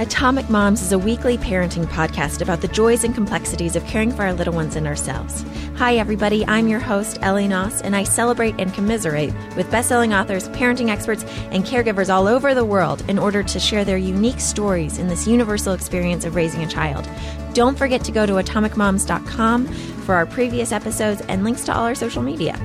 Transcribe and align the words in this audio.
Atomic 0.00 0.50
Moms 0.50 0.82
is 0.82 0.90
a 0.90 0.98
weekly 0.98 1.38
parenting 1.38 1.86
podcast 1.86 2.42
about 2.42 2.60
the 2.60 2.66
joys 2.66 3.04
and 3.04 3.14
complexities 3.14 3.76
of 3.76 3.86
caring 3.86 4.10
for 4.10 4.24
our 4.24 4.32
little 4.32 4.52
ones 4.52 4.74
and 4.74 4.88
ourselves. 4.88 5.44
Hi, 5.76 5.98
everybody. 5.98 6.44
I'm 6.48 6.66
your 6.66 6.80
host, 6.80 7.20
Ellie 7.22 7.46
Knaus, 7.46 7.80
and 7.80 7.94
I 7.94 8.02
celebrate 8.02 8.56
and 8.58 8.74
commiserate 8.74 9.32
with 9.54 9.70
best-selling 9.70 10.12
authors, 10.12 10.48
parenting 10.48 10.88
experts, 10.88 11.22
and 11.52 11.64
caregivers 11.64 12.12
all 12.12 12.26
over 12.26 12.56
the 12.56 12.64
world 12.64 13.08
in 13.08 13.20
order 13.20 13.44
to 13.44 13.60
share 13.60 13.84
their 13.84 13.96
unique 13.96 14.40
stories 14.40 14.98
in 14.98 15.06
this 15.06 15.28
universal 15.28 15.74
experience 15.74 16.24
of 16.24 16.34
raising 16.34 16.64
a 16.64 16.68
child. 16.68 17.08
Don't 17.52 17.78
forget 17.78 18.02
to 18.02 18.10
go 18.10 18.26
to 18.26 18.32
atomicmoms.com 18.32 19.68
for 19.68 20.16
our 20.16 20.26
previous 20.26 20.72
episodes 20.72 21.20
and 21.28 21.44
links 21.44 21.64
to 21.66 21.72
all 21.72 21.84
our 21.84 21.94
social 21.94 22.20
media. 22.20 22.58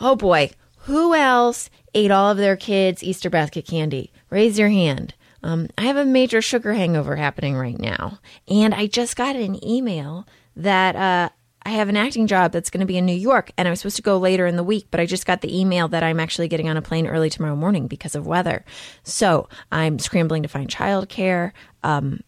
Oh 0.00 0.16
boy, 0.16 0.50
who 0.84 1.14
else 1.14 1.70
ate 1.94 2.10
all 2.10 2.30
of 2.30 2.36
their 2.36 2.56
kids' 2.56 3.02
Easter 3.02 3.30
basket 3.30 3.66
candy? 3.66 4.12
Raise 4.30 4.58
your 4.58 4.68
hand. 4.68 5.14
Um, 5.42 5.68
I 5.76 5.82
have 5.82 5.96
a 5.96 6.04
major 6.04 6.40
sugar 6.40 6.72
hangover 6.72 7.16
happening 7.16 7.54
right 7.54 7.78
now. 7.78 8.18
And 8.48 8.74
I 8.74 8.86
just 8.86 9.16
got 9.16 9.36
an 9.36 9.62
email 9.66 10.26
that 10.56 10.96
uh, 10.96 11.28
I 11.62 11.70
have 11.70 11.88
an 11.88 11.96
acting 11.96 12.26
job 12.26 12.52
that's 12.52 12.70
going 12.70 12.80
to 12.80 12.86
be 12.86 12.96
in 12.96 13.06
New 13.06 13.12
York. 13.12 13.50
And 13.56 13.66
I'm 13.66 13.76
supposed 13.76 13.96
to 13.96 14.02
go 14.02 14.18
later 14.18 14.46
in 14.46 14.56
the 14.56 14.62
week, 14.62 14.88
but 14.90 15.00
I 15.00 15.06
just 15.06 15.26
got 15.26 15.40
the 15.40 15.58
email 15.58 15.88
that 15.88 16.02
I'm 16.02 16.20
actually 16.20 16.48
getting 16.48 16.68
on 16.68 16.76
a 16.76 16.82
plane 16.82 17.06
early 17.06 17.30
tomorrow 17.30 17.56
morning 17.56 17.86
because 17.86 18.14
of 18.14 18.26
weather. 18.26 18.64
So 19.02 19.48
I'm 19.72 19.98
scrambling 19.98 20.42
to 20.42 20.48
find 20.48 20.68
childcare. 20.68 21.52
Um, 21.82 22.20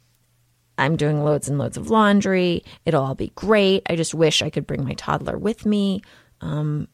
I'm 0.78 0.96
doing 0.96 1.23
loads 1.23 1.48
and 1.48 1.59
loads 1.59 1.76
of 1.76 1.90
laundry. 1.90 2.64
It'll 2.84 3.02
all 3.02 3.14
be 3.14 3.32
great. 3.34 3.82
I 3.88 3.96
just 3.96 4.14
wish 4.14 4.42
I 4.42 4.50
could 4.50 4.66
bring 4.66 4.84
my 4.84 4.95
toddler 4.95 5.38
with 5.38 5.64
me. 5.64 6.02
Um, 6.42 6.88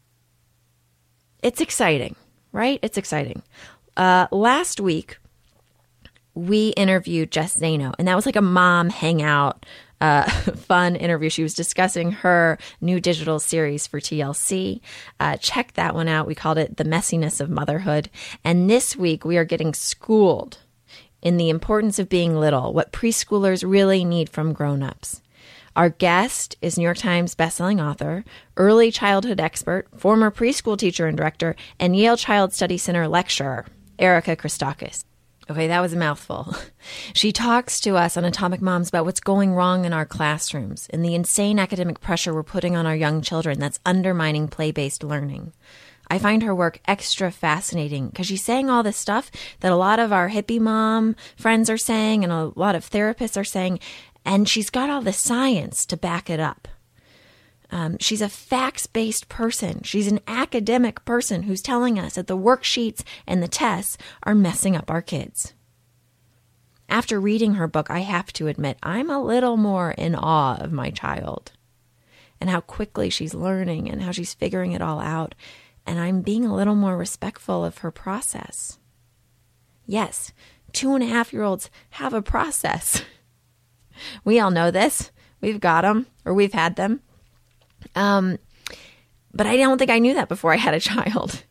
it's 1.42 1.60
exciting, 1.60 2.16
right? 2.52 2.78
It's 2.82 2.98
exciting. 2.98 3.42
Uh, 3.96 4.27
last 4.30 4.80
week, 4.80 5.19
we 6.35 6.68
interviewed 6.71 7.30
Jess 7.30 7.59
Zaino, 7.59 7.95
and 7.98 8.09
that 8.09 8.16
was 8.16 8.26
like 8.26 8.37
a 8.37 8.43
mom 8.43 8.88
hangout, 8.88 9.66
uh, 10.01 10.29
fun 10.57 10.96
interview. 10.96 11.29
She 11.29 11.43
was 11.43 11.54
discussing 11.54 12.13
her 12.13 12.59
new 12.80 13.01
digital 13.01 13.38
series 13.38 13.87
for 13.87 14.01
TLC. 14.01 14.80
Uh, 15.20 15.37
check 15.37 15.74
that 15.74 15.95
one 15.95 16.09
out. 16.09 16.26
We 16.26 16.35
called 16.35 16.59
it 16.59 16.76
The 16.76 16.85
Messiness 16.85 17.40
of 17.40 17.51
Motherhood. 17.51 18.09
And 18.45 18.70
this 18.70 18.96
week, 18.96 19.24
we 19.24 19.37
are 19.37 19.45
getting 19.45 19.74
schooled 19.74 20.59
in 21.20 21.37
the 21.37 21.51
importance 21.51 21.98
of 21.98 22.09
being 22.09 22.37
little, 22.37 22.73
what 22.73 22.93
preschoolers 22.93 23.68
really 23.68 24.04
need 24.04 24.29
from 24.29 24.52
grown-ups. 24.52 25.23
Our 25.74 25.88
guest 25.88 26.57
is 26.60 26.76
New 26.76 26.85
York 26.85 26.98
Times 26.98 27.35
bestselling 27.35 27.82
author, 27.82 28.24
early 28.57 28.90
childhood 28.90 29.40
expert, 29.40 29.88
former 29.96 30.30
preschool 30.30 30.76
teacher 30.76 31.07
and 31.07 31.16
director, 31.16 31.57
and 31.80 31.96
Yale 31.96 32.16
Child 32.16 32.52
Study 32.52 32.76
Center 32.76 33.09
lecturer, 33.09 33.66
Erika 33.98 34.37
Christakis. 34.37 35.04
Okay, 35.51 35.66
that 35.66 35.80
was 35.80 35.93
a 35.93 35.96
mouthful. 35.96 36.54
She 37.15 37.30
talks 37.30 37.79
to 37.80 37.96
us 37.96 38.16
on 38.16 38.24
Atomic 38.24 38.60
Moms 38.60 38.88
about 38.88 39.04
what's 39.04 39.20
going 39.20 39.54
wrong 39.54 39.85
in 39.85 39.93
our 39.93 40.04
classrooms 40.04 40.88
and 40.90 41.04
the 41.04 41.15
insane 41.15 41.60
academic 41.60 42.01
pressure 42.01 42.35
we're 42.35 42.43
putting 42.43 42.74
on 42.74 42.87
our 42.87 42.96
young 42.96 43.23
children 43.23 43.60
that's 43.60 43.79
undermining 43.87 44.48
play 44.48 44.73
based 44.73 45.04
learning. 45.04 45.52
I 46.10 46.18
find 46.18 46.43
her 46.43 46.54
work 46.54 46.80
extra 46.87 47.30
fascinating 47.30 48.09
because 48.09 48.26
she's 48.26 48.45
saying 48.45 48.68
all 48.68 48.82
this 48.82 48.96
stuff 48.96 49.30
that 49.60 49.73
a 49.73 49.76
lot 49.76 50.01
of 50.01 50.13
our 50.13 50.29
hippie 50.30 50.60
mom 50.60 51.15
friends 51.37 51.70
are 51.70 51.79
saying 51.79 52.24
and 52.24 52.32
a 52.32 52.52
lot 52.57 52.74
of 52.74 52.90
therapists 52.90 53.37
are 53.40 53.45
saying, 53.45 53.79
and 54.24 54.48
she's 54.48 54.70
got 54.70 54.90
all 54.90 55.02
the 55.02 55.12
science 55.12 55.84
to 55.87 55.96
back 55.96 56.30
it 56.30 56.40
up. 56.40 56.68
Um, 57.70 57.96
she's 57.98 58.20
a 58.20 58.29
facts 58.29 58.87
based 58.87 59.29
person. 59.29 59.82
She's 59.82 60.10
an 60.10 60.20
academic 60.29 61.04
person 61.06 61.45
who's 61.45 61.62
telling 61.62 61.98
us 61.98 62.14
that 62.14 62.26
the 62.26 62.37
worksheets 62.37 63.02
and 63.26 63.42
the 63.42 63.48
tests 63.48 63.96
are 64.25 64.34
messing 64.34 64.76
up 64.76 64.91
our 64.91 65.00
kids. 65.00 65.54
After 66.88 67.19
reading 67.19 67.54
her 67.54 67.66
book, 67.66 67.91
I 67.91 68.00
have 68.00 68.32
to 68.34 68.48
admit 68.48 68.76
I'm 68.82 69.09
a 69.09 69.22
little 69.22 69.56
more 69.56 69.92
in 69.92 70.14
awe 70.14 70.56
of 70.56 70.70
my 70.70 70.91
child 70.91 71.52
and 72.38 72.50
how 72.50 72.60
quickly 72.60 73.08
she's 73.08 73.32
learning 73.32 73.88
and 73.88 74.02
how 74.02 74.12
she's 74.12 74.34
figuring 74.34 74.72
it 74.72 74.82
all 74.82 75.00
out. 75.00 75.34
And 75.86 75.98
I'm 75.98 76.20
being 76.20 76.44
a 76.44 76.54
little 76.54 76.74
more 76.74 76.97
respectful 76.98 77.64
of 77.64 77.78
her 77.78 77.91
process. 77.91 78.78
Yes, 79.86 80.32
two 80.72 80.94
and 80.94 81.02
a 81.02 81.06
half 81.06 81.32
year 81.32 81.42
olds 81.42 81.70
have 81.91 82.12
a 82.12 82.20
process. 82.20 83.02
We 84.24 84.40
all 84.40 84.50
know 84.50 84.70
this. 84.70 85.10
We've 85.40 85.60
got 85.60 85.82
them 85.82 86.06
or 86.24 86.34
we've 86.34 86.52
had 86.52 86.76
them. 86.76 87.00
Um, 87.94 88.38
but 89.34 89.46
I 89.46 89.56
don't 89.56 89.78
think 89.78 89.90
I 89.90 89.98
knew 89.98 90.14
that 90.14 90.28
before 90.28 90.52
I 90.52 90.56
had 90.56 90.74
a 90.74 90.80
child. 90.80 91.44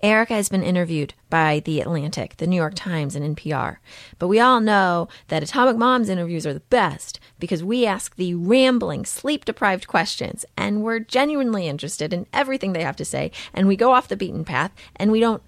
Erika 0.00 0.34
has 0.34 0.48
been 0.48 0.62
interviewed 0.62 1.14
by 1.28 1.60
The 1.64 1.80
Atlantic, 1.80 2.36
The 2.36 2.46
New 2.46 2.56
York 2.56 2.74
Times, 2.76 3.16
and 3.16 3.36
NPR. 3.36 3.78
But 4.20 4.28
we 4.28 4.38
all 4.38 4.60
know 4.60 5.08
that 5.26 5.42
Atomic 5.42 5.76
Moms 5.76 6.08
interviews 6.08 6.46
are 6.46 6.54
the 6.54 6.60
best 6.60 7.18
because 7.40 7.64
we 7.64 7.84
ask 7.84 8.14
the 8.14 8.34
rambling, 8.34 9.04
sleep 9.04 9.44
deprived 9.44 9.88
questions 9.88 10.44
and 10.56 10.84
we're 10.84 11.00
genuinely 11.00 11.66
interested 11.66 12.12
in 12.12 12.26
everything 12.32 12.72
they 12.72 12.84
have 12.84 12.96
to 12.96 13.04
say. 13.04 13.32
And 13.52 13.66
we 13.66 13.74
go 13.74 13.90
off 13.90 14.06
the 14.06 14.16
beaten 14.16 14.44
path 14.44 14.70
and 14.94 15.10
we 15.10 15.18
don't, 15.18 15.42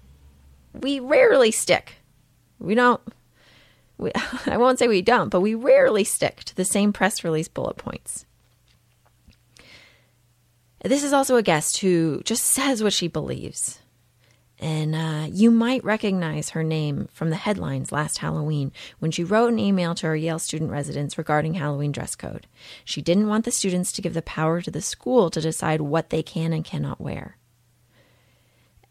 we 0.73 0.99
rarely 0.99 1.51
stick. 1.51 1.95
We 2.59 2.75
don't, 2.75 3.01
we, 4.01 4.11
I 4.45 4.57
won't 4.57 4.79
say 4.79 4.87
we 4.87 5.01
don't, 5.01 5.29
but 5.29 5.41
we 5.41 5.55
rarely 5.55 6.03
stick 6.03 6.43
to 6.45 6.55
the 6.55 6.65
same 6.65 6.91
press 6.91 7.23
release 7.23 7.47
bullet 7.47 7.77
points. 7.77 8.25
This 10.83 11.03
is 11.03 11.13
also 11.13 11.35
a 11.35 11.43
guest 11.43 11.77
who 11.77 12.21
just 12.25 12.43
says 12.43 12.81
what 12.81 12.93
she 12.93 13.07
believes. 13.07 13.79
And 14.59 14.95
uh, 14.95 15.27
you 15.31 15.49
might 15.49 15.83
recognize 15.83 16.51
her 16.51 16.63
name 16.63 17.07
from 17.11 17.31
the 17.31 17.35
headlines 17.35 17.91
last 17.91 18.19
Halloween 18.19 18.71
when 18.99 19.09
she 19.09 19.23
wrote 19.23 19.51
an 19.51 19.57
email 19.57 19.95
to 19.95 20.07
her 20.07 20.15
Yale 20.15 20.37
student 20.37 20.69
residents 20.69 21.17
regarding 21.17 21.55
Halloween 21.55 21.91
dress 21.91 22.15
code. 22.15 22.45
She 22.85 23.01
didn't 23.01 23.27
want 23.27 23.45
the 23.45 23.51
students 23.51 23.91
to 23.93 24.03
give 24.03 24.13
the 24.13 24.21
power 24.21 24.61
to 24.61 24.69
the 24.69 24.81
school 24.81 25.31
to 25.31 25.41
decide 25.41 25.81
what 25.81 26.11
they 26.11 26.21
can 26.21 26.53
and 26.53 26.63
cannot 26.63 27.01
wear. 27.01 27.37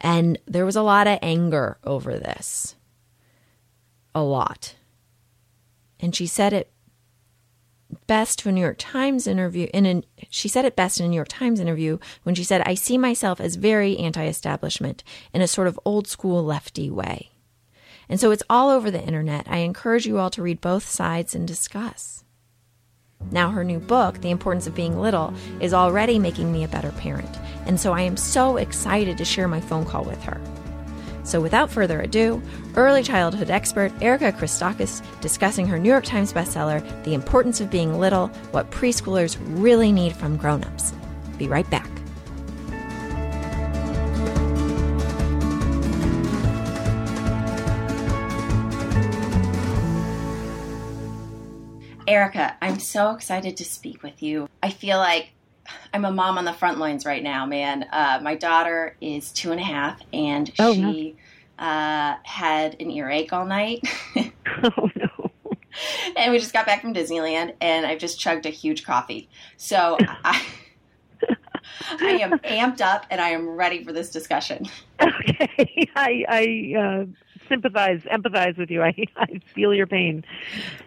And 0.01 0.39
there 0.47 0.65
was 0.65 0.77
a 0.77 0.83
lot 0.83 1.07
of 1.07 1.21
anger 1.23 1.79
over 1.85 2.19
this. 2.19 2.75
A 4.13 4.23
lot. 4.23 4.75
And 6.01 6.15
she 6.15 6.27
said 6.27 6.53
it 6.53 6.73
best 8.07 8.39
to 8.39 8.49
a 8.49 8.53
New 8.53 8.61
York 8.61 8.77
Times 8.79 9.27
interview 9.27 9.69
in 9.75 9.87
a, 9.87 10.03
she 10.29 10.49
said 10.49 10.65
it 10.65 10.77
best 10.77 11.01
in 11.01 11.07
a 11.07 11.09
New 11.09 11.17
York 11.17 11.29
Times 11.29 11.61
interview 11.61 11.99
when 12.23 12.35
she 12.35 12.45
said 12.45 12.63
I 12.65 12.75
see 12.75 12.97
myself 12.97 13.41
as 13.41 13.57
very 13.57 13.99
anti-establishment 13.99 15.03
in 15.33 15.43
a 15.43 15.49
sort 15.49 15.67
of 15.67 15.79
old 15.85 16.07
school 16.07 16.45
lefty 16.45 16.91
way. 16.91 17.31
And 18.09 18.19
so 18.19 18.31
it's 18.31 18.43
all 18.51 18.71
over 18.71 18.91
the 18.91 19.03
internet. 19.03 19.47
I 19.49 19.59
encourage 19.59 20.07
you 20.07 20.19
all 20.19 20.31
to 20.31 20.43
read 20.43 20.61
both 20.61 20.89
sides 20.89 21.35
and 21.35 21.47
discuss. 21.47 22.25
Now, 23.31 23.51
her 23.51 23.65
new 23.65 23.79
book, 23.79 24.21
The 24.21 24.31
Importance 24.31 24.67
of 24.67 24.75
Being 24.75 24.99
Little, 24.99 25.35
is 25.61 25.75
already 25.75 26.19
making 26.19 26.51
me 26.51 26.65
a 26.65 26.69
better 26.69 26.91
parent. 26.93 27.39
And 27.67 27.79
so 27.79 27.93
I 27.93 28.01
am 28.03 28.17
so 28.17 28.57
excited 28.57 29.19
to 29.19 29.25
share 29.25 29.47
my 29.47 29.61
phone 29.61 29.85
call 29.85 30.05
with 30.05 30.23
her. 30.25 30.41
So, 31.31 31.41
without 31.41 31.71
further 31.71 32.01
ado, 32.01 32.43
early 32.75 33.05
childhood 33.05 33.51
expert 33.51 33.93
Erika 34.03 34.33
Christakis 34.33 35.01
discussing 35.21 35.65
her 35.69 35.79
New 35.79 35.89
York 35.89 36.03
Times 36.03 36.33
bestseller, 36.33 36.83
The 37.05 37.15
Importance 37.15 37.61
of 37.61 37.71
Being 37.71 38.01
Little 38.01 38.27
What 38.51 38.69
Preschoolers 38.73 39.39
Really 39.41 39.93
Need 39.93 40.17
from 40.17 40.37
Grown-Ups. 40.37 40.93
Be 41.39 41.47
right 41.47 41.71
back. 41.71 41.89
Erika, 52.09 52.57
I'm 52.61 52.81
so 52.81 53.13
excited 53.13 53.57
to 53.59 53.65
speak 53.65 54.03
with 54.03 54.21
you. 54.21 54.49
I 54.65 54.71
feel 54.71 54.99
like 54.99 55.31
I'm 55.93 56.05
a 56.05 56.13
mom 56.13 56.39
on 56.39 56.45
the 56.45 56.53
front 56.53 56.79
lines 56.79 57.05
right 57.05 57.23
now, 57.23 57.47
man. 57.47 57.87
Uh, 57.91 58.21
my 58.23 58.35
daughter 58.35 58.97
is 59.01 59.33
two 59.33 59.53
and 59.53 59.61
a 59.61 59.65
half, 59.65 60.01
and 60.13 60.51
oh, 60.59 60.75
she 60.75 61.17
no. 61.59 61.65
uh, 61.65 62.17
had 62.23 62.81
an 62.81 62.91
earache 62.91 63.33
all 63.33 63.47
night. 63.47 63.83
oh 64.17 64.91
no! 64.97 65.31
And 66.17 66.33
we 66.33 66.39
just 66.39 66.53
got 66.53 66.67
back 66.67 66.81
from 66.81 66.95
Disneyland, 66.95 67.55
and 67.61 67.87
I've 67.87 67.99
just 67.99 68.19
chugged 68.19 68.47
a 68.47 68.51
huge 68.51 68.85
coffee. 68.85 69.29
So 69.57 69.97
I, 70.25 70.45
I 72.01 72.11
am 72.21 72.39
amped 72.41 72.81
up, 72.81 73.07
and 73.11 73.21
I 73.21 73.31
am 73.31 73.49
ready 73.49 73.85
for 73.85 73.93
this 73.93 74.11
discussion. 74.11 74.67
Okay, 75.01 75.89
I, 75.97 76.25
I 76.29 76.79
uh, 76.79 77.05
sympathize, 77.49 78.03
empathize 78.03 78.57
with 78.59 78.71
you. 78.71 78.83
I, 78.83 78.95
I 79.17 79.41
feel 79.55 79.75
your 79.75 79.87
pain. 79.87 80.25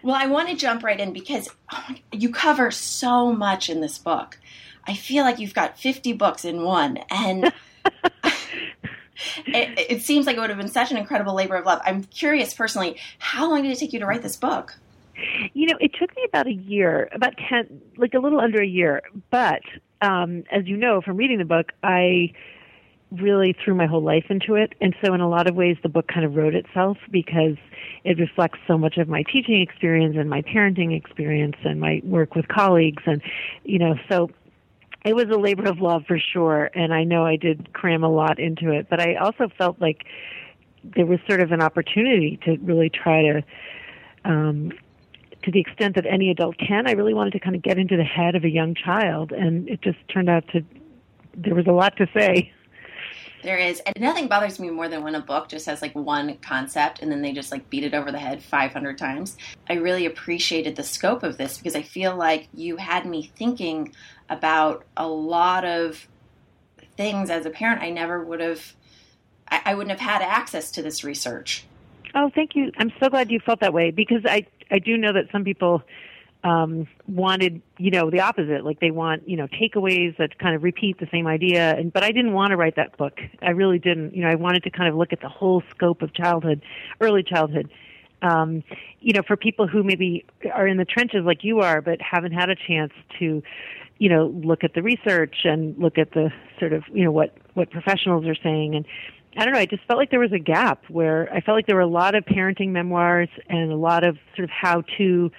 Well, 0.02 0.16
I 0.16 0.26
want 0.26 0.48
to 0.48 0.56
jump 0.56 0.82
right 0.82 0.98
in 0.98 1.12
because 1.12 1.48
oh, 1.72 1.94
you 2.12 2.30
cover 2.30 2.70
so 2.70 3.32
much 3.32 3.70
in 3.70 3.80
this 3.80 3.98
book. 3.98 4.38
I 4.86 4.94
feel 4.94 5.24
like 5.24 5.38
you've 5.38 5.54
got 5.54 5.78
50 5.78 6.12
books 6.14 6.44
in 6.44 6.62
one. 6.62 6.98
And 7.10 7.44
it, 9.46 9.86
it, 9.90 10.02
seems 10.02 10.26
like 10.26 10.36
it 10.36 10.40
would 10.40 10.50
have 10.50 10.58
been 10.58 10.68
such 10.68 10.90
an 10.90 10.96
incredible 10.96 11.34
labor 11.34 11.56
of 11.56 11.66
love. 11.66 11.80
I'm 11.84 12.04
curious 12.04 12.54
personally, 12.54 12.98
how 13.18 13.48
long 13.50 13.62
did 13.62 13.72
it 13.72 13.78
take 13.78 13.92
you 13.92 14.00
to 14.00 14.06
write 14.06 14.22
this 14.22 14.36
book? 14.36 14.76
You 15.52 15.66
know, 15.66 15.76
it 15.80 15.92
took 15.98 16.14
me 16.16 16.24
about 16.28 16.46
a 16.46 16.52
year, 16.52 17.08
about 17.12 17.34
10, 17.48 17.80
like 17.96 18.14
a 18.14 18.18
little 18.18 18.40
under 18.40 18.60
a 18.60 18.66
year. 18.66 19.02
But 19.30 19.62
um, 20.02 20.44
as 20.50 20.66
you 20.66 20.76
know 20.76 21.00
from 21.00 21.16
reading 21.16 21.38
the 21.38 21.44
book, 21.44 21.72
I 21.82 22.32
really 23.12 23.54
threw 23.64 23.74
my 23.74 23.86
whole 23.86 24.02
life 24.02 24.24
into 24.28 24.54
it. 24.54 24.74
And 24.80 24.94
so 25.04 25.14
in 25.14 25.20
a 25.20 25.28
lot 25.28 25.46
of 25.46 25.54
ways 25.54 25.76
the 25.82 25.88
book 25.88 26.08
kind 26.08 26.26
of 26.26 26.34
wrote 26.34 26.54
itself 26.54 26.98
because 27.10 27.56
it 28.02 28.18
reflects 28.18 28.58
so 28.66 28.76
much 28.76 28.96
of 28.96 29.08
my 29.08 29.22
teaching 29.22 29.60
experience 29.62 30.16
and 30.18 30.28
my 30.28 30.42
parenting 30.42 30.96
experience 30.96 31.56
and 31.64 31.80
my 31.80 32.00
work 32.04 32.34
with 32.34 32.48
colleagues 32.48 33.02
and 33.06 33.22
you 33.62 33.78
know, 33.78 33.94
so 34.08 34.30
it 35.04 35.14
was 35.14 35.26
a 35.30 35.38
labor 35.38 35.68
of 35.68 35.80
love 35.80 36.04
for 36.06 36.18
sure 36.18 36.70
and 36.74 36.92
I 36.92 37.04
know 37.04 37.24
I 37.24 37.36
did 37.36 37.72
cram 37.72 38.02
a 38.02 38.10
lot 38.10 38.38
into 38.38 38.70
it, 38.70 38.88
but 38.88 39.00
I 39.00 39.16
also 39.16 39.48
felt 39.56 39.80
like 39.80 40.04
there 40.82 41.06
was 41.06 41.18
sort 41.28 41.40
of 41.40 41.52
an 41.52 41.62
opportunity 41.62 42.38
to 42.44 42.56
really 42.58 42.90
try 42.90 43.22
to 43.22 43.42
um 44.24 44.72
to 45.42 45.50
the 45.50 45.60
extent 45.60 45.94
that 45.96 46.06
any 46.06 46.30
adult 46.30 46.56
can, 46.56 46.86
I 46.86 46.92
really 46.92 47.12
wanted 47.12 47.34
to 47.34 47.38
kind 47.38 47.54
of 47.54 47.60
get 47.60 47.76
into 47.78 47.98
the 47.98 48.04
head 48.04 48.34
of 48.34 48.44
a 48.44 48.48
young 48.48 48.74
child 48.74 49.30
and 49.30 49.68
it 49.68 49.82
just 49.82 49.98
turned 50.08 50.30
out 50.30 50.48
to 50.52 50.64
there 51.36 51.54
was 51.54 51.66
a 51.66 51.72
lot 51.72 51.96
to 51.96 52.06
say. 52.16 52.52
There 53.44 53.58
is. 53.58 53.80
And 53.80 53.94
nothing 54.00 54.26
bothers 54.26 54.58
me 54.58 54.70
more 54.70 54.88
than 54.88 55.04
when 55.04 55.14
a 55.14 55.20
book 55.20 55.48
just 55.48 55.66
has 55.66 55.82
like 55.82 55.94
one 55.94 56.38
concept 56.38 57.02
and 57.02 57.12
then 57.12 57.20
they 57.20 57.32
just 57.32 57.52
like 57.52 57.68
beat 57.68 57.84
it 57.84 57.92
over 57.92 58.10
the 58.10 58.18
head 58.18 58.42
500 58.42 58.96
times. 58.96 59.36
I 59.68 59.74
really 59.74 60.06
appreciated 60.06 60.76
the 60.76 60.82
scope 60.82 61.22
of 61.22 61.36
this 61.36 61.58
because 61.58 61.76
I 61.76 61.82
feel 61.82 62.16
like 62.16 62.48
you 62.54 62.78
had 62.78 63.04
me 63.04 63.30
thinking 63.36 63.92
about 64.30 64.86
a 64.96 65.06
lot 65.06 65.66
of 65.66 66.08
things 66.96 67.28
as 67.28 67.44
a 67.44 67.50
parent 67.50 67.82
I 67.82 67.90
never 67.90 68.24
would 68.24 68.40
have, 68.40 68.74
I, 69.50 69.60
I 69.66 69.74
wouldn't 69.74 69.98
have 69.98 70.10
had 70.10 70.22
access 70.22 70.70
to 70.72 70.82
this 70.82 71.04
research. 71.04 71.66
Oh, 72.14 72.30
thank 72.34 72.56
you. 72.56 72.72
I'm 72.78 72.92
so 72.98 73.10
glad 73.10 73.30
you 73.30 73.40
felt 73.40 73.60
that 73.60 73.74
way 73.74 73.90
because 73.90 74.24
I, 74.24 74.46
I 74.70 74.78
do 74.78 74.96
know 74.96 75.12
that 75.12 75.26
some 75.30 75.44
people 75.44 75.82
um, 76.44 76.86
wanted, 77.08 77.62
you 77.78 77.90
know, 77.90 78.10
the 78.10 78.20
opposite. 78.20 78.64
Like 78.64 78.78
they 78.78 78.90
want, 78.90 79.26
you 79.28 79.36
know, 79.36 79.48
takeaways 79.48 80.16
that 80.18 80.38
kind 80.38 80.54
of 80.54 80.62
repeat 80.62 81.00
the 81.00 81.08
same 81.10 81.26
idea. 81.26 81.74
And 81.74 81.92
but 81.92 82.04
I 82.04 82.12
didn't 82.12 82.34
want 82.34 82.50
to 82.50 82.56
write 82.56 82.76
that 82.76 82.96
book. 82.98 83.18
I 83.42 83.50
really 83.50 83.78
didn't. 83.78 84.14
You 84.14 84.22
know, 84.22 84.28
I 84.28 84.34
wanted 84.34 84.62
to 84.64 84.70
kind 84.70 84.88
of 84.88 84.94
look 84.94 85.12
at 85.12 85.22
the 85.22 85.28
whole 85.28 85.62
scope 85.70 86.02
of 86.02 86.12
childhood, 86.12 86.62
early 87.00 87.22
childhood. 87.22 87.70
Um, 88.20 88.62
you 89.00 89.12
know, 89.12 89.22
for 89.26 89.36
people 89.36 89.66
who 89.66 89.82
maybe 89.82 90.24
are 90.52 90.66
in 90.66 90.76
the 90.76 90.84
trenches 90.84 91.24
like 91.24 91.44
you 91.44 91.60
are, 91.60 91.80
but 91.80 92.00
haven't 92.00 92.32
had 92.32 92.48
a 92.48 92.56
chance 92.56 92.92
to, 93.18 93.42
you 93.98 94.08
know, 94.08 94.26
look 94.26 94.64
at 94.64 94.74
the 94.74 94.82
research 94.82 95.36
and 95.44 95.76
look 95.78 95.98
at 95.98 96.12
the 96.12 96.30
sort 96.58 96.72
of, 96.74 96.84
you 96.92 97.04
know, 97.04 97.12
what 97.12 97.34
what 97.54 97.70
professionals 97.70 98.26
are 98.26 98.36
saying 98.36 98.74
and. 98.74 98.84
I 99.36 99.44
don't 99.44 99.52
know. 99.52 99.58
I 99.58 99.66
just 99.66 99.82
felt 99.88 99.98
like 99.98 100.12
there 100.12 100.20
was 100.20 100.30
a 100.30 100.38
gap 100.38 100.84
where 100.88 101.28
I 101.34 101.40
felt 101.40 101.56
like 101.56 101.66
there 101.66 101.74
were 101.74 101.82
a 101.82 101.88
lot 101.88 102.14
of 102.14 102.24
parenting 102.24 102.68
memoirs 102.68 103.28
and 103.48 103.72
a 103.72 103.76
lot 103.76 104.04
of 104.04 104.16
sort 104.36 104.44
of 104.44 104.50
how-to 104.50 105.32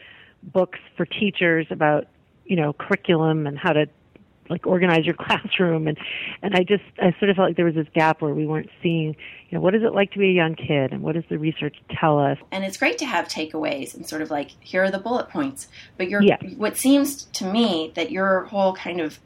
books 0.53 0.79
for 0.95 1.05
teachers 1.05 1.67
about 1.69 2.07
you 2.45 2.55
know 2.55 2.73
curriculum 2.73 3.47
and 3.47 3.57
how 3.57 3.73
to 3.73 3.87
like 4.49 4.67
organize 4.67 5.05
your 5.05 5.15
classroom. 5.19 5.87
And 5.87 5.97
and 6.41 6.55
I 6.55 6.63
just 6.63 6.83
I 6.99 7.15
sort 7.19 7.29
of 7.29 7.35
felt 7.35 7.49
like 7.49 7.55
there 7.55 7.65
was 7.65 7.75
this 7.75 7.87
gap 7.93 8.21
where 8.21 8.33
we 8.33 8.45
weren't 8.45 8.69
seeing 8.81 9.15
you 9.49 9.57
know 9.57 9.59
what 9.59 9.75
is 9.75 9.83
it 9.83 9.93
like 9.93 10.11
to 10.11 10.19
be 10.19 10.29
a 10.29 10.33
young 10.33 10.55
kid 10.55 10.91
and 10.91 11.01
what 11.01 11.15
does 11.15 11.23
the 11.29 11.37
research 11.37 11.75
tell 11.89 12.19
us? 12.19 12.37
And 12.51 12.63
it's 12.63 12.77
great 12.77 12.97
to 12.99 13.05
have 13.05 13.27
takeaways 13.27 13.95
and 13.95 14.07
sort 14.07 14.21
of 14.21 14.29
like 14.29 14.51
here 14.59 14.83
are 14.83 14.91
the 14.91 14.99
bullet 14.99 15.29
points. 15.29 15.67
But 15.97 16.09
your 16.09 16.21
yeah. 16.21 16.37
what 16.57 16.77
seems 16.77 17.25
to 17.25 17.45
me 17.45 17.91
that 17.95 18.11
your 18.11 18.45
whole 18.45 18.73
kind 18.73 19.01
of 19.01 19.19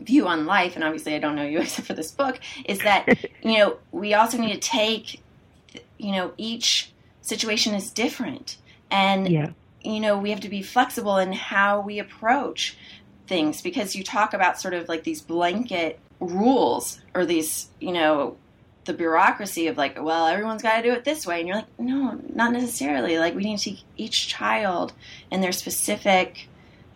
view 0.00 0.28
on 0.28 0.46
life 0.46 0.76
and 0.76 0.84
obviously 0.84 1.16
I 1.16 1.18
don't 1.18 1.34
know 1.34 1.42
you 1.42 1.58
except 1.60 1.88
for 1.88 1.94
this 1.94 2.12
book 2.12 2.38
is 2.64 2.78
that 2.80 3.08
you 3.42 3.58
know 3.58 3.78
we 3.90 4.14
also 4.14 4.38
need 4.38 4.52
to 4.52 4.60
take 4.60 5.20
you 5.98 6.12
know 6.12 6.32
each 6.36 6.92
situation 7.22 7.74
is 7.74 7.90
different. 7.90 8.56
And 8.92 9.28
yeah 9.28 9.50
you 9.82 10.00
know, 10.00 10.18
we 10.18 10.30
have 10.30 10.40
to 10.40 10.48
be 10.48 10.62
flexible 10.62 11.18
in 11.18 11.32
how 11.32 11.80
we 11.80 11.98
approach 11.98 12.76
things 13.26 13.62
because 13.62 13.94
you 13.94 14.04
talk 14.04 14.34
about 14.34 14.60
sort 14.60 14.74
of 14.74 14.88
like 14.88 15.04
these 15.04 15.22
blanket 15.22 15.98
rules 16.18 17.00
or 17.14 17.24
these, 17.24 17.68
you 17.80 17.92
know, 17.92 18.36
the 18.84 18.92
bureaucracy 18.92 19.66
of 19.68 19.76
like, 19.76 20.02
well, 20.02 20.26
everyone's 20.26 20.62
got 20.62 20.76
to 20.76 20.82
do 20.82 20.92
it 20.92 21.04
this 21.04 21.26
way. 21.26 21.38
And 21.38 21.48
you're 21.48 21.56
like, 21.56 21.78
no, 21.78 22.20
not 22.34 22.52
necessarily. 22.52 23.18
Like, 23.18 23.34
we 23.34 23.44
need 23.44 23.58
to 23.60 23.76
each 23.96 24.28
child 24.28 24.92
and 25.30 25.42
their 25.42 25.52
specific 25.52 26.48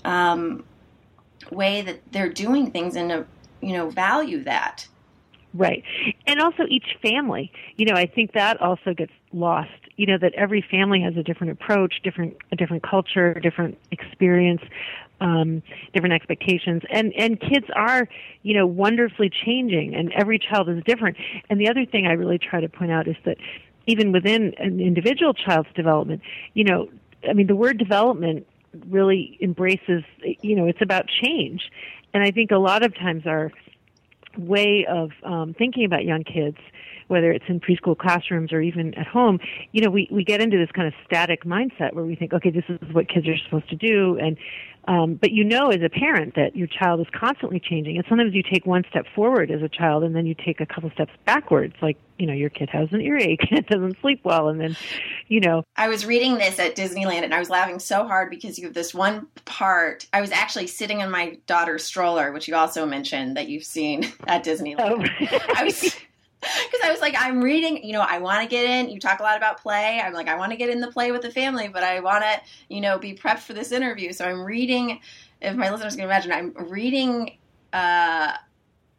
um, 0.05 0.65
way 1.51 1.83
that 1.83 2.01
they're 2.11 2.33
doing 2.33 2.71
things 2.71 2.97
and, 2.97 3.27
you 3.61 3.73
know, 3.73 3.91
value 3.91 4.45
that. 4.45 4.89
Right. 5.53 5.85
And 6.27 6.41
also 6.41 6.65
each 6.69 6.97
family. 7.01 7.53
You 7.77 7.87
know, 7.87 7.95
I 7.95 8.07
think 8.07 8.33
that 8.33 8.61
also 8.61 8.93
gets 8.93 9.13
lost 9.33 9.71
you 9.97 10.07
know 10.07 10.19
that 10.19 10.35
every 10.35 10.65
family 10.71 11.01
has 11.01 11.17
a 11.17 11.23
different 11.23 11.53
approach, 11.53 11.95
different 12.03 12.37
a 12.51 12.57
different 12.57 12.83
culture, 12.83 13.35
different 13.35 13.79
experience, 13.91 14.63
um, 15.21 15.63
different 15.93 16.15
expectations, 16.15 16.83
and 16.91 17.13
and 17.17 17.41
kids 17.41 17.67
are 17.75 18.09
you 18.43 18.55
know 18.55 18.67
wonderfully 18.67 19.31
changing, 19.31 19.95
and 19.95 20.13
every 20.13 20.39
child 20.39 20.69
is 20.69 20.83
different. 20.85 21.17
And 21.49 21.61
the 21.61 21.69
other 21.69 21.87
thing 21.87 22.07
I 22.07 22.13
really 22.13 22.39
try 22.39 22.61
to 22.61 22.69
point 22.69 22.91
out 22.91 23.07
is 23.07 23.17
that 23.25 23.37
even 23.87 24.13
within 24.13 24.55
an 24.59 24.81
individual 24.81 25.35
child's 25.35 25.69
development, 25.75 26.23
you 26.55 26.65
know, 26.65 26.89
I 27.29 27.33
mean 27.33 27.47
the 27.47 27.57
word 27.57 27.79
development 27.79 28.47
really 28.89 29.39
embraces 29.41 30.03
you 30.41 30.57
know 30.57 30.67
it's 30.67 30.83
about 30.83 31.07
change, 31.07 31.71
and 32.13 32.25
I 32.25 32.33
think 32.33 32.51
a 32.51 32.59
lot 32.59 32.85
of 32.85 32.95
times 32.95 33.27
our 33.27 33.53
way 34.37 34.85
of 34.89 35.13
um, 35.23 35.55
thinking 35.55 35.85
about 35.85 36.05
young 36.05 36.25
kids 36.25 36.59
whether 37.09 37.31
it's 37.31 37.45
in 37.49 37.61
preschool 37.61 37.97
classrooms 37.97 38.53
or 38.53 38.61
even 38.61 38.95
at 38.95 39.07
home, 39.07 39.39
you 39.73 39.83
know, 39.83 39.91
we, 39.91 40.09
we 40.11 40.25
get 40.25 40.41
into 40.41 40.57
this 40.57 40.71
kind 40.73 40.89
of 40.89 40.95
static 41.05 41.45
mindset 41.45 41.95
where 41.95 42.05
we 42.05 42.15
think, 42.15 42.33
okay, 42.33 42.51
this 42.51 42.65
is 42.69 42.79
what 42.93 43.09
kids 43.09 43.27
are 43.29 43.37
supposed 43.39 43.69
to 43.71 43.77
do. 43.77 44.19
And, 44.19 44.37
um, 44.87 45.15
but 45.15 45.31
you 45.31 45.45
know 45.45 45.71
as 45.71 45.81
a 45.83 45.89
parent 45.89 46.35
that 46.35 46.55
your 46.55 46.67
child 46.67 47.01
is 47.01 47.07
constantly 47.19 47.59
changing. 47.59 47.97
And 47.97 48.05
sometimes 48.09 48.35
you 48.35 48.43
take 48.43 48.67
one 48.67 48.85
step 48.91 49.07
forward 49.15 49.51
as 49.51 49.63
a 49.63 49.69
child 49.69 50.05
and 50.05 50.15
then 50.15 50.27
you 50.27 50.35
take 50.35 50.61
a 50.61 50.67
couple 50.67 50.91
steps 50.91 51.13
backwards. 51.25 51.75
Like, 51.81 51.97
you 52.19 52.27
know, 52.27 52.35
your 52.35 52.51
kid 52.51 52.69
has 52.71 52.93
an 52.93 53.01
earache 53.01 53.41
and 53.51 53.61
it 53.61 53.67
doesn't 53.67 53.99
sleep 54.01 54.21
well. 54.25 54.49
And 54.49 54.61
then, 54.61 54.77
you 55.29 55.41
know. 55.41 55.65
I 55.77 55.89
was 55.89 56.05
reading 56.05 56.35
this 56.35 56.59
at 56.59 56.77
Disneyland 56.77 57.23
and 57.23 57.35
I 57.35 57.39
was 57.39 57.49
laughing 57.49 57.79
so 57.79 58.07
hard 58.07 58.29
because 58.29 58.59
you 58.59 58.67
have 58.67 58.75
this 58.75 58.93
one 58.93 59.27
part. 59.47 60.07
I 60.13 60.21
was 60.21 60.31
actually 60.31 60.67
sitting 60.67 61.01
in 61.01 61.11
my 61.11 61.39
daughter's 61.47 61.85
stroller, 61.85 62.33
which 62.33 62.47
you 62.47 62.55
also 62.55 62.85
mentioned 62.85 63.37
that 63.37 63.49
you've 63.49 63.65
seen 63.65 64.13
at 64.27 64.45
Disneyland. 64.45 65.09
Oh. 65.21 65.39
I 65.57 65.65
was 65.65 65.97
because 66.71 66.81
I 66.85 66.91
was 66.91 67.01
like, 67.01 67.15
I'm 67.19 67.43
reading, 67.43 67.85
you 67.85 67.93
know, 67.93 68.01
I 68.01 68.19
want 68.19 68.43
to 68.43 68.49
get 68.49 68.65
in. 68.65 68.91
You 68.91 69.01
talk 69.01 69.21
a 69.21 69.23
lot 69.23 69.37
about 69.37 69.61
play. 69.61 70.01
I'm 70.01 70.13
like, 70.13 70.29
I 70.29 70.37
want 70.37 70.53
to 70.53 70.57
get 70.57 70.71
in 70.71 70.81
the 70.81 70.91
play 70.91 71.13
with 71.13 71.23
the 71.23 71.31
family, 71.31 71.69
but 71.69 71.83
I 71.83 72.01
want 72.01 72.25
to, 72.25 72.41
you 72.69 72.81
know, 72.81 72.99
be 72.99 73.15
prepped 73.15 73.41
for 73.41 73.53
this 73.53 73.73
interview. 73.73 74.13
So 74.13 74.25
I'm 74.25 74.43
reading. 74.43 75.01
If 75.41 75.57
my 75.57 75.71
listeners 75.71 75.97
can 75.97 76.05
imagine, 76.05 76.33
I'm 76.33 76.55
reading 76.71 77.39
uh, 77.73 78.35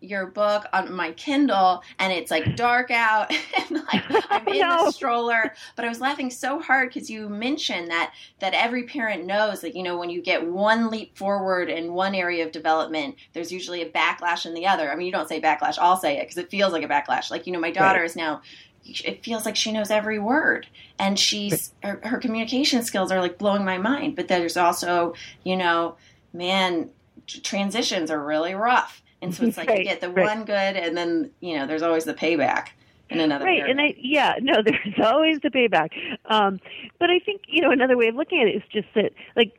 your 0.01 0.27
book 0.27 0.65
on 0.73 0.93
my 0.93 1.11
Kindle 1.13 1.83
and 1.99 2.11
it's 2.11 2.29
like 2.29 2.55
dark 2.55 2.91
out 2.91 3.31
and 3.57 3.83
like 3.91 4.03
I'm 4.29 4.47
in 4.47 4.59
no. 4.59 4.85
the 4.85 4.91
stroller. 4.91 5.53
But 5.75 5.85
I 5.85 5.89
was 5.89 6.01
laughing 6.01 6.29
so 6.29 6.59
hard 6.59 6.89
because 6.89 7.09
you 7.09 7.29
mentioned 7.29 7.89
that 7.89 8.13
that 8.39 8.53
every 8.53 8.83
parent 8.83 9.25
knows 9.25 9.61
that 9.61 9.75
you 9.75 9.83
know 9.83 9.97
when 9.97 10.09
you 10.09 10.21
get 10.21 10.45
one 10.45 10.89
leap 10.89 11.17
forward 11.17 11.69
in 11.69 11.93
one 11.93 12.15
area 12.15 12.45
of 12.45 12.51
development, 12.51 13.15
there's 13.33 13.51
usually 13.51 13.81
a 13.81 13.89
backlash 13.89 14.45
in 14.45 14.53
the 14.53 14.67
other. 14.67 14.91
I 14.91 14.95
mean, 14.95 15.07
you 15.07 15.13
don't 15.13 15.29
say 15.29 15.41
backlash, 15.41 15.77
I'll 15.79 15.97
say 15.97 16.17
it 16.17 16.23
because 16.23 16.37
it 16.37 16.51
feels 16.51 16.73
like 16.73 16.83
a 16.83 16.87
backlash. 16.87 17.31
Like 17.31 17.47
you 17.47 17.53
know, 17.53 17.59
my 17.59 17.71
daughter 17.71 17.99
right. 17.99 18.05
is 18.05 18.15
now. 18.15 18.41
It 18.87 19.23
feels 19.23 19.47
like 19.47 19.55
she 19.55 19.71
knows 19.71 19.89
every 19.89 20.19
word, 20.19 20.67
and 20.99 21.17
she's 21.17 21.73
her, 21.81 21.99
her 22.03 22.19
communication 22.19 22.83
skills 22.83 23.11
are 23.11 23.19
like 23.19 23.39
blowing 23.39 23.65
my 23.65 23.79
mind. 23.79 24.15
But 24.15 24.27
there's 24.27 24.57
also, 24.57 25.15
you 25.43 25.57
know, 25.57 25.95
man, 26.33 26.91
transitions 27.25 28.11
are 28.11 28.23
really 28.23 28.53
rough 28.53 29.01
and 29.25 29.35
so 29.35 29.45
it's 29.45 29.57
like 29.57 29.69
right, 29.69 29.79
you 29.79 29.85
get 29.85 30.01
the 30.01 30.09
right. 30.09 30.25
one 30.25 30.45
good, 30.45 30.53
and 30.53 30.95
then 30.95 31.31
you 31.39 31.57
know 31.57 31.67
there's 31.67 31.81
always 31.81 32.05
the 32.05 32.13
payback 32.13 32.69
in 33.09 33.19
another. 33.19 33.45
Right, 33.45 33.61
area. 33.61 33.71
and 33.71 33.81
I 33.81 33.95
yeah 33.97 34.35
no, 34.41 34.55
there's 34.63 34.99
always 35.03 35.39
the 35.41 35.49
payback. 35.49 35.89
Um, 36.25 36.59
but 36.99 37.09
I 37.09 37.19
think 37.19 37.41
you 37.47 37.61
know 37.61 37.71
another 37.71 37.97
way 37.97 38.07
of 38.07 38.15
looking 38.15 38.41
at 38.41 38.47
it 38.47 38.55
is 38.55 38.63
just 38.71 38.87
that 38.95 39.11
like 39.35 39.57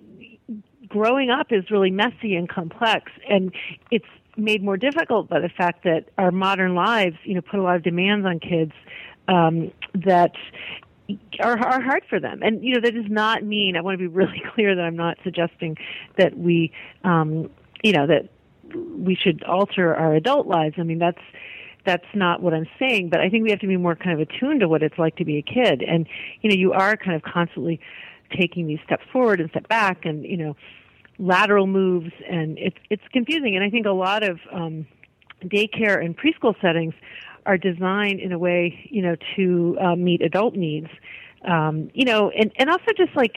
growing 0.89 1.31
up 1.31 1.49
is 1.51 1.71
really 1.71 1.91
messy 1.91 2.35
and 2.35 2.49
complex, 2.49 3.13
and 3.29 3.53
it's 3.91 4.07
made 4.37 4.63
more 4.63 4.77
difficult 4.77 5.29
by 5.29 5.41
the 5.41 5.49
fact 5.49 5.83
that 5.85 6.05
our 6.19 6.31
modern 6.31 6.75
lives 6.75 7.17
you 7.25 7.35
know 7.35 7.43
put 7.43 7.59
a 7.59 7.63
lot 7.63 7.77
of 7.77 7.83
demands 7.83 8.27
on 8.27 8.39
kids 8.39 8.73
um, 9.29 9.71
that 9.95 10.33
are, 11.41 11.59
are 11.59 11.81
hard 11.81 12.03
for 12.09 12.21
them. 12.21 12.43
And 12.43 12.63
you 12.65 12.75
know 12.75 12.81
that 12.81 12.95
does 12.95 13.11
not 13.11 13.45
mean 13.45 13.77
I 13.77 13.81
want 13.81 13.95
to 13.95 13.99
be 13.99 14.07
really 14.07 14.43
clear 14.55 14.75
that 14.75 14.83
I'm 14.83 14.97
not 14.97 15.19
suggesting 15.25 15.77
that 16.19 16.37
we 16.39 16.73
um, 17.05 17.51
you 17.83 17.93
know 17.93 18.07
that 18.07 18.29
we 18.77 19.15
should 19.15 19.43
alter 19.45 19.95
our 19.95 20.15
adult 20.15 20.47
lives. 20.47 20.77
I 20.79 20.83
mean, 20.83 20.99
that's 20.99 21.21
that's 21.85 22.07
not 22.15 22.43
what 22.43 22.53
I'm 22.53 22.67
saying, 22.79 23.11
but 23.11 23.21
I 23.21 23.31
think 23.31 23.45
we 23.45 23.51
have 23.51 23.61
to 23.61 23.67
be 23.67 23.77
more 23.77 23.95
kind 23.95 24.21
of 24.21 24.29
attuned 24.29 24.61
to 24.61 24.69
what 24.69 24.83
it's 24.83 24.99
like 24.99 25.17
to 25.17 25.25
be 25.25 25.39
a 25.39 25.43
kid. 25.43 25.83
And 25.83 26.07
you 26.43 26.51
know, 26.51 26.57
you 26.57 26.73
are 26.73 26.97
kind 26.97 27.15
of 27.15 27.23
constantly 27.23 27.81
taking 28.37 28.67
these 28.67 28.81
steps 28.85 29.05
forward 29.13 29.41
and 29.41 29.49
step 29.51 29.69
back, 29.69 30.05
and 30.05 30.25
you 30.25 30.37
know, 30.37 30.57
lateral 31.19 31.67
moves, 31.67 32.13
and 32.29 32.59
it's 32.59 32.77
it's 32.91 33.03
confusing. 33.13 33.55
And 33.55 33.65
I 33.65 33.71
think 33.71 33.87
a 33.87 33.93
lot 33.93 34.23
of 34.23 34.41
um, 34.53 34.87
daycare 35.45 36.05
and 36.05 36.17
preschool 36.17 36.61
settings 36.61 36.95
are 37.47 37.57
designed 37.57 38.21
in 38.21 38.33
a 38.33 38.39
way, 38.39 38.89
you 38.91 39.03
know, 39.03 39.17
to 39.37 39.79
uh, 39.81 39.95
meet 39.95 40.21
adult 40.23 40.55
needs. 40.55 40.89
Um, 41.45 41.91
you 41.95 42.05
know, 42.05 42.31
and 42.31 42.51
and 42.57 42.69
also 42.69 42.93
just 42.97 43.15
like 43.15 43.37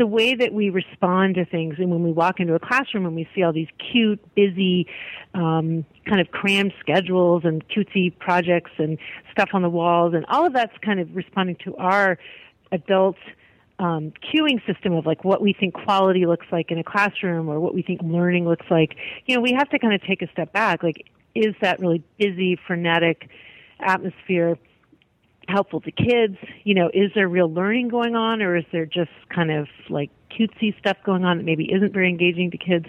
the 0.00 0.06
way 0.06 0.34
that 0.34 0.54
we 0.54 0.70
respond 0.70 1.34
to 1.34 1.44
things 1.44 1.74
and 1.76 1.90
when 1.90 2.02
we 2.02 2.10
walk 2.10 2.40
into 2.40 2.54
a 2.54 2.58
classroom 2.58 3.04
and 3.04 3.14
we 3.14 3.28
see 3.34 3.42
all 3.42 3.52
these 3.52 3.68
cute, 3.92 4.18
busy, 4.34 4.86
um, 5.34 5.84
kind 6.06 6.22
of 6.22 6.30
crammed 6.30 6.72
schedules 6.80 7.42
and 7.44 7.62
cutesy 7.68 8.10
projects 8.18 8.70
and 8.78 8.96
stuff 9.30 9.50
on 9.52 9.60
the 9.60 9.68
walls 9.68 10.14
and 10.14 10.24
all 10.30 10.46
of 10.46 10.54
that's 10.54 10.72
kind 10.78 11.00
of 11.00 11.14
responding 11.14 11.54
to 11.62 11.76
our 11.76 12.18
adult 12.72 13.16
um, 13.78 14.10
cueing 14.32 14.64
system 14.66 14.94
of 14.94 15.04
like 15.04 15.22
what 15.22 15.42
we 15.42 15.52
think 15.52 15.74
quality 15.74 16.24
looks 16.24 16.46
like 16.50 16.70
in 16.70 16.78
a 16.78 16.84
classroom 16.84 17.50
or 17.50 17.60
what 17.60 17.74
we 17.74 17.82
think 17.82 18.00
learning 18.02 18.48
looks 18.48 18.66
like. 18.70 18.96
You 19.26 19.36
know, 19.36 19.42
we 19.42 19.52
have 19.52 19.68
to 19.68 19.78
kind 19.78 19.92
of 19.92 20.02
take 20.02 20.22
a 20.22 20.32
step 20.32 20.50
back. 20.54 20.82
Like, 20.82 21.10
is 21.34 21.54
that 21.60 21.78
really 21.78 22.02
busy, 22.18 22.58
frenetic 22.66 23.28
atmosphere? 23.80 24.56
Helpful 25.50 25.80
to 25.82 25.90
kids? 25.90 26.36
You 26.64 26.74
know, 26.74 26.90
is 26.92 27.10
there 27.14 27.28
real 27.28 27.52
learning 27.52 27.88
going 27.88 28.16
on 28.16 28.42
or 28.42 28.56
is 28.56 28.64
there 28.72 28.86
just 28.86 29.10
kind 29.28 29.50
of 29.50 29.68
like 29.88 30.10
cutesy 30.30 30.78
stuff 30.78 30.96
going 31.04 31.24
on 31.24 31.38
that 31.38 31.44
maybe 31.44 31.72
isn't 31.72 31.92
very 31.92 32.08
engaging 32.08 32.50
to 32.52 32.58
kids? 32.58 32.86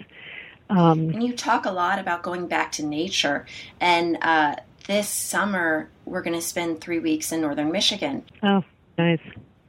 Um, 0.70 1.10
and 1.10 1.22
you 1.22 1.34
talk 1.34 1.66
a 1.66 1.70
lot 1.70 1.98
about 1.98 2.22
going 2.22 2.46
back 2.46 2.72
to 2.72 2.86
nature. 2.86 3.46
And 3.80 4.16
uh, 4.22 4.56
this 4.86 5.08
summer, 5.08 5.90
we're 6.04 6.22
going 6.22 6.36
to 6.36 6.42
spend 6.42 6.80
three 6.80 6.98
weeks 6.98 7.32
in 7.32 7.40
northern 7.40 7.70
Michigan. 7.70 8.24
Oh, 8.42 8.64
nice. 8.96 9.20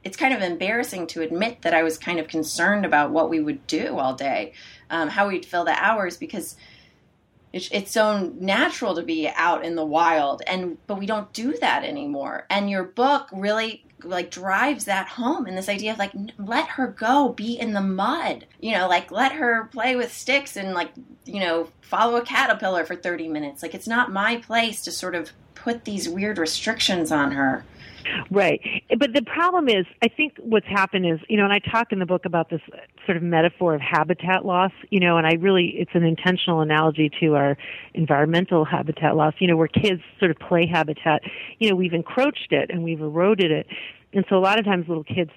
It's 0.02 0.16
kind 0.16 0.34
of 0.34 0.42
embarrassing 0.42 1.06
to 1.08 1.22
admit 1.22 1.62
that 1.62 1.74
I 1.74 1.82
was 1.82 1.98
kind 1.98 2.18
of 2.20 2.28
concerned 2.28 2.84
about 2.84 3.10
what 3.10 3.30
we 3.30 3.40
would 3.40 3.66
do 3.66 3.98
all 3.98 4.14
day, 4.14 4.52
um, 4.90 5.08
how 5.08 5.28
we'd 5.28 5.46
fill 5.46 5.64
the 5.64 5.72
hours, 5.72 6.16
because 6.16 6.56
it's, 7.54 7.68
it's 7.70 7.92
so 7.92 8.32
natural 8.40 8.96
to 8.96 9.02
be 9.02 9.28
out 9.28 9.64
in 9.64 9.76
the 9.76 9.84
wild 9.84 10.42
and 10.48 10.76
but 10.88 10.98
we 10.98 11.06
don't 11.06 11.32
do 11.32 11.56
that 11.58 11.84
anymore. 11.84 12.46
And 12.50 12.68
your 12.68 12.82
book 12.82 13.28
really 13.32 13.84
like 14.02 14.32
drives 14.32 14.86
that 14.86 15.06
home 15.06 15.46
and 15.46 15.56
this 15.56 15.68
idea 15.68 15.92
of 15.92 15.98
like 15.98 16.10
let 16.36 16.68
her 16.70 16.88
go 16.88 17.28
be 17.28 17.54
in 17.58 17.72
the 17.72 17.80
mud. 17.80 18.46
You 18.60 18.72
know 18.72 18.88
like 18.88 19.12
let 19.12 19.32
her 19.32 19.66
play 19.66 19.94
with 19.94 20.12
sticks 20.12 20.56
and 20.56 20.74
like 20.74 20.90
you 21.26 21.38
know 21.38 21.68
follow 21.80 22.16
a 22.16 22.22
caterpillar 22.22 22.84
for 22.84 22.96
30 22.96 23.28
minutes. 23.28 23.62
Like 23.62 23.74
it's 23.74 23.86
not 23.86 24.12
my 24.12 24.38
place 24.38 24.82
to 24.82 24.90
sort 24.90 25.14
of 25.14 25.30
put 25.54 25.84
these 25.84 26.08
weird 26.08 26.38
restrictions 26.38 27.12
on 27.12 27.30
her 27.30 27.64
Right. 28.30 28.60
But 28.98 29.12
the 29.14 29.22
problem 29.22 29.68
is, 29.68 29.86
I 30.02 30.08
think 30.08 30.34
what's 30.38 30.66
happened 30.66 31.06
is, 31.06 31.20
you 31.28 31.36
know, 31.36 31.44
and 31.44 31.52
I 31.52 31.58
talk 31.58 31.92
in 31.92 31.98
the 31.98 32.06
book 32.06 32.24
about 32.24 32.50
this 32.50 32.60
sort 33.06 33.16
of 33.16 33.22
metaphor 33.22 33.74
of 33.74 33.80
habitat 33.80 34.44
loss, 34.44 34.72
you 34.90 35.00
know, 35.00 35.16
and 35.16 35.26
I 35.26 35.34
really, 35.34 35.74
it's 35.76 35.90
an 35.94 36.04
intentional 36.04 36.60
analogy 36.60 37.10
to 37.20 37.34
our 37.34 37.56
environmental 37.94 38.64
habitat 38.64 39.16
loss, 39.16 39.34
you 39.38 39.48
know, 39.48 39.56
where 39.56 39.68
kids 39.68 40.02
sort 40.18 40.30
of 40.30 40.38
play 40.38 40.66
habitat, 40.66 41.22
you 41.58 41.70
know, 41.70 41.76
we've 41.76 41.94
encroached 41.94 42.52
it 42.52 42.70
and 42.70 42.82
we've 42.84 43.00
eroded 43.00 43.50
it. 43.50 43.66
And 44.12 44.24
so 44.28 44.36
a 44.36 44.40
lot 44.40 44.58
of 44.58 44.64
times 44.64 44.86
little 44.88 45.04
kids 45.04 45.30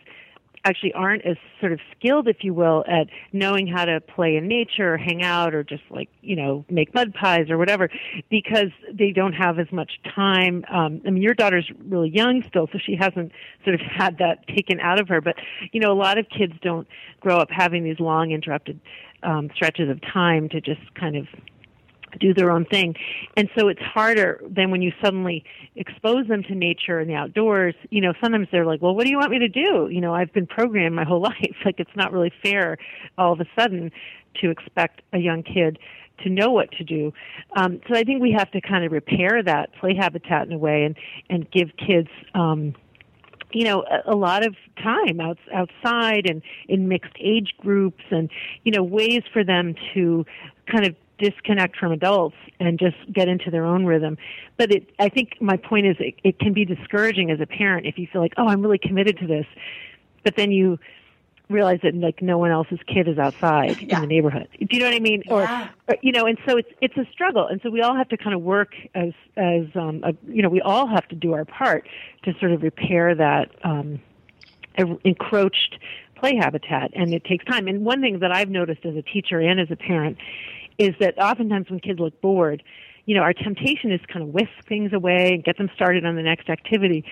actually 0.67 0.93
aren't 0.93 1.25
as 1.25 1.37
sort 1.59 1.71
of 1.71 1.79
skilled, 1.97 2.27
if 2.27 2.43
you 2.43 2.53
will, 2.53 2.83
at 2.87 3.07
knowing 3.31 3.67
how 3.67 3.85
to 3.85 4.01
play 4.01 4.35
in 4.35 4.47
nature 4.47 4.93
or 4.93 4.97
hang 4.97 5.23
out 5.23 5.53
or 5.53 5.63
just 5.63 5.83
like, 5.89 6.09
you 6.21 6.35
know, 6.35 6.65
make 6.69 6.93
mud 6.93 7.13
pies 7.13 7.49
or 7.49 7.57
whatever 7.57 7.89
because 8.29 8.71
they 8.91 9.11
don't 9.11 9.33
have 9.33 9.59
as 9.59 9.71
much 9.71 9.91
time. 10.13 10.65
Um, 10.69 11.01
I 11.05 11.09
mean, 11.11 11.23
your 11.23 11.33
daughter's 11.33 11.69
really 11.87 12.09
young 12.09 12.43
still, 12.47 12.67
so 12.71 12.79
she 12.85 12.95
hasn't 12.95 13.31
sort 13.63 13.75
of 13.75 13.81
had 13.95 14.17
that 14.17 14.45
taken 14.47 14.79
out 14.79 14.99
of 14.99 15.07
her. 15.07 15.21
But, 15.21 15.35
you 15.71 15.79
know, 15.79 15.91
a 15.91 15.99
lot 15.99 16.17
of 16.17 16.27
kids 16.29 16.53
don't 16.61 16.87
grow 17.21 17.37
up 17.37 17.49
having 17.49 17.83
these 17.83 17.99
long 17.99 18.31
interrupted 18.31 18.79
um, 19.23 19.49
stretches 19.55 19.89
of 19.89 20.01
time 20.01 20.49
to 20.49 20.61
just 20.61 20.93
kind 20.95 21.15
of 21.15 21.27
do 22.19 22.33
their 22.33 22.51
own 22.51 22.65
thing. 22.65 22.95
And 23.35 23.49
so 23.57 23.67
it's 23.67 23.81
harder 23.81 24.41
than 24.47 24.71
when 24.71 24.81
you 24.81 24.91
suddenly 25.03 25.43
expose 25.75 26.27
them 26.27 26.43
to 26.43 26.55
nature 26.55 26.99
and 26.99 27.09
the 27.09 27.15
outdoors. 27.15 27.75
You 27.89 28.01
know, 28.01 28.13
sometimes 28.21 28.47
they're 28.51 28.65
like, 28.65 28.81
well, 28.81 28.95
what 28.95 29.05
do 29.05 29.11
you 29.11 29.17
want 29.17 29.31
me 29.31 29.39
to 29.39 29.49
do? 29.49 29.89
You 29.91 30.01
know, 30.01 30.13
I've 30.13 30.33
been 30.33 30.47
programmed 30.47 30.95
my 30.95 31.03
whole 31.07 31.21
life. 31.21 31.55
Like, 31.65 31.79
it's 31.79 31.95
not 31.95 32.11
really 32.11 32.31
fair 32.41 32.77
all 33.17 33.33
of 33.33 33.39
a 33.39 33.45
sudden 33.57 33.91
to 34.41 34.49
expect 34.49 35.01
a 35.13 35.17
young 35.17 35.43
kid 35.43 35.79
to 36.23 36.29
know 36.29 36.49
what 36.49 36.71
to 36.71 36.83
do. 36.83 37.13
Um, 37.55 37.79
so 37.87 37.95
I 37.95 38.03
think 38.03 38.21
we 38.21 38.31
have 38.31 38.49
to 38.51 38.61
kind 38.61 38.83
of 38.83 38.91
repair 38.91 39.43
that 39.43 39.73
play 39.79 39.95
habitat 39.95 40.47
in 40.47 40.53
a 40.53 40.57
way 40.57 40.83
and, 40.83 40.95
and 41.29 41.49
give 41.51 41.69
kids, 41.77 42.09
um, 42.33 42.73
you 43.51 43.63
know, 43.63 43.83
a, 43.83 44.13
a 44.13 44.15
lot 44.15 44.45
of 44.45 44.55
time 44.81 45.19
out, 45.19 45.37
outside 45.53 46.27
and 46.27 46.41
in 46.67 46.87
mixed 46.87 47.13
age 47.19 47.53
groups 47.59 48.03
and, 48.09 48.29
you 48.63 48.71
know, 48.71 48.83
ways 48.83 49.21
for 49.31 49.43
them 49.43 49.75
to 49.93 50.25
kind 50.71 50.85
of 50.85 50.95
disconnect 51.17 51.77
from 51.77 51.91
adults 51.91 52.35
and 52.59 52.79
just 52.79 52.97
get 53.11 53.27
into 53.27 53.51
their 53.51 53.65
own 53.65 53.85
rhythm. 53.85 54.17
But 54.57 54.71
it, 54.71 54.89
I 54.99 55.09
think 55.09 55.41
my 55.41 55.57
point 55.57 55.87
is 55.87 55.95
it, 55.99 56.15
it 56.23 56.39
can 56.39 56.53
be 56.53 56.65
discouraging 56.65 57.31
as 57.31 57.39
a 57.39 57.45
parent 57.45 57.85
if 57.85 57.97
you 57.97 58.07
feel 58.11 58.21
like, 58.21 58.33
oh, 58.37 58.47
I'm 58.47 58.61
really 58.61 58.77
committed 58.77 59.17
to 59.19 59.27
this, 59.27 59.45
but 60.23 60.35
then 60.35 60.51
you 60.51 60.79
realize 61.49 61.79
that 61.83 61.95
like 61.95 62.21
no 62.21 62.37
one 62.37 62.51
else's 62.51 62.79
kid 62.87 63.07
is 63.07 63.17
outside 63.17 63.81
yeah. 63.81 63.95
in 63.95 64.01
the 64.01 64.07
neighborhood. 64.07 64.47
Do 64.59 64.67
you 64.71 64.79
know 64.79 64.87
what 64.87 64.95
I 64.95 64.99
mean? 64.99 65.23
Yeah. 65.25 65.33
Or, 65.33 65.69
or, 65.87 65.97
you 66.01 66.11
know, 66.11 66.25
and 66.25 66.37
so 66.45 66.57
it's 66.57 66.69
it's 66.81 66.97
a 66.97 67.05
struggle, 67.11 67.47
and 67.47 67.61
so 67.61 67.69
we 67.69 67.81
all 67.81 67.95
have 67.95 68.09
to 68.09 68.17
kind 68.17 68.35
of 68.35 68.41
work 68.41 68.73
as 68.95 69.13
as 69.37 69.65
um, 69.75 70.03
a, 70.03 70.13
you 70.27 70.41
know 70.41 70.49
we 70.49 70.61
all 70.61 70.87
have 70.87 71.07
to 71.09 71.15
do 71.15 71.33
our 71.33 71.45
part 71.45 71.87
to 72.23 72.33
sort 72.39 72.51
of 72.51 72.63
repair 72.63 73.15
that 73.15 73.49
um, 73.63 73.99
encroached 75.03 75.79
play 76.15 76.35
habitat, 76.35 76.91
and 76.93 77.13
it 77.13 77.23
takes 77.23 77.45
time. 77.45 77.67
And 77.67 77.85
one 77.85 78.01
thing 78.01 78.19
that 78.19 78.31
I've 78.31 78.49
noticed 78.49 78.85
as 78.85 78.95
a 78.95 79.01
teacher 79.01 79.39
and 79.39 79.59
as 79.59 79.71
a 79.71 79.75
parent 79.75 80.17
is 80.77 80.95
that 80.99 81.17
oftentimes 81.17 81.69
when 81.69 81.79
kids 81.79 81.99
look 81.99 82.19
bored, 82.21 82.63
you 83.05 83.15
know, 83.15 83.21
our 83.21 83.33
temptation 83.33 83.91
is 83.91 84.01
kind 84.11 84.21
of 84.21 84.33
whisk 84.33 84.51
things 84.67 84.93
away 84.93 85.33
and 85.33 85.43
get 85.43 85.57
them 85.57 85.69
started 85.73 86.05
on 86.05 86.15
the 86.15 86.21
next 86.21 86.49
activity. 86.49 87.05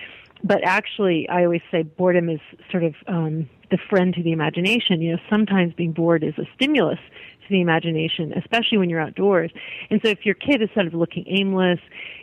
But 0.44 0.58
actually, 0.64 1.26
I 1.28 1.44
always 1.44 1.62
say 1.70 1.82
boredom 1.82 2.28
is 2.28 2.40
sort 2.70 2.84
of 2.84 2.94
um, 3.08 3.48
the 3.70 3.78
friend 3.88 4.14
to 4.14 4.22
the 4.22 4.32
imagination. 4.32 5.00
You 5.00 5.12
know, 5.12 5.18
sometimes 5.30 5.72
being 5.72 5.92
bored 5.92 6.22
is 6.22 6.34
a 6.38 6.44
stimulus 6.54 6.98
to 6.98 7.48
the 7.48 7.62
imagination, 7.62 8.34
especially 8.34 8.76
when 8.76 8.90
you're 8.90 9.00
outdoors. 9.00 9.50
And 9.88 10.00
so, 10.04 10.10
if 10.10 10.26
your 10.26 10.34
kid 10.34 10.60
is 10.60 10.68
sort 10.74 10.86
of 10.86 10.94
looking 10.94 11.24
aimless, 11.28 11.80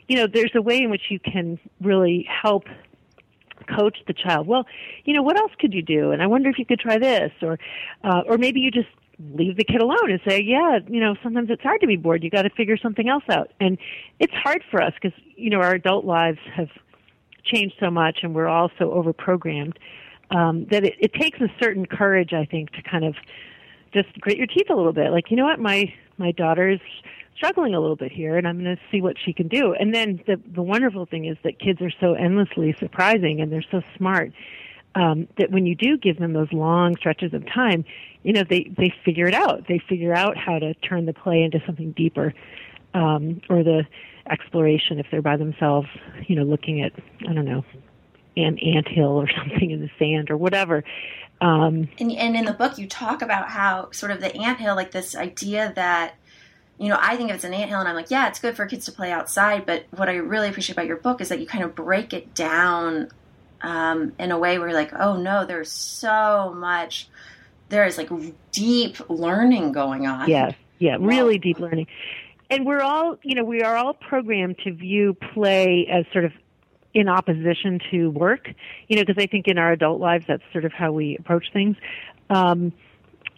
you 0.07 0.17
know, 0.17 0.27
there's 0.31 0.51
a 0.55 0.61
way 0.61 0.77
in 0.77 0.91
which 0.91 1.09
you 1.09 1.19
can 1.19 1.59
really 1.81 2.27
help 2.29 2.65
coach 3.75 3.97
the 4.05 4.13
child. 4.13 4.45
Well, 4.45 4.65
you 5.05 5.13
know, 5.13 5.23
what 5.23 5.39
else 5.39 5.51
could 5.59 5.73
you 5.73 5.81
do? 5.81 6.11
And 6.11 6.21
I 6.21 6.27
wonder 6.27 6.49
if 6.49 6.59
you 6.59 6.65
could 6.65 6.79
try 6.79 6.99
this, 6.99 7.31
or, 7.41 7.57
uh, 8.03 8.21
or 8.27 8.37
maybe 8.37 8.59
you 8.59 8.69
just 8.69 8.89
leave 9.19 9.57
the 9.57 9.63
kid 9.63 9.81
alone 9.81 10.11
and 10.11 10.19
say, 10.27 10.41
yeah, 10.41 10.79
you 10.87 10.99
know, 10.99 11.15
sometimes 11.21 11.49
it's 11.49 11.61
hard 11.61 11.81
to 11.81 11.87
be 11.87 11.95
bored. 11.95 12.23
You 12.23 12.29
got 12.29 12.43
to 12.43 12.49
figure 12.49 12.77
something 12.77 13.07
else 13.07 13.23
out. 13.29 13.51
And 13.59 13.77
it's 14.19 14.33
hard 14.33 14.63
for 14.71 14.81
us 14.81 14.93
because, 15.01 15.17
you 15.35 15.49
know, 15.49 15.59
our 15.59 15.73
adult 15.73 16.05
lives 16.05 16.39
have 16.55 16.69
changed 17.43 17.75
so 17.79 17.91
much 17.91 18.19
and 18.23 18.33
we're 18.33 18.47
all 18.47 18.71
so 18.79 18.89
overprogrammed 18.89 19.75
um, 20.31 20.65
that 20.71 20.83
it, 20.83 20.93
it 20.99 21.13
takes 21.13 21.39
a 21.41 21.47
certain 21.61 21.85
courage, 21.85 22.33
I 22.33 22.45
think, 22.45 22.71
to 22.71 22.81
kind 22.81 23.05
of 23.05 23.15
just 23.93 24.19
grit 24.19 24.37
your 24.37 24.47
teeth 24.47 24.69
a 24.69 24.75
little 24.75 24.93
bit. 24.93 25.11
Like, 25.11 25.29
you 25.29 25.37
know 25.37 25.45
what, 25.45 25.59
my 25.59 25.93
my 26.17 26.31
daughter's 26.31 26.79
struggling 27.35 27.73
a 27.73 27.79
little 27.79 27.95
bit 27.95 28.11
here, 28.11 28.37
and 28.37 28.47
I'm 28.47 28.63
going 28.63 28.75
to 28.75 28.81
see 28.91 29.01
what 29.01 29.15
she 29.23 29.33
can 29.33 29.47
do. 29.47 29.73
And 29.73 29.93
then 29.93 30.21
the 30.25 30.41
the 30.55 30.61
wonderful 30.61 31.05
thing 31.05 31.25
is 31.25 31.37
that 31.43 31.59
kids 31.59 31.81
are 31.81 31.91
so 31.99 32.13
endlessly 32.13 32.75
surprising, 32.79 33.41
and 33.41 33.51
they're 33.51 33.65
so 33.69 33.81
smart 33.97 34.31
um, 34.95 35.27
that 35.37 35.51
when 35.51 35.65
you 35.65 35.75
do 35.75 35.97
give 35.97 36.19
them 36.19 36.33
those 36.33 36.51
long 36.51 36.95
stretches 36.97 37.33
of 37.33 37.45
time, 37.47 37.85
you 38.23 38.33
know 38.33 38.43
they 38.47 38.71
they 38.77 38.93
figure 39.03 39.27
it 39.27 39.33
out. 39.33 39.67
They 39.67 39.79
figure 39.89 40.13
out 40.13 40.37
how 40.37 40.59
to 40.59 40.73
turn 40.75 41.05
the 41.05 41.13
play 41.13 41.41
into 41.41 41.61
something 41.65 41.91
deeper, 41.91 42.33
um, 42.93 43.41
or 43.49 43.63
the 43.63 43.85
exploration 44.29 44.99
if 44.99 45.07
they're 45.11 45.21
by 45.21 45.37
themselves. 45.37 45.87
You 46.27 46.35
know, 46.35 46.43
looking 46.43 46.81
at 46.81 46.93
I 47.27 47.33
don't 47.33 47.45
know 47.45 47.65
an 48.35 48.57
ant 48.59 48.87
hill 48.87 49.21
or 49.21 49.27
something 49.37 49.71
in 49.71 49.81
the 49.81 49.89
sand 49.99 50.31
or 50.31 50.37
whatever. 50.37 50.83
Um, 51.41 51.89
and, 51.99 52.11
and 52.11 52.37
in 52.37 52.45
the 52.45 52.53
book, 52.53 52.77
you 52.77 52.87
talk 52.87 53.21
about 53.21 53.49
how 53.49 53.91
sort 53.91 54.11
of 54.11 54.21
the 54.21 54.33
ant 54.35 54.59
hill, 54.59 54.75
like 54.75 54.91
this 54.91 55.15
idea 55.15 55.73
that 55.75 56.15
you 56.79 56.89
know, 56.89 56.97
I 56.99 57.15
think 57.15 57.29
if 57.29 57.35
it's 57.35 57.43
an 57.43 57.53
ant 57.53 57.69
hill 57.69 57.79
and 57.79 57.87
I'm 57.87 57.95
like, 57.95 58.09
yeah, 58.09 58.27
it's 58.27 58.39
good 58.39 58.55
for 58.55 58.65
kids 58.65 58.85
to 58.85 58.91
play 58.91 59.11
outside. 59.11 59.65
But 59.65 59.85
what 59.91 60.09
I 60.09 60.15
really 60.15 60.49
appreciate 60.49 60.73
about 60.73 60.87
your 60.87 60.97
book 60.97 61.21
is 61.21 61.29
that 61.29 61.39
you 61.39 61.45
kind 61.45 61.63
of 61.63 61.75
break 61.75 62.13
it 62.13 62.33
down 62.33 63.09
um, 63.63 64.13
in 64.19 64.31
a 64.31 64.37
way 64.37 64.59
where 64.59 64.69
you're 64.69 64.77
like, 64.77 64.93
oh 64.93 65.17
no, 65.17 65.45
there's 65.45 65.71
so 65.71 66.53
much, 66.55 67.07
there 67.69 67.85
is 67.85 67.97
like 67.97 68.09
deep 68.51 68.97
learning 69.09 69.71
going 69.71 70.05
on. 70.05 70.29
Yes, 70.29 70.53
yeah, 70.79 70.97
really 70.99 71.39
deep 71.39 71.59
learning. 71.59 71.87
And 72.49 72.65
we're 72.65 72.81
all, 72.81 73.17
you 73.23 73.33
know, 73.33 73.43
we 73.43 73.63
are 73.63 73.75
all 73.75 73.93
programmed 73.93 74.57
to 74.65 74.73
view 74.73 75.15
play 75.33 75.87
as 75.91 76.05
sort 76.11 76.25
of 76.25 76.33
in 76.93 77.07
opposition 77.07 77.79
to 77.89 78.11
work, 78.11 78.49
you 78.87 78.95
know, 78.95 79.01
because 79.01 79.21
I 79.21 79.25
think 79.25 79.47
in 79.47 79.57
our 79.57 79.71
adult 79.71 79.99
lives 79.99 80.25
that's 80.27 80.43
sort 80.51 80.65
of 80.65 80.71
how 80.71 80.91
we 80.91 81.17
approach 81.17 81.45
things. 81.51 81.75
Um, 82.29 82.73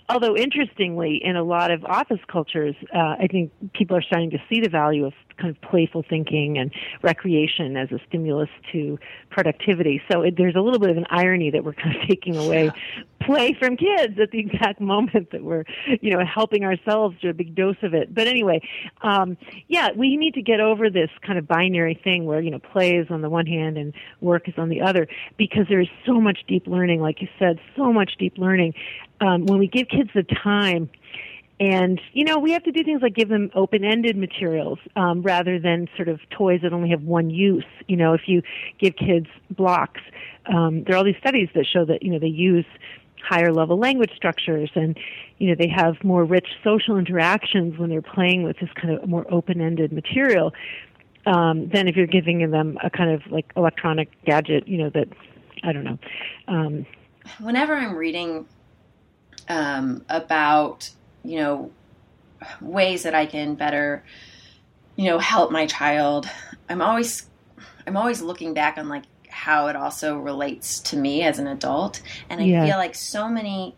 although 0.09 0.35
interestingly, 0.35 1.19
in 1.23 1.35
a 1.35 1.43
lot 1.43 1.71
of 1.71 1.83
office 1.85 2.19
cultures, 2.27 2.75
uh, 2.93 3.15
I 3.19 3.27
think 3.29 3.51
people 3.73 3.97
are 3.97 4.01
starting 4.01 4.31
to 4.31 4.37
see 4.49 4.59
the 4.61 4.69
value 4.69 5.05
of 5.05 5.13
kind 5.37 5.49
of 5.49 5.61
playful 5.61 6.03
thinking 6.07 6.57
and 6.57 6.71
recreation 7.01 7.75
as 7.75 7.91
a 7.91 7.99
stimulus 8.07 8.49
to 8.71 8.97
productivity. 9.29 10.01
So 10.11 10.21
it, 10.21 10.35
there's 10.37 10.55
a 10.55 10.61
little 10.61 10.79
bit 10.79 10.89
of 10.89 10.97
an 10.97 11.05
irony 11.09 11.51
that 11.51 11.63
we're 11.63 11.73
kind 11.73 11.95
of 11.95 12.07
taking 12.07 12.37
away 12.37 12.71
play 13.25 13.55
from 13.57 13.77
kids 13.77 14.19
at 14.21 14.31
the 14.31 14.39
exact 14.39 14.79
moment 14.85 15.31
that 15.31 15.43
we're, 15.43 15.63
you 16.01 16.11
know, 16.11 16.23
helping 16.25 16.63
ourselves 16.63 17.19
to 17.21 17.29
a 17.29 17.33
big 17.33 17.55
dose 17.55 17.77
of 17.83 17.93
it. 17.93 18.13
But 18.13 18.27
anyway, 18.27 18.61
um, 19.01 19.37
yeah, 19.67 19.89
we 19.95 20.17
need 20.17 20.33
to 20.35 20.41
get 20.41 20.59
over 20.59 20.89
this 20.89 21.09
kind 21.25 21.37
of 21.37 21.47
binary 21.47 21.99
thing 22.03 22.25
where, 22.25 22.41
you 22.41 22.51
know, 22.51 22.59
play 22.59 22.95
is 22.95 23.07
on 23.09 23.21
the 23.21 23.29
one 23.29 23.45
hand 23.45 23.77
and 23.77 23.93
work 24.21 24.47
is 24.47 24.55
on 24.57 24.69
the 24.69 24.81
other 24.81 25.07
because 25.37 25.65
there's 25.69 25.89
so 26.05 26.19
much 26.19 26.39
deep 26.47 26.67
learning, 26.67 27.01
like 27.01 27.21
you 27.21 27.27
said, 27.39 27.59
so 27.75 27.91
much 27.91 28.11
deep 28.17 28.37
learning. 28.37 28.73
Um, 29.21 29.45
when 29.45 29.59
we 29.59 29.67
give 29.67 29.87
kids 29.87 30.09
the 30.13 30.23
time, 30.23 30.89
and 31.59 32.01
you 32.11 32.25
know 32.25 32.37
we 32.37 32.51
have 32.51 32.63
to 32.63 32.71
do 32.71 32.83
things 32.83 33.01
like 33.01 33.15
give 33.15 33.29
them 33.29 33.49
open-ended 33.55 34.17
materials 34.17 34.77
um, 34.95 35.21
rather 35.21 35.57
than 35.57 35.87
sort 35.95 36.09
of 36.09 36.19
toys 36.29 36.59
that 36.63 36.73
only 36.73 36.89
have 36.89 37.03
one 37.03 37.29
use. 37.29 37.65
You 37.87 37.95
know, 37.95 38.13
if 38.13 38.21
you 38.25 38.41
give 38.77 38.95
kids 38.97 39.27
blocks, 39.49 40.01
um, 40.53 40.83
there 40.83 40.95
are 40.95 40.97
all 40.97 41.05
these 41.05 41.15
studies 41.19 41.47
that 41.55 41.65
show 41.65 41.85
that 41.85 42.03
you 42.03 42.11
know 42.11 42.19
they 42.19 42.27
use 42.27 42.65
higher 43.27 43.51
level 43.51 43.77
language 43.77 44.11
structures 44.15 44.69
and 44.75 44.97
you 45.37 45.49
know 45.49 45.55
they 45.57 45.67
have 45.67 45.95
more 46.03 46.23
rich 46.23 46.47
social 46.63 46.97
interactions 46.97 47.77
when 47.77 47.89
they're 47.89 48.01
playing 48.01 48.43
with 48.43 48.57
this 48.59 48.69
kind 48.79 48.93
of 48.93 49.07
more 49.07 49.25
open-ended 49.31 49.91
material 49.91 50.53
um, 51.25 51.67
than 51.69 51.87
if 51.87 51.95
you're 51.95 52.05
giving 52.05 52.51
them 52.51 52.77
a 52.83 52.89
kind 52.89 53.11
of 53.11 53.21
like 53.31 53.51
electronic 53.57 54.09
gadget. 54.25 54.67
You 54.67 54.77
know 54.77 54.89
that 54.91 55.07
I 55.63 55.73
don't 55.73 55.83
know. 55.83 55.97
Um, 56.47 56.85
Whenever 57.39 57.73
I'm 57.73 57.95
reading 57.95 58.45
um, 59.49 60.05
about 60.09 60.91
you 61.25 61.39
know, 61.39 61.71
ways 62.61 63.03
that 63.03 63.15
I 63.15 63.25
can 63.25 63.55
better, 63.55 64.03
you 64.95 65.05
know, 65.05 65.17
help 65.17 65.51
my 65.51 65.65
child. 65.65 66.29
I'm 66.69 66.81
always, 66.81 67.27
I'm 67.87 67.97
always 67.97 68.21
looking 68.21 68.53
back 68.53 68.77
on 68.77 68.87
like 68.87 69.03
how 69.35 69.67
it 69.67 69.75
also 69.75 70.17
relates 70.17 70.79
to 70.79 70.95
me 70.97 71.21
as 71.21 71.39
an 71.39 71.47
adult, 71.47 72.01
and 72.29 72.39
I 72.39 72.45
yeah. 72.45 72.65
feel 72.65 72.77
like 72.77 72.95
so 72.95 73.27
many 73.27 73.75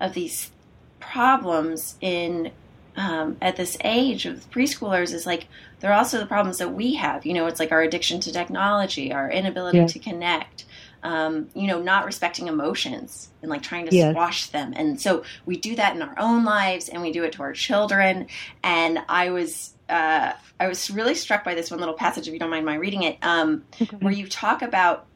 of 0.00 0.14
these 0.14 0.52
problems 1.00 1.96
in 2.00 2.52
um, 2.96 3.36
at 3.42 3.56
this 3.56 3.76
age 3.82 4.24
of 4.26 4.48
preschoolers 4.50 5.12
is 5.12 5.26
like 5.26 5.48
they're 5.80 5.92
also 5.92 6.18
the 6.18 6.26
problems 6.26 6.58
that 6.58 6.72
we 6.72 6.94
have. 6.94 7.26
You 7.26 7.34
know, 7.34 7.46
it's 7.46 7.58
like 7.58 7.72
our 7.72 7.82
addiction 7.82 8.20
to 8.20 8.32
technology, 8.32 9.12
our 9.12 9.30
inability 9.30 9.78
yeah. 9.78 9.86
to 9.86 9.98
connect, 9.98 10.64
um, 11.02 11.48
you 11.54 11.66
know, 11.66 11.80
not 11.80 12.04
respecting 12.04 12.48
emotions 12.48 13.30
and 13.42 13.50
like 13.50 13.62
trying 13.62 13.86
to 13.88 13.94
yes. 13.94 14.12
squash 14.12 14.46
them. 14.48 14.72
And 14.76 15.00
so 15.00 15.24
we 15.46 15.56
do 15.56 15.76
that 15.76 15.96
in 15.96 16.02
our 16.02 16.18
own 16.18 16.44
lives 16.44 16.88
and 16.88 17.02
we 17.02 17.12
do 17.12 17.24
it 17.24 17.32
to 17.32 17.42
our 17.42 17.52
children. 17.52 18.26
And 18.62 18.98
I 19.08 19.30
was, 19.30 19.74
uh, 19.88 20.32
I 20.58 20.68
was 20.68 20.90
really 20.90 21.14
struck 21.14 21.44
by 21.44 21.54
this 21.54 21.70
one 21.70 21.80
little 21.80 21.94
passage, 21.94 22.28
if 22.28 22.34
you 22.34 22.40
don't 22.40 22.50
mind 22.50 22.66
my 22.66 22.74
reading 22.74 23.02
it, 23.02 23.18
um, 23.22 23.64
where 24.00 24.12
you 24.12 24.28
talk 24.28 24.62
about 24.62 25.06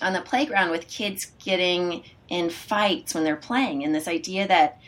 on 0.00 0.14
the 0.14 0.22
playground 0.22 0.70
with 0.70 0.88
kids 0.88 1.32
getting 1.44 2.02
in 2.28 2.48
fights 2.48 3.14
when 3.14 3.24
they're 3.24 3.36
playing 3.36 3.84
and 3.84 3.94
this 3.94 4.08
idea 4.08 4.48
that 4.48 4.80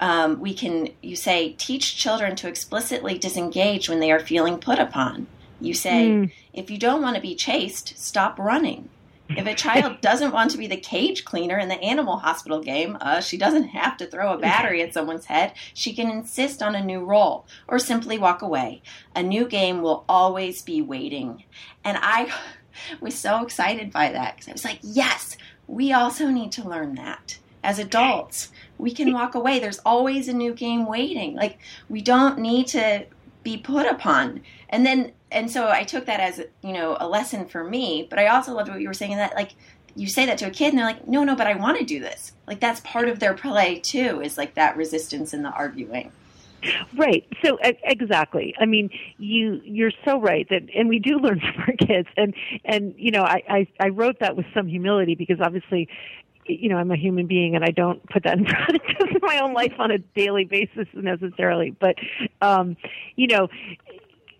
um, 0.00 0.40
we 0.40 0.54
can, 0.54 0.88
you 1.02 1.16
say, 1.16 1.52
teach 1.52 1.96
children 1.96 2.36
to 2.36 2.48
explicitly 2.48 3.18
disengage 3.18 3.88
when 3.88 4.00
they 4.00 4.10
are 4.10 4.20
feeling 4.20 4.58
put 4.58 4.78
upon. 4.78 5.26
You 5.60 5.72
say, 5.72 6.08
mm. 6.08 6.32
if 6.52 6.70
you 6.70 6.78
don't 6.78 7.00
want 7.00 7.16
to 7.16 7.22
be 7.22 7.34
chased, 7.34 7.98
stop 7.98 8.38
running. 8.38 8.90
If 9.28 9.46
a 9.46 9.54
child 9.54 10.00
doesn't 10.00 10.32
want 10.32 10.52
to 10.52 10.58
be 10.58 10.66
the 10.66 10.76
cage 10.76 11.24
cleaner 11.24 11.58
in 11.58 11.68
the 11.68 11.80
animal 11.80 12.16
hospital 12.16 12.60
game, 12.60 12.96
uh, 13.00 13.20
she 13.20 13.36
doesn't 13.36 13.68
have 13.68 13.96
to 13.96 14.06
throw 14.06 14.32
a 14.32 14.38
battery 14.38 14.82
at 14.82 14.94
someone's 14.94 15.26
head. 15.26 15.52
She 15.74 15.94
can 15.94 16.10
insist 16.10 16.62
on 16.62 16.74
a 16.74 16.84
new 16.84 17.04
role 17.04 17.46
or 17.66 17.78
simply 17.78 18.18
walk 18.18 18.42
away. 18.42 18.82
A 19.14 19.22
new 19.22 19.48
game 19.48 19.82
will 19.82 20.04
always 20.08 20.62
be 20.62 20.80
waiting. 20.80 21.44
And 21.84 21.98
I 22.00 22.32
was 23.00 23.14
so 23.16 23.42
excited 23.42 23.92
by 23.92 24.12
that 24.12 24.36
because 24.36 24.48
I 24.48 24.52
was 24.52 24.64
like, 24.64 24.78
yes, 24.82 25.36
we 25.66 25.92
also 25.92 26.28
need 26.28 26.52
to 26.52 26.68
learn 26.68 26.94
that 26.94 27.38
as 27.64 27.80
adults. 27.80 28.52
We 28.78 28.92
can 28.92 29.12
walk 29.12 29.34
away. 29.34 29.58
There's 29.58 29.80
always 29.80 30.28
a 30.28 30.32
new 30.32 30.54
game 30.54 30.86
waiting. 30.86 31.34
Like, 31.34 31.58
we 31.88 32.00
don't 32.00 32.38
need 32.38 32.68
to 32.68 33.06
be 33.46 33.56
put 33.56 33.86
upon. 33.86 34.42
And 34.68 34.84
then 34.84 35.12
and 35.30 35.48
so 35.48 35.68
I 35.68 35.84
took 35.84 36.06
that 36.06 36.18
as 36.18 36.42
you 36.62 36.72
know 36.72 36.96
a 36.98 37.08
lesson 37.08 37.46
for 37.46 37.62
me. 37.62 38.04
But 38.10 38.18
I 38.18 38.26
also 38.26 38.52
loved 38.52 38.68
what 38.68 38.80
you 38.80 38.88
were 38.88 38.94
saying 38.94 39.16
that 39.16 39.36
like 39.36 39.52
you 39.94 40.08
say 40.08 40.26
that 40.26 40.36
to 40.38 40.48
a 40.48 40.50
kid 40.50 40.70
and 40.70 40.78
they're 40.78 40.84
like, 40.84 41.06
no, 41.06 41.22
no, 41.22 41.36
but 41.36 41.46
I 41.46 41.54
want 41.54 41.78
to 41.78 41.84
do 41.84 42.00
this. 42.00 42.32
Like 42.48 42.58
that's 42.58 42.80
part 42.80 43.08
of 43.08 43.20
their 43.20 43.34
play 43.34 43.78
too. 43.78 44.20
Is 44.20 44.36
like 44.36 44.54
that 44.54 44.76
resistance 44.76 45.32
and 45.32 45.44
the 45.44 45.50
arguing. 45.50 46.10
Right. 46.96 47.24
So 47.44 47.58
exactly. 47.62 48.52
I 48.58 48.64
mean, 48.64 48.90
you 49.18 49.60
you're 49.64 49.92
so 50.04 50.20
right 50.20 50.48
that, 50.50 50.62
and 50.74 50.88
we 50.88 50.98
do 50.98 51.18
learn 51.18 51.38
from 51.54 51.62
our 51.68 51.86
kids. 51.86 52.08
And 52.16 52.34
and 52.64 52.94
you 52.98 53.12
know, 53.12 53.22
I 53.22 53.42
I, 53.48 53.66
I 53.78 53.88
wrote 53.90 54.18
that 54.18 54.36
with 54.36 54.46
some 54.52 54.66
humility 54.66 55.14
because 55.14 55.40
obviously, 55.40 55.88
you 56.48 56.68
know, 56.68 56.76
I'm 56.76 56.90
a 56.90 56.96
human 56.96 57.26
being 57.26 57.54
and 57.54 57.64
I 57.64 57.70
don't 57.70 58.04
put 58.08 58.24
that 58.24 58.38
in 58.38 58.46
front 58.98 59.14
of 59.14 59.22
my 59.22 59.40
own 59.40 59.52
life 59.52 59.74
on 59.78 59.90
a 59.90 59.98
daily 59.98 60.44
basis 60.44 60.86
necessarily. 60.94 61.70
But 61.70 61.96
um, 62.40 62.76
you 63.16 63.26
know, 63.26 63.48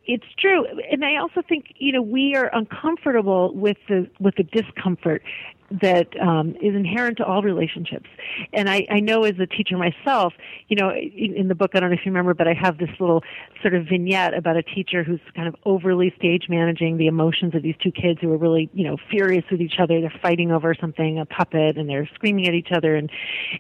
it's 0.07 0.27
true, 0.39 0.65
and 0.91 1.05
I 1.05 1.17
also 1.17 1.43
think 1.49 1.75
you 1.77 1.93
know 1.93 2.03
we 2.03 2.35
are 2.37 2.51
uncomfortable 2.53 3.53
with 3.55 3.77
the 3.89 4.09
with 4.21 4.37
the 4.37 4.45
discomfort 4.45 5.23
that 5.71 6.09
um, 6.21 6.55
is 6.63 6.75
inherent 6.75 7.19
to 7.19 7.25
all 7.25 7.43
relationships. 7.43 8.09
And 8.53 8.69
I, 8.69 8.87
I 8.91 9.01
know 9.01 9.25
as 9.25 9.35
a 9.39 9.47
teacher 9.47 9.77
myself, 9.77 10.33
you 10.69 10.77
know, 10.77 10.91
in, 10.91 11.35
in 11.37 11.49
the 11.49 11.55
book, 11.55 11.73
I 11.75 11.81
don't 11.81 11.91
know 11.91 11.95
if 11.95 12.05
you 12.05 12.13
remember, 12.13 12.35
but 12.35 12.47
I 12.47 12.55
have 12.55 12.79
this 12.79 12.91
little 13.01 13.23
sort 13.63 13.75
of 13.75 13.87
vignette 13.87 14.35
about 14.35 14.57
a 14.57 14.63
teacher 14.63 15.03
who's 15.03 15.21
kind 15.35 15.49
of 15.49 15.57
overly 15.65 16.13
stage 16.17 16.45
managing 16.49 16.99
the 16.99 17.07
emotions 17.07 17.55
of 17.55 17.63
these 17.63 17.77
two 17.83 17.93
kids 17.93 18.21
who 18.21 18.33
are 18.33 18.39
really, 18.39 18.71
you 18.73 18.85
know, 18.85 18.97
furious 19.11 19.45
with 19.51 19.61
each 19.61 19.79
other. 19.79 20.01
They're 20.01 20.21
fighting 20.23 20.53
over 20.53 20.75
something, 20.75 21.19
a 21.19 21.27
puppet, 21.27 21.77
and 21.77 21.89
they're 21.89 22.09
screaming 22.15 22.47
at 22.47 22.55
each 22.55 22.71
other. 22.75 22.95
And 22.95 23.11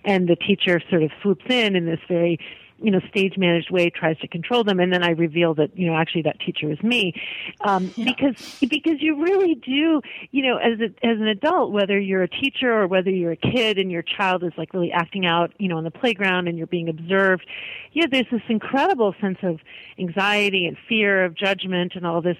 and 0.04 0.28
the 0.28 0.36
teacher 0.36 0.80
sort 0.88 1.02
of 1.02 1.10
swoops 1.22 1.44
in 1.48 1.76
in 1.76 1.86
this 1.86 2.00
very 2.08 2.38
you 2.78 2.90
know, 2.90 3.00
stage 3.08 3.38
managed 3.38 3.70
way 3.70 3.90
tries 3.90 4.18
to 4.18 4.28
control 4.28 4.62
them, 4.62 4.80
and 4.80 4.92
then 4.92 5.02
I 5.02 5.10
reveal 5.10 5.54
that 5.54 5.76
you 5.76 5.86
know 5.86 5.96
actually 5.96 6.22
that 6.22 6.38
teacher 6.40 6.70
is 6.70 6.82
me, 6.82 7.14
um, 7.62 7.92
yeah. 7.96 8.04
because 8.04 8.58
because 8.60 9.00
you 9.00 9.22
really 9.22 9.54
do, 9.54 10.02
you 10.30 10.42
know, 10.42 10.56
as 10.56 10.80
a, 10.80 10.84
as 11.06 11.18
an 11.18 11.26
adult, 11.28 11.72
whether 11.72 11.98
you're 11.98 12.22
a 12.22 12.28
teacher 12.28 12.70
or 12.70 12.86
whether 12.86 13.10
you're 13.10 13.32
a 13.32 13.36
kid 13.36 13.78
and 13.78 13.90
your 13.90 14.02
child 14.02 14.44
is 14.44 14.52
like 14.58 14.74
really 14.74 14.92
acting 14.92 15.26
out, 15.26 15.52
you 15.58 15.68
know, 15.68 15.78
on 15.78 15.84
the 15.84 15.90
playground 15.90 16.48
and 16.48 16.58
you're 16.58 16.66
being 16.66 16.88
observed, 16.88 17.46
yeah, 17.92 18.06
there's 18.10 18.26
this 18.30 18.42
incredible 18.48 19.14
sense 19.20 19.38
of 19.42 19.60
anxiety 19.98 20.66
and 20.66 20.76
fear 20.88 21.24
of 21.24 21.34
judgment 21.34 21.92
and 21.94 22.06
all 22.06 22.20
this. 22.20 22.36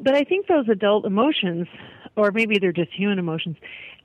But 0.00 0.14
I 0.14 0.24
think 0.24 0.48
those 0.48 0.68
adult 0.68 1.06
emotions, 1.06 1.68
or 2.16 2.30
maybe 2.32 2.58
they're 2.58 2.72
just 2.72 2.92
human 2.92 3.18
emotions, 3.18 3.56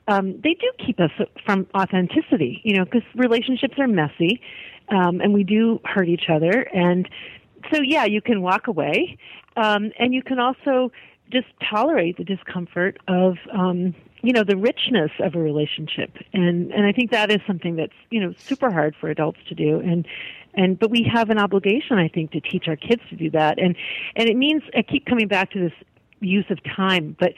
um, 0.07 0.39
they 0.41 0.53
do 0.53 0.71
keep 0.85 0.99
us 0.99 1.11
from 1.45 1.67
authenticity, 1.75 2.61
you 2.63 2.77
know, 2.77 2.85
because 2.85 3.03
relationships 3.15 3.73
are 3.77 3.87
messy 3.87 4.39
um, 4.89 5.21
and 5.21 5.33
we 5.33 5.43
do 5.43 5.79
hurt 5.85 6.07
each 6.07 6.29
other. 6.29 6.67
And 6.73 7.07
so, 7.73 7.81
yeah, 7.81 8.05
you 8.05 8.21
can 8.21 8.41
walk 8.41 8.67
away, 8.67 9.17
um, 9.55 9.91
and 9.99 10.13
you 10.13 10.23
can 10.23 10.39
also 10.39 10.91
just 11.31 11.47
tolerate 11.69 12.17
the 12.17 12.23
discomfort 12.23 12.97
of, 13.07 13.35
um, 13.51 13.93
you 14.21 14.31
know, 14.31 14.43
the 14.43 14.55
richness 14.55 15.11
of 15.19 15.35
a 15.35 15.39
relationship. 15.39 16.11
And 16.33 16.71
and 16.71 16.85
I 16.85 16.91
think 16.91 17.11
that 17.11 17.29
is 17.31 17.39
something 17.45 17.75
that's 17.75 17.93
you 18.09 18.19
know 18.19 18.33
super 18.37 18.71
hard 18.71 18.95
for 18.99 19.09
adults 19.09 19.39
to 19.49 19.55
do. 19.55 19.79
And 19.79 20.07
and 20.53 20.79
but 20.79 20.89
we 20.89 21.09
have 21.13 21.29
an 21.29 21.37
obligation, 21.37 21.97
I 21.97 22.07
think, 22.07 22.31
to 22.31 22.41
teach 22.41 22.67
our 22.67 22.75
kids 22.75 23.01
to 23.09 23.15
do 23.15 23.29
that. 23.31 23.59
And 23.59 23.75
and 24.15 24.29
it 24.29 24.37
means 24.37 24.63
I 24.75 24.81
keep 24.81 25.05
coming 25.05 25.27
back 25.27 25.51
to 25.51 25.59
this 25.59 25.73
use 26.19 26.45
of 26.49 26.59
time, 26.63 27.15
but 27.19 27.33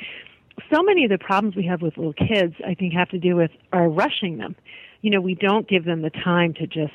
so 0.73 0.83
many 0.83 1.03
of 1.03 1.09
the 1.09 1.17
problems 1.17 1.55
we 1.55 1.65
have 1.65 1.81
with 1.81 1.97
little 1.97 2.13
kids, 2.13 2.55
I 2.65 2.73
think, 2.73 2.93
have 2.93 3.09
to 3.09 3.19
do 3.19 3.35
with 3.35 3.51
our 3.73 3.89
rushing 3.89 4.37
them. 4.37 4.55
You 5.01 5.11
know, 5.11 5.21
we 5.21 5.35
don't 5.35 5.67
give 5.67 5.85
them 5.85 6.01
the 6.01 6.09
time 6.09 6.53
to 6.55 6.67
just 6.67 6.93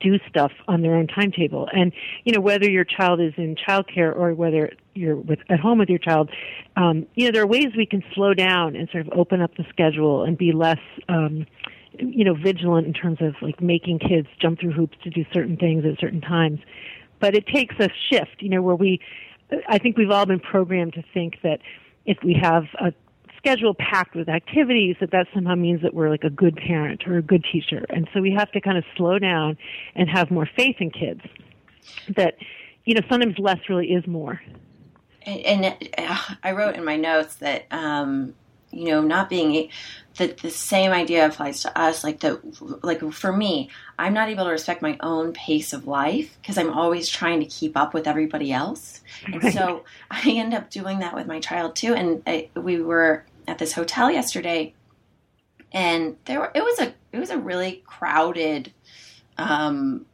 do 0.00 0.18
stuff 0.28 0.52
on 0.68 0.82
their 0.82 0.94
own 0.94 1.06
timetable. 1.06 1.68
And 1.72 1.92
you 2.24 2.32
know, 2.32 2.40
whether 2.40 2.68
your 2.68 2.84
child 2.84 3.20
is 3.20 3.32
in 3.36 3.56
childcare 3.56 4.14
or 4.14 4.34
whether 4.34 4.72
you're 4.94 5.16
with, 5.16 5.40
at 5.48 5.60
home 5.60 5.78
with 5.78 5.88
your 5.88 5.98
child, 5.98 6.30
um, 6.76 7.06
you 7.14 7.26
know, 7.26 7.32
there 7.32 7.42
are 7.42 7.46
ways 7.46 7.68
we 7.76 7.86
can 7.86 8.02
slow 8.14 8.34
down 8.34 8.76
and 8.76 8.88
sort 8.90 9.06
of 9.06 9.12
open 9.16 9.40
up 9.40 9.56
the 9.56 9.64
schedule 9.70 10.24
and 10.24 10.36
be 10.38 10.52
less. 10.52 10.80
Um, 11.08 11.46
you 11.96 12.24
know, 12.24 12.34
vigilant 12.34 12.88
in 12.88 12.92
terms 12.92 13.18
of 13.20 13.34
like 13.40 13.60
making 13.62 14.00
kids 14.00 14.26
jump 14.40 14.58
through 14.58 14.72
hoops 14.72 14.98
to 15.04 15.10
do 15.10 15.24
certain 15.32 15.56
things 15.56 15.84
at 15.84 15.96
certain 16.00 16.20
times. 16.20 16.58
But 17.20 17.36
it 17.36 17.46
takes 17.46 17.76
a 17.78 17.88
shift, 18.10 18.40
you 18.40 18.48
know, 18.48 18.62
where 18.62 18.74
we, 18.74 19.00
I 19.68 19.78
think 19.78 19.96
we've 19.96 20.10
all 20.10 20.26
been 20.26 20.40
programmed 20.40 20.94
to 20.94 21.04
think 21.14 21.34
that 21.44 21.60
if 22.04 22.18
we 22.24 22.36
have 22.42 22.64
a 22.80 22.92
schedule 23.44 23.74
packed 23.74 24.16
with 24.16 24.28
activities 24.28 24.96
that 25.00 25.10
that 25.10 25.26
somehow 25.34 25.54
means 25.54 25.82
that 25.82 25.92
we're 25.92 26.08
like 26.08 26.24
a 26.24 26.30
good 26.30 26.56
parent 26.56 27.06
or 27.06 27.18
a 27.18 27.22
good 27.22 27.44
teacher. 27.52 27.84
And 27.90 28.08
so 28.14 28.22
we 28.22 28.32
have 28.32 28.50
to 28.52 28.60
kind 28.60 28.78
of 28.78 28.84
slow 28.96 29.18
down 29.18 29.58
and 29.94 30.08
have 30.08 30.30
more 30.30 30.48
faith 30.56 30.76
in 30.78 30.90
kids 30.90 31.20
that 32.16 32.36
you 32.86 32.94
know 32.94 33.02
sometimes 33.10 33.38
less 33.38 33.58
really 33.68 33.88
is 33.88 34.06
more. 34.06 34.40
And, 35.26 35.64
and 35.64 35.88
uh, 35.98 36.18
i 36.42 36.52
wrote 36.52 36.74
in 36.76 36.84
my 36.84 36.96
notes 36.96 37.36
that 37.36 37.66
um, 37.70 38.34
you 38.70 38.86
know 38.86 39.00
not 39.00 39.28
being 39.30 39.70
that 40.16 40.38
the 40.38 40.50
same 40.50 40.90
idea 40.90 41.26
applies 41.26 41.60
to 41.62 41.78
us 41.78 42.04
like 42.04 42.20
the 42.20 42.40
like 42.82 43.00
for 43.12 43.32
me 43.32 43.70
i'm 43.98 44.12
not 44.12 44.28
able 44.28 44.44
to 44.44 44.50
respect 44.50 44.82
my 44.82 44.96
own 45.00 45.32
pace 45.32 45.72
of 45.72 45.86
life 45.86 46.36
because 46.40 46.58
i'm 46.58 46.70
always 46.70 47.08
trying 47.08 47.40
to 47.40 47.46
keep 47.46 47.76
up 47.76 47.94
with 47.94 48.06
everybody 48.06 48.52
else. 48.52 49.00
And 49.24 49.42
right. 49.42 49.52
so 49.52 49.84
i 50.10 50.22
end 50.30 50.52
up 50.52 50.70
doing 50.70 50.98
that 50.98 51.14
with 51.14 51.26
my 51.26 51.40
child 51.40 51.76
too. 51.76 51.94
And 51.94 52.22
I, 52.26 52.50
we 52.54 52.82
were 52.82 53.24
at 53.46 53.58
this 53.58 53.72
hotel 53.72 54.10
yesterday 54.10 54.74
and 55.74 56.16
there 56.24 56.38
were, 56.38 56.52
it 56.54 56.62
was 56.62 56.78
a 56.78 56.94
it 57.12 57.18
was 57.18 57.30
a 57.30 57.36
really 57.36 57.82
crowded 57.84 58.72
um, 59.36 60.06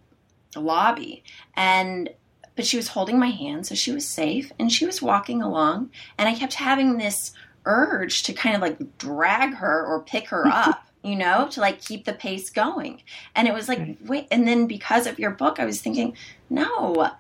lobby, 0.57 1.23
and 1.55 2.09
but 2.57 2.67
she 2.67 2.79
was 2.79 2.89
holding 2.89 3.19
my 3.19 3.29
hand, 3.29 3.67
so 3.67 3.75
she 3.75 3.93
was 3.93 4.09
safe, 4.09 4.51
and 4.59 4.73
she 4.73 4.87
was 4.87 5.03
walking 5.03 5.43
along, 5.43 5.91
and 6.19 6.29
I 6.29 6.35
kept 6.35 6.55
having 6.55 6.97
this 6.97 7.33
urge 7.67 8.23
to 8.25 8.33
kind 8.33 8.57
of 8.57 8.63
like 8.63 8.99
drag 8.99 9.55
her 9.55 9.87
or 9.87 10.01
pick 10.03 10.29
her 10.31 10.47
up. 10.53 10.83
You 11.03 11.17
know, 11.17 11.49
to 11.53 11.63
like 11.63 11.81
keep 11.81 12.05
the 12.05 12.13
pace 12.13 12.51
going. 12.51 13.01
And 13.35 13.49
it 13.49 13.55
was 13.55 13.69
like, 13.69 13.79
right. 13.79 13.99
wait, 14.05 14.29
and 14.31 14.47
then 14.47 14.67
because 14.67 15.07
of 15.07 15.19
your 15.19 15.31
book, 15.31 15.59
I 15.59 15.65
was 15.65 15.81
thinking, 15.81 16.15
no, 16.51 17.13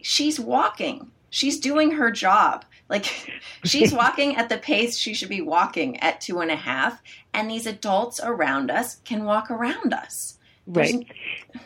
she's 0.00 0.40
walking. 0.40 1.12
She's 1.30 1.60
doing 1.60 1.92
her 1.92 2.10
job. 2.10 2.64
Like 2.88 3.04
she's 3.64 3.92
walking 3.92 4.36
at 4.36 4.48
the 4.48 4.58
pace 4.58 4.96
she 4.96 5.14
should 5.14 5.28
be 5.28 5.40
walking 5.40 5.98
at 6.00 6.20
two 6.20 6.40
and 6.40 6.50
a 6.50 6.56
half, 6.56 7.02
and 7.32 7.50
these 7.50 7.66
adults 7.66 8.20
around 8.22 8.70
us 8.70 8.96
can 9.04 9.24
walk 9.24 9.50
around 9.50 9.92
us. 9.92 10.38
Right. 10.66 11.06
There's... 11.52 11.64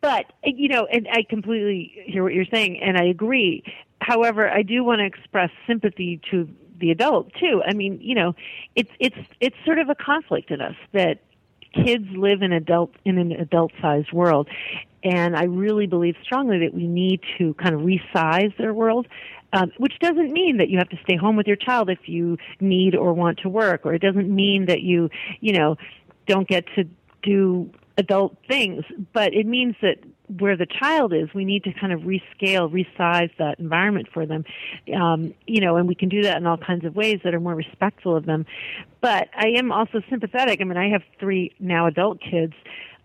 But 0.00 0.32
you 0.44 0.68
know, 0.68 0.86
and 0.86 1.08
I 1.10 1.24
completely 1.28 1.92
hear 2.06 2.22
what 2.22 2.34
you're 2.34 2.44
saying, 2.44 2.80
and 2.80 2.96
I 2.96 3.04
agree. 3.04 3.64
However, 4.00 4.48
I 4.50 4.62
do 4.62 4.84
want 4.84 5.00
to 5.00 5.06
express 5.06 5.50
sympathy 5.66 6.20
to 6.30 6.48
the 6.78 6.90
adult 6.90 7.32
too. 7.34 7.62
I 7.66 7.72
mean, 7.72 7.98
you 8.00 8.14
know, 8.14 8.34
it's 8.74 8.90
it's 9.00 9.16
it's 9.40 9.56
sort 9.64 9.78
of 9.78 9.88
a 9.88 9.94
conflict 9.94 10.50
in 10.50 10.60
us 10.60 10.76
that 10.92 11.22
kids 11.72 12.06
live 12.10 12.42
in 12.42 12.52
adult 12.52 12.92
in 13.04 13.18
an 13.18 13.32
adult 13.32 13.72
sized 13.80 14.12
world 14.12 14.48
and 15.06 15.36
I 15.36 15.44
really 15.44 15.86
believe 15.86 16.16
strongly 16.22 16.58
that 16.60 16.74
we 16.74 16.86
need 16.86 17.20
to 17.38 17.54
kind 17.54 17.74
of 17.74 17.82
resize 17.82 18.56
their 18.56 18.74
world 18.74 19.06
um, 19.56 19.72
which 19.78 19.98
doesn't 20.00 20.32
mean 20.32 20.58
that 20.58 20.68
you 20.68 20.78
have 20.78 20.88
to 20.90 20.98
stay 21.02 21.16
home 21.16 21.36
with 21.36 21.46
your 21.46 21.56
child 21.56 21.88
if 21.88 22.00
you 22.06 22.36
need 22.60 22.94
or 22.94 23.12
want 23.14 23.38
to 23.38 23.48
work, 23.48 23.84
or 23.84 23.94
it 23.94 24.02
doesn't 24.02 24.34
mean 24.34 24.66
that 24.66 24.82
you, 24.82 25.08
you 25.40 25.52
know, 25.52 25.76
don't 26.26 26.46
get 26.48 26.64
to 26.74 26.84
do 27.22 27.70
adult 27.98 28.36
things, 28.46 28.84
but 29.14 29.32
it 29.32 29.46
means 29.46 29.74
that 29.80 29.96
where 30.38 30.56
the 30.56 30.66
child 30.66 31.14
is, 31.14 31.32
we 31.34 31.44
need 31.44 31.64
to 31.64 31.72
kind 31.72 31.92
of 31.92 32.00
rescale, 32.00 32.70
resize 32.70 33.30
that 33.38 33.58
environment 33.58 34.08
for 34.12 34.26
them. 34.26 34.44
Um, 34.94 35.32
you 35.46 35.60
know, 35.60 35.76
and 35.76 35.88
we 35.88 35.94
can 35.94 36.08
do 36.08 36.22
that 36.22 36.36
in 36.36 36.46
all 36.46 36.58
kinds 36.58 36.84
of 36.84 36.94
ways 36.94 37.20
that 37.24 37.32
are 37.32 37.40
more 37.40 37.54
respectful 37.54 38.16
of 38.16 38.26
them. 38.26 38.44
But 39.00 39.28
I 39.34 39.52
am 39.56 39.72
also 39.72 40.02
sympathetic. 40.10 40.60
I 40.60 40.64
mean, 40.64 40.76
I 40.76 40.90
have 40.90 41.02
three 41.18 41.54
now 41.58 41.86
adult 41.86 42.20
kids. 42.20 42.54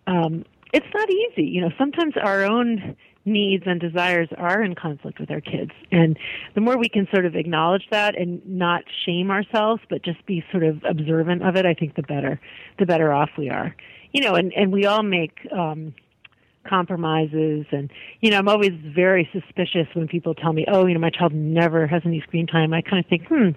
Um, 0.08 0.46
it's 0.74 0.88
not 0.94 1.10
easy. 1.10 1.44
You 1.44 1.62
know, 1.62 1.70
sometimes 1.78 2.16
our 2.22 2.44
own 2.44 2.98
needs 3.26 3.64
and 3.66 3.80
desires 3.80 4.30
are 4.38 4.64
in 4.64 4.76
conflict 4.76 5.20
with 5.20 5.30
our 5.30 5.42
kids. 5.42 5.72
And 5.92 6.18
the 6.56 6.62
more 6.62 6.78
we 6.78 6.90
can 6.90 7.08
sort 7.14 7.26
of 7.26 7.36
acknowledge 7.36 7.84
that 7.92 8.18
and 8.18 8.42
not 8.46 8.84
shame 9.06 9.30
ourselves, 9.30 9.82
but 9.90 10.04
just 10.04 10.26
be 10.26 10.44
sort 10.52 10.64
of 10.64 10.84
observant 10.84 11.44
of 11.44 11.56
it, 11.56 11.66
I 11.66 11.74
think 11.74 11.96
the 11.96 12.04
better, 12.04 12.40
the 12.80 12.86
better 12.86 13.14
off 13.14 13.30
we 13.38 13.50
are. 13.50 13.76
You 14.12 14.22
know, 14.22 14.36
and, 14.36 14.52
and 14.54 14.72
we 14.72 14.86
all 14.86 15.04
make, 15.04 15.38
um, 15.52 15.94
compromises. 16.68 17.66
And 17.72 17.92
you 18.22 18.30
know 18.32 18.38
i'm 18.38 18.48
always 18.48 18.72
very 18.96 19.28
suspicious 19.32 19.88
when 19.94 20.08
people 20.08 20.34
tell 20.34 20.54
me 20.54 20.66
oh 20.68 20.86
you 20.86 20.94
know 20.94 21.00
my 21.00 21.10
child 21.10 21.34
never 21.34 21.88
has 21.88 22.02
any 22.06 22.22
screen 22.22 22.48
time. 22.48 22.74
I 22.74 22.82
kind 22.82 23.04
of 23.04 23.10
think 23.10 23.28
hmm 23.28 23.50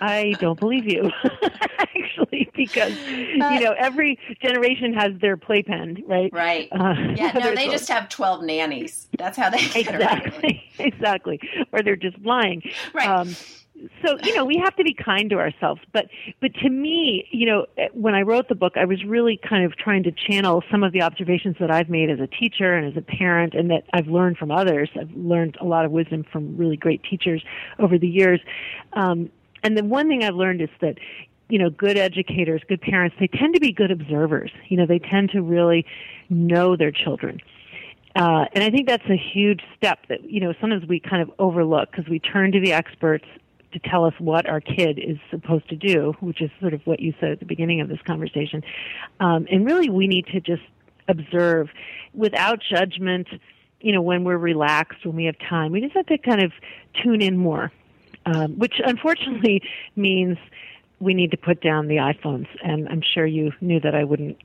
i 0.00 0.36
don't 0.40 0.58
believe 0.58 0.84
you. 0.86 1.10
Actually 1.78 2.48
because 2.54 2.92
you 3.06 3.60
know 3.60 3.74
every 3.78 4.18
generation 4.42 4.92
has 4.92 5.12
their 5.20 5.36
playpen 5.36 6.02
right? 6.06 6.32
Right. 6.32 6.68
Uh, 6.72 6.94
yeah 7.16 7.32
no 7.34 7.54
they 7.54 7.68
just 7.68 7.88
have 7.88 8.08
12 8.08 8.44
nannies. 8.44 9.08
That's 9.18 9.36
how 9.36 9.50
they 9.50 9.58
exactly. 9.74 10.66
Exactly. 10.80 11.38
Or 11.72 11.82
they're 11.82 11.94
just 11.94 12.18
lying. 12.20 12.62
Right. 12.94 13.06
Um, 13.08 13.36
so 14.04 14.16
you 14.22 14.34
know 14.34 14.44
we 14.44 14.56
have 14.62 14.74
to 14.76 14.84
be 14.84 14.94
kind 14.94 15.30
to 15.30 15.36
ourselves. 15.36 15.80
But 15.92 16.06
but 16.40 16.54
to 16.54 16.68
me 16.68 17.26
you 17.30 17.46
know 17.46 17.66
when 17.92 18.14
i 18.14 18.22
wrote 18.22 18.48
the 18.48 18.54
book 18.54 18.74
i 18.76 18.84
was 18.84 19.04
really 19.04 19.38
kind 19.48 19.64
of 19.64 19.76
trying 19.76 20.02
to 20.02 20.12
channel 20.12 20.62
some 20.70 20.82
of 20.82 20.92
the 20.92 21.02
observations 21.02 21.56
that 21.60 21.70
i've 21.70 21.88
made 21.88 22.10
as 22.10 22.20
a 22.20 22.26
teacher 22.26 22.74
and 22.74 22.86
as 22.86 22.96
a 22.96 23.04
parent 23.04 23.54
and 23.54 23.70
that 23.70 23.84
i've 23.92 24.08
learned 24.08 24.36
from 24.36 24.50
others. 24.50 24.90
I've 24.98 25.12
learned 25.12 25.56
a 25.60 25.64
lot 25.64 25.84
of 25.84 25.92
wisdom 25.92 26.24
from 26.30 26.56
really 26.56 26.76
great 26.76 27.02
teachers 27.02 27.42
over 27.78 27.98
the 27.98 28.08
years. 28.08 28.40
Um, 28.92 29.30
and 29.62 29.76
the 29.76 29.84
one 29.84 30.08
thing 30.08 30.24
i've 30.24 30.34
learned 30.34 30.62
is 30.62 30.70
that 30.80 30.98
you 31.48 31.58
know 31.58 31.70
good 31.70 31.96
educators 31.96 32.62
good 32.68 32.80
parents 32.80 33.16
they 33.18 33.26
tend 33.26 33.54
to 33.54 33.60
be 33.60 33.72
good 33.72 33.90
observers. 33.90 34.50
You 34.68 34.76
know 34.76 34.86
they 34.86 34.98
tend 34.98 35.30
to 35.30 35.42
really 35.42 35.86
know 36.28 36.76
their 36.76 36.92
children. 36.92 37.40
Uh, 38.16 38.44
and 38.54 38.64
I 38.64 38.70
think 38.70 38.88
that's 38.88 39.08
a 39.08 39.16
huge 39.16 39.62
step 39.76 40.06
that 40.08 40.28
you 40.28 40.40
know 40.40 40.52
sometimes 40.60 40.86
we 40.86 41.00
kind 41.00 41.22
of 41.22 41.30
overlook 41.38 41.90
because 41.90 42.08
we 42.08 42.18
turn 42.18 42.52
to 42.52 42.60
the 42.60 42.72
experts 42.72 43.24
to 43.72 43.78
tell 43.78 44.04
us 44.04 44.14
what 44.18 44.48
our 44.48 44.60
kid 44.60 44.98
is 44.98 45.18
supposed 45.30 45.68
to 45.68 45.76
do, 45.76 46.14
which 46.20 46.40
is 46.40 46.50
sort 46.60 46.74
of 46.74 46.80
what 46.86 47.00
you 47.00 47.14
said 47.20 47.30
at 47.30 47.38
the 47.38 47.46
beginning 47.46 47.80
of 47.80 47.88
this 47.88 48.00
conversation. 48.06 48.62
Um, 49.20 49.46
and 49.50 49.64
really, 49.64 49.90
we 49.90 50.06
need 50.06 50.26
to 50.28 50.40
just 50.40 50.62
observe 51.08 51.68
without 52.14 52.60
judgment. 52.60 53.28
You 53.80 53.92
know, 53.92 54.02
when 54.02 54.24
we're 54.24 54.36
relaxed, 54.36 55.06
when 55.06 55.16
we 55.16 55.24
have 55.24 55.36
time, 55.38 55.72
we 55.72 55.80
just 55.80 55.94
have 55.94 56.06
to 56.06 56.18
kind 56.18 56.42
of 56.42 56.52
tune 57.02 57.22
in 57.22 57.36
more, 57.36 57.72
um, 58.26 58.58
which 58.58 58.74
unfortunately 58.84 59.62
means 59.96 60.36
we 60.98 61.14
need 61.14 61.30
to 61.30 61.38
put 61.38 61.62
down 61.62 61.88
the 61.88 61.96
iPhones. 61.96 62.46
And 62.62 62.88
I'm 62.88 63.02
sure 63.02 63.24
you 63.24 63.52
knew 63.60 63.80
that 63.80 63.94
I 63.94 64.04
wouldn't 64.04 64.36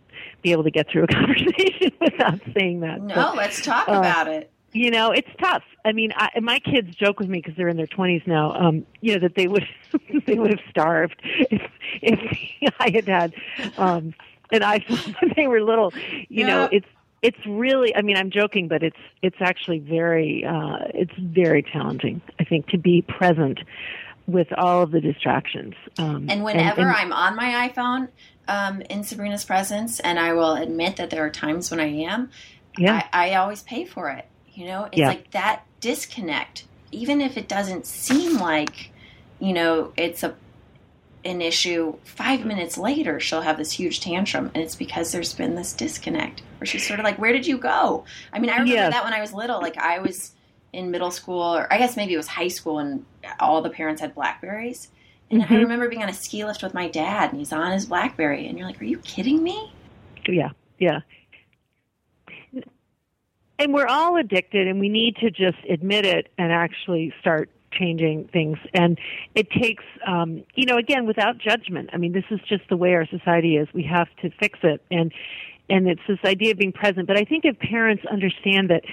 be 0.41 0.51
able 0.53 0.63
to 0.63 0.71
get 0.71 0.89
through 0.89 1.03
a 1.03 1.07
conversation 1.13 1.91
without 1.99 2.39
saying 2.57 2.79
that. 2.81 3.01
No, 3.01 3.15
but, 3.15 3.35
let's 3.35 3.61
talk 3.61 3.89
uh, 3.89 3.93
about 3.93 4.27
it 4.27 4.51
you 4.75 4.91
know 4.91 5.11
it's 5.11 5.29
tough 5.39 5.63
i 5.85 5.91
mean 5.91 6.11
I, 6.15 6.39
my 6.41 6.59
kids 6.59 6.95
joke 6.95 7.19
with 7.19 7.29
me 7.29 7.39
because 7.39 7.55
they're 7.55 7.69
in 7.69 7.77
their 7.77 7.87
20s 7.87 8.27
now 8.27 8.53
um 8.53 8.85
you 9.01 9.13
know 9.13 9.19
that 9.19 9.35
they 9.35 9.47
would 9.47 9.65
they 10.27 10.35
would 10.35 10.51
have 10.51 10.59
starved 10.69 11.15
if 11.23 11.61
if 12.01 12.73
i 12.79 12.89
had 12.89 13.07
had 13.07 13.33
um 13.77 14.13
an 14.51 14.61
iphone 14.61 15.15
when 15.21 15.33
they 15.35 15.47
were 15.47 15.61
little 15.61 15.93
you 16.29 16.45
yeah. 16.45 16.47
know 16.47 16.69
it's 16.71 16.87
it's 17.21 17.37
really 17.47 17.95
i 17.95 18.01
mean 18.01 18.17
i'm 18.17 18.29
joking 18.29 18.67
but 18.67 18.83
it's 18.83 18.97
it's 19.21 19.37
actually 19.39 19.79
very 19.79 20.43
uh 20.45 20.79
it's 20.93 21.15
very 21.17 21.63
challenging 21.63 22.21
i 22.39 22.43
think 22.43 22.67
to 22.67 22.77
be 22.77 23.01
present 23.01 23.59
with 24.27 24.51
all 24.57 24.81
of 24.81 24.91
the 24.91 24.99
distractions 24.99 25.73
um 25.97 26.27
and 26.29 26.43
whenever 26.43 26.81
and, 26.81 26.89
and, 26.89 26.97
i'm 26.97 27.13
on 27.13 27.35
my 27.35 27.69
iphone 27.69 28.09
um 28.49 28.81
in 28.81 29.03
sabrina's 29.03 29.45
presence 29.45 30.01
and 30.01 30.19
i 30.19 30.33
will 30.33 30.55
admit 30.55 30.97
that 30.97 31.09
there 31.11 31.25
are 31.25 31.29
times 31.29 31.71
when 31.71 31.79
i 31.79 31.87
am 31.87 32.29
yeah. 32.77 33.07
I, 33.13 33.29
I 33.29 33.35
always 33.35 33.63
pay 33.63 33.85
for 33.85 34.09
it 34.09 34.27
you 34.55 34.65
know, 34.65 34.85
it's 34.85 34.97
yeah. 34.97 35.09
like 35.09 35.31
that 35.31 35.63
disconnect, 35.81 36.65
even 36.91 37.21
if 37.21 37.37
it 37.37 37.47
doesn't 37.47 37.85
seem 37.85 38.39
like, 38.39 38.91
you 39.39 39.53
know, 39.53 39.91
it's 39.97 40.23
a 40.23 40.35
an 41.25 41.41
issue. 41.41 41.95
Five 42.03 42.45
minutes 42.45 42.77
later, 42.77 43.19
she'll 43.19 43.41
have 43.41 43.57
this 43.57 43.71
huge 43.71 43.99
tantrum, 43.99 44.51
and 44.53 44.63
it's 44.63 44.75
because 44.75 45.11
there's 45.11 45.33
been 45.33 45.55
this 45.55 45.73
disconnect 45.73 46.41
where 46.59 46.67
she's 46.67 46.87
sort 46.87 46.99
of 46.99 47.03
like, 47.03 47.17
"Where 47.17 47.33
did 47.33 47.47
you 47.47 47.57
go?" 47.57 48.05
I 48.31 48.39
mean, 48.39 48.49
I 48.49 48.57
remember 48.57 48.91
that 48.91 49.03
when 49.03 49.13
I 49.13 49.21
was 49.21 49.33
little. 49.33 49.59
Like 49.59 49.77
I 49.77 49.99
was 49.99 50.33
in 50.71 50.91
middle 50.91 51.11
school, 51.11 51.41
or 51.41 51.71
I 51.73 51.77
guess 51.77 51.97
maybe 51.97 52.13
it 52.13 52.17
was 52.17 52.27
high 52.27 52.47
school, 52.47 52.79
and 52.79 53.05
all 53.39 53.61
the 53.61 53.71
parents 53.71 54.01
had 54.01 54.13
Blackberries. 54.13 54.89
And 55.31 55.41
mm-hmm. 55.41 55.53
I 55.53 55.57
remember 55.57 55.89
being 55.89 56.03
on 56.03 56.09
a 56.09 56.13
ski 56.13 56.45
lift 56.45 56.61
with 56.61 56.75
my 56.75 56.87
dad, 56.87 57.31
and 57.31 57.39
he's 57.39 57.51
on 57.51 57.71
his 57.71 57.87
BlackBerry, 57.87 58.47
and 58.47 58.57
you're 58.57 58.67
like, 58.67 58.79
"Are 58.79 58.85
you 58.85 58.99
kidding 58.99 59.41
me?" 59.41 59.73
Yeah, 60.27 60.51
yeah 60.77 60.99
and 63.59 63.73
we're 63.73 63.87
all 63.87 64.17
addicted 64.17 64.67
and 64.67 64.79
we 64.79 64.89
need 64.89 65.15
to 65.17 65.29
just 65.29 65.57
admit 65.69 66.05
it 66.05 66.31
and 66.37 66.51
actually 66.51 67.13
start 67.19 67.49
changing 67.71 68.29
things. 68.31 68.57
And 68.73 68.97
it 69.33 69.49
takes 69.51 69.83
um 70.07 70.43
you 70.55 70.65
know 70.65 70.77
again 70.77 71.05
without 71.05 71.37
judgment. 71.37 71.89
I 71.93 71.97
mean 71.97 72.13
this 72.13 72.25
is 72.31 72.39
just 72.47 72.63
the 72.69 72.77
way 72.77 72.93
our 72.93 73.05
society 73.05 73.57
is. 73.57 73.67
We 73.73 73.83
have 73.83 74.07
to 74.21 74.29
fix 74.39 74.59
it. 74.63 74.81
And 74.91 75.11
and 75.69 75.87
it's 75.87 76.01
this 76.07 76.19
idea 76.23 76.51
of 76.51 76.57
being 76.57 76.73
present. 76.73 77.07
But 77.07 77.17
i 77.17 77.23
think 77.23 77.45
if 77.45 77.59
parents 77.59 78.03
understand 78.09 78.69
that 78.69 78.83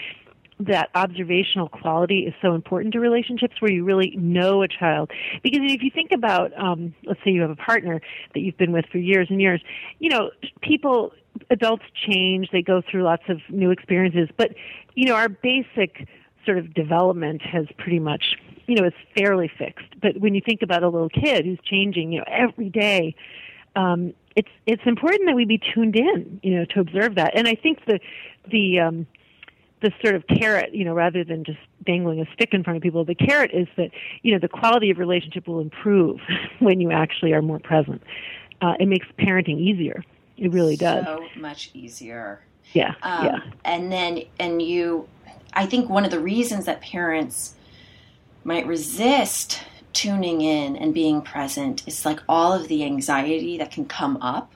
that 0.66 0.90
observational 0.94 1.68
quality 1.68 2.20
is 2.20 2.34
so 2.40 2.54
important 2.54 2.92
to 2.92 3.00
relationships 3.00 3.54
where 3.60 3.70
you 3.70 3.84
really 3.84 4.14
know 4.16 4.62
a 4.62 4.68
child. 4.68 5.10
Because 5.42 5.60
if 5.64 5.82
you 5.82 5.90
think 5.90 6.12
about, 6.12 6.52
um, 6.58 6.94
let's 7.04 7.20
say 7.24 7.30
you 7.30 7.40
have 7.40 7.50
a 7.50 7.56
partner 7.56 8.00
that 8.34 8.40
you've 8.40 8.56
been 8.56 8.72
with 8.72 8.86
for 8.86 8.98
years 8.98 9.28
and 9.30 9.40
years, 9.40 9.60
you 9.98 10.08
know, 10.08 10.30
people 10.60 11.12
adults 11.50 11.84
change, 12.06 12.48
they 12.52 12.62
go 12.62 12.82
through 12.82 13.02
lots 13.02 13.22
of 13.28 13.38
new 13.48 13.70
experiences, 13.70 14.28
but 14.36 14.54
you 14.94 15.06
know, 15.06 15.14
our 15.14 15.28
basic 15.28 16.08
sort 16.44 16.58
of 16.58 16.74
development 16.74 17.42
has 17.42 17.66
pretty 17.78 17.98
much, 17.98 18.36
you 18.66 18.74
know, 18.74 18.84
it's 18.84 18.96
fairly 19.16 19.50
fixed. 19.58 20.00
But 20.00 20.18
when 20.18 20.34
you 20.34 20.40
think 20.44 20.62
about 20.62 20.82
a 20.82 20.88
little 20.88 21.08
kid 21.08 21.44
who's 21.44 21.60
changing, 21.64 22.12
you 22.12 22.18
know, 22.18 22.24
every 22.26 22.68
day, 22.68 23.14
um, 23.76 24.12
it's 24.34 24.48
it's 24.66 24.82
important 24.86 25.26
that 25.26 25.36
we 25.36 25.44
be 25.44 25.58
tuned 25.58 25.96
in, 25.96 26.40
you 26.42 26.54
know, 26.56 26.64
to 26.66 26.80
observe 26.80 27.16
that. 27.16 27.32
And 27.36 27.46
I 27.46 27.54
think 27.54 27.84
the 27.86 28.00
the 28.50 28.80
um, 28.80 29.06
the 29.82 29.92
sort 30.02 30.14
of 30.14 30.24
carrot, 30.26 30.74
you 30.74 30.84
know, 30.84 30.94
rather 30.94 31.24
than 31.24 31.44
just 31.44 31.58
dangling 31.84 32.20
a 32.20 32.26
stick 32.32 32.50
in 32.52 32.62
front 32.62 32.76
of 32.76 32.82
people, 32.82 33.04
the 33.04 33.14
carrot 33.14 33.50
is 33.52 33.68
that 33.76 33.90
you 34.22 34.32
know 34.32 34.38
the 34.38 34.48
quality 34.48 34.90
of 34.90 34.98
relationship 34.98 35.46
will 35.46 35.60
improve 35.60 36.20
when 36.60 36.80
you 36.80 36.90
actually 36.90 37.32
are 37.32 37.42
more 37.42 37.58
present. 37.58 38.02
Uh, 38.60 38.74
it 38.78 38.86
makes 38.86 39.06
parenting 39.18 39.58
easier 39.58 40.04
it 40.42 40.50
really 40.52 40.76
does. 40.76 41.04
So 41.04 41.24
much 41.36 41.70
easier. 41.72 42.40
Yeah. 42.72 42.94
Um, 43.02 43.24
yeah. 43.26 43.38
And 43.64 43.92
then, 43.92 44.22
and 44.38 44.60
you, 44.60 45.08
I 45.52 45.66
think 45.66 45.88
one 45.88 46.04
of 46.04 46.10
the 46.10 46.20
reasons 46.20 46.64
that 46.66 46.80
parents 46.80 47.54
might 48.44 48.66
resist 48.66 49.62
tuning 49.92 50.40
in 50.40 50.74
and 50.76 50.92
being 50.94 51.22
present 51.22 51.86
is 51.86 52.04
like 52.04 52.20
all 52.28 52.52
of 52.52 52.66
the 52.68 52.82
anxiety 52.84 53.58
that 53.58 53.70
can 53.70 53.84
come 53.84 54.16
up 54.22 54.52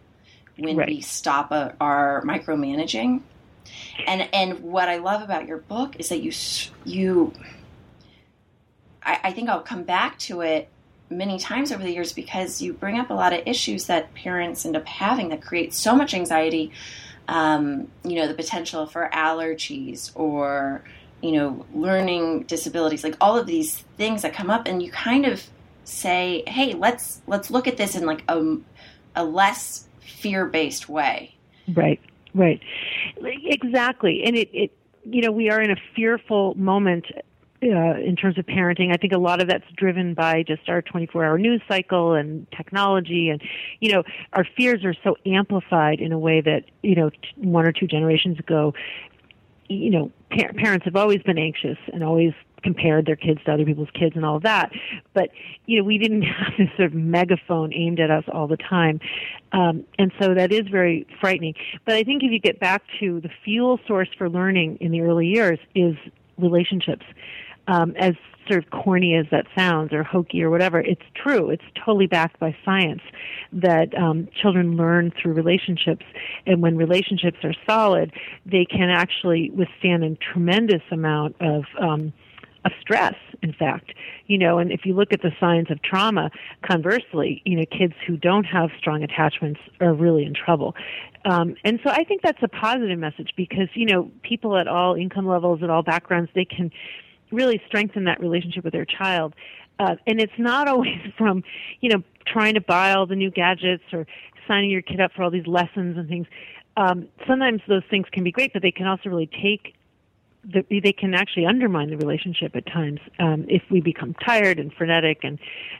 when 0.58 0.76
Right. 0.76 0.88
we 0.88 1.00
stop 1.02 1.52
uh, 1.52 1.70
our 1.80 2.22
micromanaging. 2.24 3.20
And 4.06 4.28
and 4.32 4.60
what 4.60 4.88
I 4.88 4.96
love 4.98 5.22
about 5.22 5.46
your 5.46 5.58
book 5.58 5.96
is 5.98 6.08
that 6.08 6.20
you 6.22 6.32
you 6.84 7.32
I, 9.02 9.20
I 9.24 9.32
think 9.32 9.48
I'll 9.48 9.60
come 9.60 9.82
back 9.82 10.18
to 10.20 10.40
it 10.40 10.68
many 11.08 11.38
times 11.38 11.72
over 11.72 11.82
the 11.82 11.92
years 11.92 12.12
because 12.12 12.60
you 12.60 12.72
bring 12.72 12.98
up 12.98 13.10
a 13.10 13.14
lot 13.14 13.32
of 13.32 13.42
issues 13.46 13.86
that 13.86 14.12
parents 14.14 14.64
end 14.66 14.76
up 14.76 14.86
having 14.86 15.28
that 15.28 15.42
create 15.42 15.72
so 15.72 15.94
much 15.94 16.14
anxiety. 16.14 16.72
Um, 17.28 17.88
you 18.04 18.16
know, 18.16 18.28
the 18.28 18.34
potential 18.34 18.86
for 18.86 19.10
allergies 19.12 20.12
or 20.14 20.82
you 21.22 21.32
know, 21.32 21.64
learning 21.74 22.42
disabilities, 22.42 23.02
like 23.02 23.16
all 23.20 23.36
of 23.36 23.46
these 23.46 23.78
things 23.96 24.22
that 24.22 24.34
come 24.34 24.50
up, 24.50 24.66
and 24.66 24.82
you 24.82 24.90
kind 24.90 25.24
of 25.26 25.42
say, 25.84 26.42
"Hey, 26.46 26.74
let's 26.74 27.22
let's 27.26 27.50
look 27.50 27.66
at 27.66 27.76
this 27.76 27.96
in 27.96 28.04
like 28.04 28.22
a 28.28 28.58
a 29.14 29.24
less 29.24 29.88
fear 30.00 30.46
based 30.46 30.88
way." 30.88 31.34
Right, 31.74 32.00
right, 32.34 32.60
exactly. 33.20 34.22
And 34.24 34.36
it, 34.36 34.50
it, 34.52 34.72
you 35.04 35.22
know, 35.22 35.32
we 35.32 35.50
are 35.50 35.60
in 35.60 35.70
a 35.70 35.76
fearful 35.94 36.54
moment 36.54 37.06
uh, 37.72 37.98
in 37.98 38.16
terms 38.16 38.38
of 38.38 38.46
parenting. 38.46 38.92
I 38.92 38.96
think 38.96 39.12
a 39.12 39.18
lot 39.18 39.40
of 39.40 39.48
that's 39.48 39.64
driven 39.76 40.14
by 40.14 40.42
just 40.42 40.68
our 40.68 40.82
24-hour 40.82 41.38
news 41.38 41.62
cycle 41.68 42.14
and 42.14 42.46
technology, 42.52 43.28
and 43.30 43.42
you 43.80 43.92
know, 43.92 44.02
our 44.32 44.46
fears 44.56 44.84
are 44.84 44.94
so 45.04 45.16
amplified 45.26 46.00
in 46.00 46.12
a 46.12 46.18
way 46.18 46.40
that 46.40 46.64
you 46.82 46.94
know, 46.94 47.10
one 47.36 47.66
or 47.66 47.72
two 47.72 47.86
generations 47.86 48.38
ago, 48.38 48.74
you 49.68 49.90
know, 49.90 50.12
par- 50.30 50.52
parents 50.54 50.84
have 50.84 50.96
always 50.96 51.22
been 51.22 51.38
anxious 51.38 51.78
and 51.92 52.04
always 52.04 52.32
compared 52.62 53.06
their 53.06 53.16
kids 53.16 53.40
to 53.44 53.52
other 53.52 53.64
people's 53.64 53.90
kids 53.94 54.16
and 54.16 54.24
all 54.24 54.36
of 54.36 54.42
that. 54.42 54.72
But 55.14 55.30
you 55.66 55.78
know, 55.78 55.84
we 55.84 55.98
didn't 55.98 56.22
have 56.40 56.52
this 56.58 56.68
sort 56.76 56.92
of 56.92 56.94
megaphone 56.94 57.72
aimed 57.74 58.00
at 58.00 58.10
us 58.10 58.24
all 58.32 58.46
the 58.46 58.56
time, 58.56 59.00
um, 59.52 59.84
and 59.98 60.12
so 60.20 60.34
that 60.34 60.52
is 60.52 60.68
very 60.68 61.06
frightening. 61.20 61.54
But 61.84 61.94
I 61.94 62.02
think 62.02 62.22
if 62.22 62.30
you 62.30 62.38
get 62.38 62.60
back 62.60 62.82
to 63.00 63.20
the 63.20 63.30
fuel 63.44 63.80
source 63.86 64.08
for 64.16 64.28
learning 64.28 64.78
in 64.80 64.90
the 64.92 65.00
early 65.00 65.26
years 65.26 65.58
is 65.74 65.96
relationships. 66.38 67.06
Um, 67.68 67.94
as 67.96 68.14
sort 68.48 68.64
of 68.64 68.70
corny 68.70 69.14
as 69.14 69.26
that 69.30 69.46
sounds 69.56 69.92
or 69.92 70.02
hokey 70.02 70.42
or 70.42 70.50
whatever, 70.50 70.80
it's 70.80 71.02
true. 71.14 71.50
It's 71.50 71.64
totally 71.84 72.06
backed 72.06 72.38
by 72.38 72.56
science 72.64 73.02
that 73.52 73.96
um, 73.98 74.28
children 74.40 74.76
learn 74.76 75.12
through 75.20 75.32
relationships, 75.32 76.04
and 76.46 76.62
when 76.62 76.76
relationships 76.76 77.38
are 77.42 77.54
solid, 77.68 78.12
they 78.44 78.64
can 78.64 78.90
actually 78.90 79.50
withstand 79.50 80.04
a 80.04 80.14
tremendous 80.16 80.82
amount 80.90 81.36
of 81.40 81.64
um, 81.80 82.12
of 82.64 82.72
stress. 82.80 83.14
In 83.42 83.52
fact, 83.52 83.92
you 84.26 84.38
know, 84.38 84.58
and 84.58 84.72
if 84.72 84.80
you 84.84 84.94
look 84.94 85.12
at 85.12 85.22
the 85.22 85.30
signs 85.38 85.70
of 85.70 85.80
trauma, 85.82 86.30
conversely, 86.68 87.42
you 87.44 87.56
know, 87.56 87.64
kids 87.66 87.94
who 88.06 88.16
don't 88.16 88.44
have 88.44 88.70
strong 88.78 89.02
attachments 89.02 89.60
are 89.80 89.94
really 89.94 90.24
in 90.24 90.34
trouble. 90.34 90.74
Um, 91.24 91.54
and 91.64 91.80
so 91.84 91.90
I 91.90 92.04
think 92.04 92.22
that's 92.22 92.42
a 92.42 92.48
positive 92.48 92.98
message 92.98 93.32
because 93.36 93.68
you 93.74 93.86
know 93.86 94.10
people 94.22 94.56
at 94.56 94.68
all 94.68 94.94
income 94.94 95.26
levels, 95.26 95.62
at 95.62 95.70
all 95.70 95.82
backgrounds, 95.82 96.30
they 96.34 96.44
can 96.44 96.70
really 97.30 97.60
strengthen 97.66 98.04
that 98.04 98.20
relationship 98.20 98.64
with 98.64 98.72
their 98.72 98.84
child. 98.84 99.34
Uh, 99.78 99.96
and 100.06 100.20
it's 100.20 100.38
not 100.38 100.68
always 100.72 101.00
from, 101.16 101.42
you 101.80 101.90
know, 101.90 102.02
trying 102.26 102.54
to 102.54 102.60
buy 102.60 102.92
all 102.92 103.06
the 103.06 103.16
new 103.16 103.30
gadgets 103.30 103.84
or 103.92 104.06
signing 104.48 104.70
your 104.70 104.82
kid 104.82 105.00
up 105.00 105.12
for 105.12 105.22
all 105.22 105.30
these 105.30 105.46
lessons 105.46 105.96
and 105.96 106.08
things. 106.08 106.26
Um, 106.76 107.08
sometimes 107.26 107.62
those 107.68 107.82
things 107.90 108.06
can 108.12 108.22
be 108.22 108.32
great, 108.32 108.52
but 108.52 108.62
they 108.62 108.70
can 108.70 108.86
also 108.86 109.08
really 109.08 109.30
take 109.42 109.74
the, 110.44 110.64
they 110.80 110.92
can 110.92 111.14
actually 111.14 111.46
undermine 111.46 111.90
the 111.90 111.96
relationship 111.96 112.54
at 112.54 112.66
times 112.66 113.00
um, 113.18 113.46
if 113.48 113.62
we 113.70 113.80
become 113.80 114.14
tired 114.14 114.58
and 114.58 114.72
frenetic 114.72 115.24
and 115.24 115.38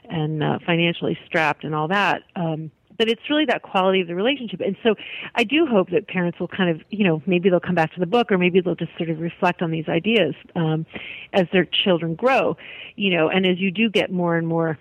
and 0.09 0.43
uh, 0.43 0.59
financially 0.65 1.17
strapped 1.25 1.63
and 1.63 1.73
all 1.73 1.87
that. 1.87 2.23
Um, 2.35 2.71
but 2.97 3.07
it's 3.07 3.21
really 3.29 3.45
that 3.45 3.61
quality 3.61 4.01
of 4.01 4.07
the 4.07 4.15
relationship. 4.15 4.61
And 4.61 4.75
so 4.83 4.95
I 5.35 5.43
do 5.43 5.65
hope 5.65 5.89
that 5.91 6.07
parents 6.07 6.39
will 6.39 6.47
kind 6.47 6.69
of, 6.69 6.81
you 6.89 7.03
know, 7.03 7.21
maybe 7.25 7.49
they'll 7.49 7.59
come 7.59 7.75
back 7.75 7.93
to 7.93 7.99
the 7.99 8.05
book 8.05 8.31
or 8.31 8.37
maybe 8.37 8.61
they'll 8.61 8.75
just 8.75 8.95
sort 8.97 9.09
of 9.09 9.19
reflect 9.19 9.61
on 9.61 9.71
these 9.71 9.87
ideas 9.87 10.35
um, 10.55 10.85
as 11.33 11.45
their 11.53 11.65
children 11.65 12.15
grow, 12.15 12.57
you 12.95 13.15
know, 13.15 13.29
and 13.29 13.45
as 13.45 13.59
you 13.59 13.71
do 13.71 13.89
get 13.89 14.11
more 14.11 14.37
and 14.37 14.47
more 14.47 14.77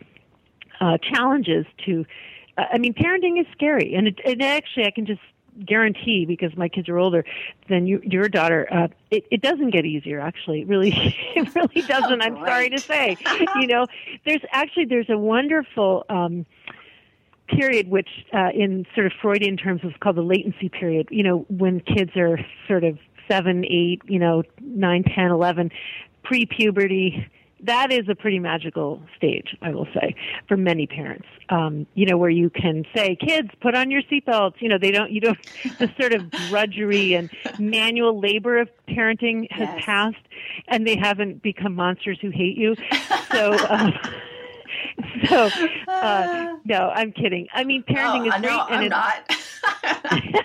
uh, 0.81 0.99
challenges 0.99 1.67
to, 1.85 2.05
uh, 2.59 2.65
I 2.73 2.79
mean, 2.79 2.95
parenting 2.95 3.41
is 3.41 3.47
scary. 3.53 3.95
And, 3.95 4.09
it, 4.09 4.21
and 4.25 4.43
actually, 4.43 4.87
I 4.87 4.91
can 4.91 5.07
just 5.07 5.21
guarantee 5.65 6.27
because 6.27 6.55
my 6.57 6.69
kids 6.69 6.89
are 6.89 6.99
older 6.99 7.25
than 7.69 7.87
you, 7.87 8.01
your 8.05 8.29
daughter 8.29 8.69
uh 8.71 8.89
it, 9.11 9.25
it 9.31 9.41
doesn't 9.41 9.71
get 9.71 9.87
easier 9.87 10.21
actually 10.21 10.61
it 10.61 10.69
really 10.69 10.91
it 11.35 11.55
really 11.55 11.81
doesn't 11.89 12.21
i'm 12.21 12.37
sorry 12.47 12.69
to 12.69 12.79
say 12.79 13.17
you 13.59 13.67
know 13.67 13.87
there's 14.27 14.43
actually 14.53 14.85
there's 14.85 15.09
a 15.09 15.17
wonderful 15.17 16.05
um 16.11 16.45
period 17.49 17.89
which 17.89 18.09
uh, 18.33 18.49
in 18.55 18.85
sort 18.95 19.07
of 19.07 19.13
freudian 19.23 19.57
terms 19.57 19.81
is 19.85 19.93
called 20.01 20.17
the 20.17 20.23
latency 20.23 20.69
period 20.69 21.07
you 21.11 21.23
know 21.23 21.47
when 21.49 21.81
kids 21.81 22.11
are 22.17 22.39
sort 22.67 22.85
of 22.85 22.99
seven 23.31 23.65
eight 23.65 24.01
you 24.07 24.19
know 24.19 24.43
nine 24.61 25.03
ten 25.05 25.31
eleven 25.31 25.71
pre-puberty 26.25 27.27
that 27.63 27.91
is 27.91 28.07
a 28.09 28.15
pretty 28.15 28.39
magical 28.39 29.03
stage, 29.17 29.57
I 29.63 29.71
will 29.71 29.87
say, 29.95 30.15
for 30.47 30.59
many 30.59 30.87
parents. 30.87 31.27
Um, 31.49 31.87
you 31.95 32.05
know, 32.05 32.19
where 32.19 32.29
you 32.31 32.51
can 32.51 32.85
say, 32.95 33.17
"Kids, 33.17 33.49
put 33.63 33.75
on 33.75 33.91
your 33.91 34.03
seatbelts." 34.03 34.61
You 34.61 34.69
know, 34.69 34.77
they 34.79 34.91
don't. 34.91 35.11
You 35.11 35.23
don't. 35.23 35.39
The 35.79 35.91
sort 35.99 36.13
of 36.13 36.31
drudgery 36.31 37.15
and 37.15 37.31
manual 37.59 38.21
labor 38.21 38.59
of 38.59 38.69
parenting 38.89 39.51
has 39.51 39.69
Yes. 39.75 39.85
passed, 39.87 40.17
and 40.69 40.87
they 40.87 40.97
haven't 40.97 41.43
become 41.43 41.75
monsters 41.75 42.19
who 42.21 42.29
hate 42.29 42.59
you. 42.59 42.75
So. 43.33 43.53
Uh, 43.55 43.91
so, 45.29 45.51
uh, 45.89 46.57
no, 46.65 46.91
I'm 46.95 47.13
kidding. 47.13 47.49
I 47.53 47.65
mean, 47.65 47.83
parenting 47.83 48.33
oh, 48.33 48.37
is 48.37 48.43
know, 48.43 48.67
great, 48.67 48.79
and 48.81 48.95
I'm 48.95 49.23
it's, 49.29 49.63
not. 49.63 50.45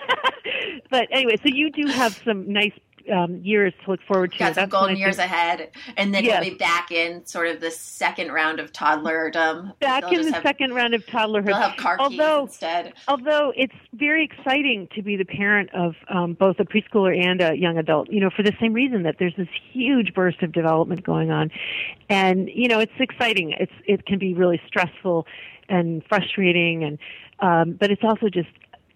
but 0.90 1.08
anyway, 1.10 1.36
so 1.36 1.48
you 1.48 1.70
do 1.70 1.86
have 1.86 2.20
some 2.24 2.52
nice 2.52 2.72
um, 3.10 3.36
years 3.42 3.72
to 3.84 3.90
look 3.90 4.00
forward 4.06 4.32
to. 4.32 4.38
Got 4.38 4.54
some 4.54 4.62
That's 4.62 4.70
golden 4.72 4.96
years 4.96 5.16
think- 5.16 5.30
ahead, 5.30 5.70
and 5.96 6.14
then 6.14 6.24
Yes. 6.24 6.40
we'll 6.42 6.50
be 6.52 6.56
back 6.58 6.90
in 6.90 7.24
sort 7.26 7.48
of 7.48 7.60
the 7.60 7.70
second 7.70 8.32
round 8.32 8.60
of 8.60 8.72
toddlerdom. 8.72 9.78
Back 9.80 10.10
in 10.12 10.22
the 10.22 10.32
have, 10.32 10.42
second 10.42 10.74
round 10.74 10.94
of 10.94 11.04
toddlerhood. 11.06 11.46
They'll 11.46 11.56
have 11.56 11.76
car 11.76 11.96
Although- 11.98 12.42
instead. 12.42 12.92
although 13.08 13.52
it's 13.56 13.74
very 13.94 14.24
exciting 14.24 14.88
to 14.94 15.02
be 15.02 15.16
the 15.16 15.24
parent 15.24 15.70
of 15.74 15.94
um, 16.08 16.34
both 16.34 16.58
a 16.60 16.64
preschooler 16.64 17.16
and 17.18 17.40
a 17.40 17.56
young 17.56 17.78
adult, 17.78 18.10
you 18.10 18.20
know, 18.20 18.30
for 18.30 18.42
the 18.42 18.52
same 18.60 18.72
reason 18.72 19.02
that 19.04 19.16
there's 19.18 19.34
this 19.36 19.48
huge 19.72 20.14
burst 20.14 20.42
of 20.42 20.52
development 20.52 21.02
going 21.04 21.30
on, 21.30 21.50
and 22.08 22.48
you 22.54 22.68
know, 22.68 22.78
it's 22.80 22.92
exciting. 22.98 23.52
It's 23.58 23.72
it 23.86 24.06
can 24.06 24.18
be 24.18 24.34
really 24.34 24.60
stressful 24.66 25.26
and 25.68 26.02
frustrating, 26.08 26.84
and 26.84 26.98
um, 27.40 27.72
but 27.78 27.90
it's 27.90 28.02
also 28.04 28.28
just 28.28 28.48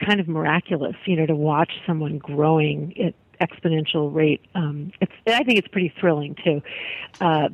kind 0.04 0.20
of 0.20 0.28
miraculous, 0.28 0.94
you 1.06 1.16
know, 1.16 1.24
to 1.26 1.34
watch 1.34 1.72
someone 1.86 2.18
growing 2.18 2.92
at 3.02 3.14
exponential 3.40 4.14
rate. 4.14 4.40
Um, 4.54 4.92
it's 5.00 5.12
I 5.26 5.42
think 5.44 5.58
it's 5.58 5.68
pretty 5.68 5.92
thrilling 6.00 6.36
too. 6.42 6.62
Uh, 7.20 7.48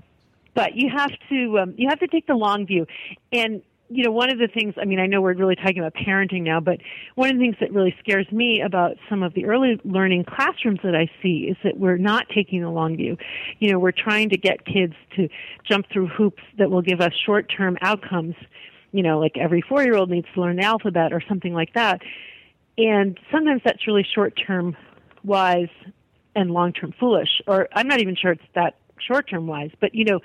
but 0.54 0.76
you 0.76 0.90
have 0.90 1.12
to 1.28 1.58
um, 1.58 1.74
you 1.76 1.88
have 1.88 2.00
to 2.00 2.06
take 2.06 2.26
the 2.26 2.34
long 2.34 2.66
view 2.66 2.86
and 3.32 3.62
you 3.88 4.04
know 4.04 4.10
one 4.10 4.30
of 4.30 4.38
the 4.38 4.48
things 4.48 4.74
i 4.80 4.84
mean 4.84 4.98
i 4.98 5.06
know 5.06 5.20
we're 5.20 5.34
really 5.34 5.56
talking 5.56 5.78
about 5.78 5.94
parenting 5.94 6.42
now 6.42 6.60
but 6.60 6.78
one 7.14 7.30
of 7.30 7.36
the 7.36 7.42
things 7.42 7.56
that 7.60 7.72
really 7.72 7.94
scares 8.00 8.30
me 8.32 8.60
about 8.60 8.96
some 9.08 9.22
of 9.22 9.34
the 9.34 9.44
early 9.44 9.78
learning 9.84 10.24
classrooms 10.24 10.80
that 10.82 10.94
i 10.94 11.08
see 11.22 11.48
is 11.50 11.56
that 11.62 11.78
we're 11.78 11.98
not 11.98 12.26
taking 12.34 12.62
the 12.62 12.70
long 12.70 12.96
view 12.96 13.16
you 13.58 13.70
know 13.70 13.78
we're 13.78 13.92
trying 13.92 14.30
to 14.30 14.36
get 14.36 14.64
kids 14.64 14.94
to 15.14 15.28
jump 15.64 15.86
through 15.92 16.06
hoops 16.08 16.42
that 16.58 16.70
will 16.70 16.82
give 16.82 17.00
us 17.00 17.12
short 17.26 17.52
term 17.54 17.76
outcomes 17.82 18.34
you 18.92 19.02
know 19.02 19.18
like 19.18 19.36
every 19.36 19.62
four 19.62 19.82
year 19.82 19.96
old 19.96 20.10
needs 20.10 20.26
to 20.34 20.40
learn 20.40 20.56
the 20.56 20.64
alphabet 20.64 21.12
or 21.12 21.20
something 21.28 21.52
like 21.52 21.74
that 21.74 22.00
and 22.78 23.18
sometimes 23.30 23.60
that's 23.64 23.86
really 23.86 24.06
short 24.14 24.38
term 24.46 24.76
wise 25.24 25.68
and 26.34 26.50
long 26.50 26.72
term 26.72 26.92
foolish 26.98 27.40
or 27.46 27.68
i'm 27.74 27.88
not 27.88 28.00
even 28.00 28.16
sure 28.16 28.32
it's 28.32 28.42
that 28.54 28.76
short 28.98 29.28
term 29.28 29.46
wise 29.46 29.70
but 29.80 29.94
you 29.94 30.04
know 30.04 30.20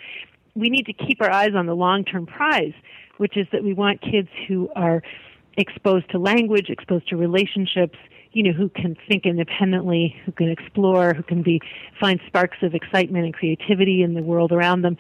we 0.56 0.70
need 0.70 0.86
to 0.86 0.94
keep 0.94 1.22
our 1.22 1.32
eyes 1.32 1.52
on 1.56 1.66
the 1.66 1.76
long 1.76 2.04
term 2.04 2.26
prize 2.26 2.74
which 3.18 3.36
is 3.36 3.48
that 3.52 3.64
we 3.64 3.74
want 3.74 4.02
kids 4.02 4.30
who 4.48 4.70
are 4.76 5.02
exposed 5.58 6.10
to 6.10 6.18
language 6.18 6.70
exposed 6.70 7.08
to 7.08 7.18
relationships 7.18 7.98
you 8.38 8.44
know 8.44 8.52
who 8.52 8.70
can 8.70 8.96
think 9.08 9.26
independently 9.26 10.16
who 10.26 10.32
can 10.32 10.50
explore 10.50 11.16
who 11.16 11.24
can 11.24 11.42
be 11.42 11.60
find 12.00 12.20
sparks 12.28 12.58
of 12.62 12.76
excitement 12.76 13.26
and 13.26 13.34
creativity 13.34 14.04
in 14.04 14.14
the 14.14 14.22
world 14.22 14.52
around 14.52 14.84
them. 14.84 14.96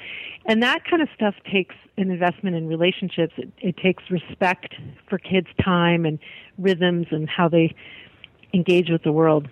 And 0.45 0.63
that 0.63 0.83
kind 0.89 1.03
of 1.03 1.09
stuff 1.13 1.35
takes 1.51 1.75
an 1.97 2.09
investment 2.09 2.55
in 2.55 2.67
relationships. 2.67 3.33
It, 3.37 3.51
it 3.59 3.77
takes 3.77 4.03
respect 4.09 4.73
for 5.07 5.19
kids 5.19 5.47
time 5.63 6.05
and 6.05 6.17
rhythms 6.57 7.07
and 7.11 7.29
how 7.29 7.47
they 7.47 7.75
engage 8.53 8.89
with 8.89 9.03
the 9.03 9.11
world 9.11 9.47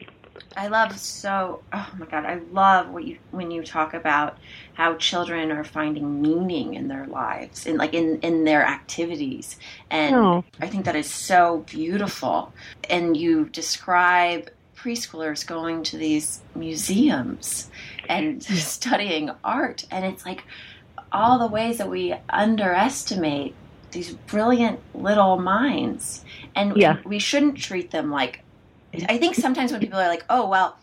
I 0.58 0.67
love 0.67 0.98
so. 0.98 1.62
Oh 1.74 1.89
my 1.98 2.06
god, 2.06 2.26
I 2.26 2.39
love 2.52 2.89
what 2.89 3.04
you 3.04 3.17
when 3.32 3.52
you 3.52 3.63
talk 3.63 3.93
about 3.93 4.38
how 4.74 4.95
children 4.95 5.52
are 5.52 5.63
finding 5.63 6.21
meaning 6.21 6.74
in 6.74 6.88
their 6.88 7.06
lives 7.08 7.65
and 7.65 7.78
like 7.78 7.93
in 7.93 8.19
in 8.21 8.43
their 8.43 8.63
activities, 8.65 9.58
and 9.89 10.15
Oh. 10.15 10.43
I 10.60 10.67
think 10.67 10.86
that 10.86 10.95
is 10.95 11.12
so 11.12 11.63
beautiful. 11.67 12.54
And 12.89 13.15
you 13.17 13.45
describe 13.50 14.50
preschoolers 14.76 15.45
going 15.45 15.84
to 15.84 15.98
these 15.98 16.41
museums 16.54 17.69
and 18.08 18.43
studying 18.43 19.32
art, 19.43 19.86
and 19.91 20.06
it's 20.06 20.26
like 20.26 20.43
all 21.12 21.39
the 21.39 21.48
ways 21.48 21.78
that 21.78 21.89
we 21.89 22.13
underestimate 22.30 23.56
these 23.91 24.13
brilliant 24.13 24.80
little 24.93 25.38
minds, 25.38 26.24
and 26.56 26.76
yeah. 26.76 26.98
we 27.06 27.19
shouldn't 27.19 27.58
treat 27.58 27.91
them 27.91 28.12
like. 28.12 28.41
I 29.10 29.17
think 29.17 29.36
sometimes 29.36 29.71
when 29.71 29.81
people 29.81 29.99
are 29.99 30.08
like, 30.08 30.25
"Oh 30.29 30.47
well," 30.47 30.77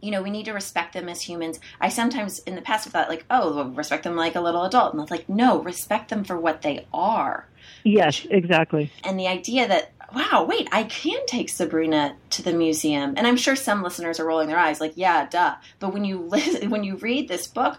you 0.00 0.10
know, 0.10 0.22
we 0.22 0.30
need 0.30 0.44
to 0.44 0.52
respect 0.52 0.92
them 0.92 1.08
as 1.08 1.22
humans. 1.22 1.58
I 1.80 1.88
sometimes 1.88 2.38
in 2.40 2.54
the 2.54 2.62
past 2.62 2.84
have 2.84 2.92
thought 2.92 3.08
like, 3.08 3.24
oh, 3.30 3.54
well, 3.54 3.70
respect 3.70 4.04
them 4.04 4.16
like 4.16 4.36
a 4.36 4.40
little 4.40 4.64
adult. 4.64 4.92
And 4.92 5.02
it's 5.02 5.10
like, 5.10 5.28
no, 5.28 5.60
respect 5.62 6.10
them 6.10 6.24
for 6.24 6.38
what 6.38 6.62
they 6.62 6.86
are. 6.92 7.46
Yes, 7.84 8.26
exactly. 8.30 8.92
And 9.04 9.18
the 9.18 9.26
idea 9.26 9.66
that, 9.66 9.92
wow, 10.14 10.46
wait, 10.48 10.68
I 10.72 10.84
can 10.84 11.24
take 11.26 11.48
Sabrina 11.48 12.16
to 12.30 12.42
the 12.42 12.52
museum. 12.52 13.14
And 13.16 13.26
I'm 13.26 13.36
sure 13.36 13.56
some 13.56 13.82
listeners 13.82 14.20
are 14.20 14.26
rolling 14.26 14.48
their 14.48 14.58
eyes 14.58 14.80
like, 14.80 14.92
yeah, 14.94 15.26
duh. 15.26 15.56
But 15.80 15.92
when 15.92 16.04
you 16.04 16.20
listen, 16.28 16.70
when 16.70 16.84
you 16.84 16.96
read 16.96 17.28
this 17.28 17.46
book, 17.46 17.78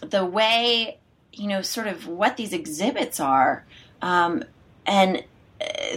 the 0.00 0.24
way, 0.24 0.98
you 1.32 1.48
know, 1.48 1.62
sort 1.62 1.86
of 1.86 2.06
what 2.06 2.36
these 2.36 2.52
exhibits 2.52 3.20
are, 3.20 3.64
um, 4.00 4.42
and 4.84 5.22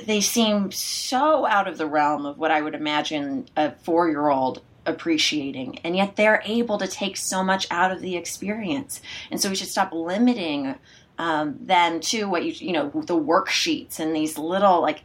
they 0.06 0.21
seem 0.21 0.71
so 0.71 1.45
out 1.45 1.67
of 1.67 1.78
the 1.78 1.88
realm 1.88 2.25
of 2.25 2.38
what 2.38 2.51
I 2.51 2.62
would 2.62 2.75
imagine 2.75 3.47
a 3.56 3.71
four 3.71 4.10
year 4.10 4.30
old 4.30 4.62
appreciating 4.86 5.80
and 5.84 5.95
yet 5.95 6.15
they're 6.15 6.43
able 6.45 6.78
to 6.78 6.88
take 6.88 7.17
so 7.17 7.43
much 7.43 7.67
out 7.71 7.91
of 7.91 8.01
the 8.01 8.15
experience. 8.15 9.01
And 9.32 9.41
so 9.41 9.49
we 9.49 9.56
should 9.56 9.67
stop 9.67 9.91
limiting 9.91 10.75
um, 11.17 11.58
them 11.62 12.01
to 12.01 12.25
what 12.25 12.43
you 12.43 12.51
you 12.51 12.73
know 12.73 12.89
the 12.89 13.17
worksheets 13.17 13.99
and 13.99 14.15
these 14.15 14.38
little 14.38 14.82
like 14.82 15.04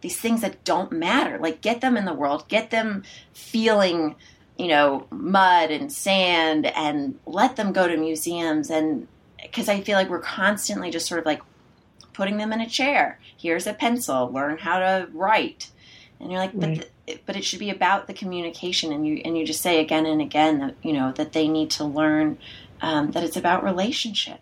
these 0.00 0.18
things 0.18 0.40
that 0.40 0.64
don't 0.64 0.92
matter. 0.92 1.38
Like 1.38 1.60
get 1.60 1.80
them 1.80 1.96
in 1.96 2.04
the 2.04 2.14
world. 2.14 2.48
Get 2.48 2.70
them 2.70 3.04
feeling 3.32 4.16
you 4.58 4.68
know 4.68 5.06
mud 5.10 5.70
and 5.70 5.92
sand 5.92 6.66
and 6.66 7.18
let 7.26 7.56
them 7.56 7.72
go 7.72 7.86
to 7.86 7.96
museums. 7.96 8.70
And 8.70 9.06
because 9.42 9.68
i 9.68 9.80
feel 9.80 9.96
like 9.96 10.08
we're 10.08 10.20
constantly 10.20 10.90
just 10.90 11.06
sort 11.06 11.18
of 11.20 11.26
like 11.26 11.42
putting 12.14 12.38
them 12.38 12.52
in 12.52 12.60
a 12.60 12.68
chair. 12.68 13.18
Here's 13.36 13.66
a 13.66 13.74
pencil. 13.74 14.30
Learn 14.32 14.56
how 14.58 14.78
to 14.78 15.08
write. 15.12 15.70
And 16.20 16.30
you're 16.30 16.40
like 16.40 16.58
but 16.58 16.68
right. 16.68 17.20
but 17.26 17.36
it 17.36 17.44
should 17.44 17.58
be 17.58 17.70
about 17.70 18.06
the 18.06 18.14
communication. 18.14 18.92
And 18.92 19.06
you 19.06 19.20
and 19.24 19.36
you 19.36 19.44
just 19.44 19.60
say 19.60 19.80
again 19.80 20.06
and 20.06 20.22
again 20.22 20.60
that 20.60 20.76
you 20.82 20.92
know 20.94 21.12
that 21.12 21.32
they 21.32 21.48
need 21.48 21.70
to 21.72 21.84
learn 21.84 22.38
um, 22.80 23.10
that 23.10 23.22
it's 23.22 23.36
about 23.36 23.62
relationship 23.62 24.40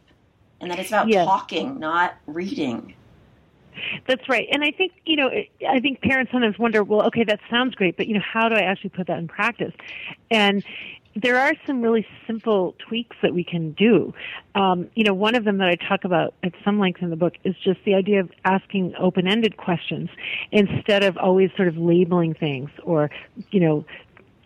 and 0.60 0.70
that 0.70 0.78
it's 0.78 0.90
about 0.90 1.08
yes. 1.08 1.26
talking 1.26 1.80
not 1.80 2.14
reading. 2.26 2.94
That's 4.06 4.28
right. 4.28 4.46
And 4.52 4.62
i 4.62 4.70
think 4.70 4.92
you 5.06 5.16
know 5.16 5.30
i 5.66 5.80
think 5.80 6.02
parents 6.02 6.30
sometimes 6.30 6.58
wonder 6.58 6.84
well 6.84 7.06
okay 7.06 7.24
that 7.24 7.40
sounds 7.50 7.74
great 7.74 7.96
but 7.96 8.06
you 8.06 8.14
know 8.14 8.20
how 8.20 8.50
do 8.50 8.54
i 8.54 8.60
actually 8.60 8.90
put 8.90 9.06
that 9.06 9.18
in 9.18 9.28
practice? 9.28 9.72
And 10.30 10.62
there 11.14 11.38
are 11.38 11.52
some 11.66 11.82
really 11.82 12.06
simple 12.26 12.74
tweaks 12.78 13.16
that 13.22 13.34
we 13.34 13.44
can 13.44 13.72
do. 13.72 14.14
Um, 14.54 14.88
you 14.94 15.04
know, 15.04 15.14
one 15.14 15.34
of 15.34 15.44
them 15.44 15.58
that 15.58 15.68
I 15.68 15.74
talk 15.76 16.04
about 16.04 16.34
at 16.42 16.52
some 16.64 16.78
length 16.78 17.02
in 17.02 17.10
the 17.10 17.16
book 17.16 17.34
is 17.44 17.54
just 17.62 17.80
the 17.84 17.94
idea 17.94 18.20
of 18.20 18.30
asking 18.44 18.94
open-ended 18.98 19.56
questions 19.56 20.08
instead 20.50 21.02
of 21.02 21.16
always 21.18 21.50
sort 21.56 21.68
of 21.68 21.76
labeling 21.76 22.34
things 22.34 22.70
or, 22.82 23.10
you 23.50 23.60
know, 23.60 23.84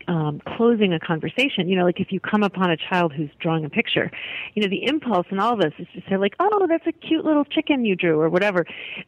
um, 0.09 0.41
closing 0.57 0.93
a 0.93 1.01
conversation. 1.01 1.69
You 1.69 1.77
know, 1.77 1.85
like 1.85 2.01
if 2.01 2.13
you 2.13 2.21
come 2.21 2.43
upon 2.43 2.71
a 2.71 2.77
child 2.77 3.13
who's 3.13 3.31
drawing 3.41 3.65
a 3.65 3.71
picture, 3.71 4.11
you 4.55 4.63
know, 4.63 4.69
the 4.69 4.85
impulse 4.85 5.27
in 5.31 5.39
all 5.39 5.55
of 5.55 5.61
this 5.61 5.73
is 5.79 5.87
to 5.95 6.03
say 6.09 6.17
like, 6.17 6.35
"Oh, 6.39 6.67
that's 6.69 6.87
a 6.87 6.93
cute 6.93 7.25
little 7.25 7.45
chicken 7.45 7.85
you 7.85 7.97
drew," 7.97 8.21
or 8.21 8.29
whatever. 8.29 8.65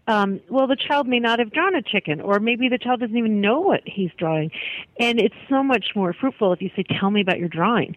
Um, 0.06 0.40
well, 0.48 0.66
the 0.66 0.76
child 0.76 1.06
may 1.06 1.20
not 1.20 1.38
have 1.38 1.52
drawn 1.52 1.74
a 1.74 1.82
chicken, 1.82 2.20
or 2.20 2.40
maybe 2.40 2.68
the 2.68 2.78
child 2.78 3.00
doesn't 3.00 3.16
even 3.16 3.40
know 3.40 3.60
what 3.60 3.82
he's 3.86 4.10
drawing, 4.18 4.50
and 4.98 5.20
it's 5.20 5.36
so 5.48 5.62
much 5.62 5.90
more 5.94 6.12
fruitful 6.12 6.52
if 6.52 6.62
you 6.62 6.70
say, 6.74 6.82
"Tell 6.82 7.10
me 7.10 7.20
about 7.20 7.38
your 7.38 7.48
drawing." 7.48 7.96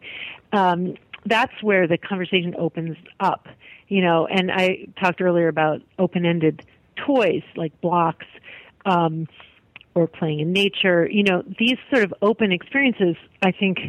Um, 0.54 0.96
that's 1.26 1.62
where 1.62 1.88
the 1.88 1.98
conversation 1.98 2.56
opens 2.58 2.98
up. 3.20 3.48
You 3.88 4.02
know, 4.02 4.26
and 4.28 4.52
I 4.52 4.88
talked 5.00 5.22
earlier 5.22 5.48
about 5.48 5.82
open-ended 6.00 6.64
toys 6.96 7.44
like 7.56 7.80
blocks. 7.82 8.26
Um, 8.86 9.28
or 9.96 10.08
playing 10.08 10.40
in 10.40 10.54
nature. 10.54 11.08
You 11.10 11.24
know, 11.24 11.44
these 11.60 11.78
sort 11.92 12.04
of 12.04 12.14
open 12.22 12.52
experiences, 12.52 13.16
I 13.44 13.52
think, 13.52 13.80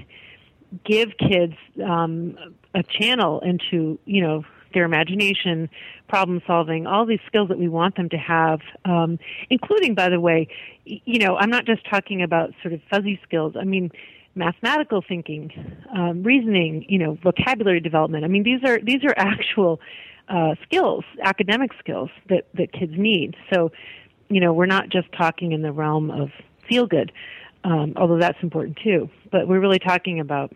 give 0.84 1.10
kids 1.18 1.54
um, 1.84 2.36
a 2.74 2.82
channel 2.82 3.40
into, 3.40 3.98
you 4.04 4.22
know, 4.22 4.44
their 4.72 4.84
imagination, 4.84 5.68
problem 6.08 6.40
solving, 6.46 6.86
all 6.86 7.04
these 7.04 7.20
skills 7.26 7.48
that 7.48 7.58
we 7.58 7.68
want 7.68 7.96
them 7.96 8.08
to 8.08 8.16
have, 8.16 8.60
um, 8.84 9.18
including, 9.50 9.94
by 9.94 10.08
the 10.08 10.18
way, 10.18 10.48
you 10.84 11.18
know, 11.18 11.36
I'm 11.36 11.50
not 11.50 11.66
just 11.66 11.82
talking 11.88 12.22
about 12.22 12.52
sort 12.62 12.74
of 12.74 12.80
fuzzy 12.90 13.20
skills. 13.22 13.54
I 13.58 13.64
mean, 13.64 13.90
mathematical 14.34 15.04
thinking, 15.06 15.50
um, 15.94 16.22
reasoning, 16.22 16.86
you 16.88 16.98
know, 16.98 17.18
vocabulary 17.22 17.80
development. 17.80 18.24
I 18.24 18.28
mean, 18.28 18.42
these 18.42 18.60
are 18.64 18.80
these 18.80 19.04
are 19.04 19.14
actual 19.16 19.80
uh, 20.28 20.54
skills, 20.64 21.04
academic 21.22 21.70
skills 21.78 22.10
that 22.28 22.46
that 22.54 22.72
kids 22.72 22.92
need. 22.96 23.36
So 23.52 23.70
you 24.28 24.40
know, 24.40 24.52
we're 24.52 24.66
not 24.66 24.88
just 24.88 25.08
talking 25.12 25.52
in 25.52 25.62
the 25.62 25.72
realm 25.72 26.10
of 26.10 26.30
feel 26.68 26.86
good, 26.86 27.12
um, 27.64 27.92
although 27.96 28.18
that's 28.18 28.38
important 28.42 28.78
too. 28.82 29.08
But 29.30 29.48
we're 29.48 29.60
really 29.60 29.78
talking 29.78 30.20
about, 30.20 30.52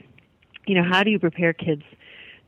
you 0.67 0.75
know, 0.75 0.89
how 0.89 1.03
do 1.03 1.11
you 1.11 1.19
prepare 1.19 1.53
kids 1.53 1.83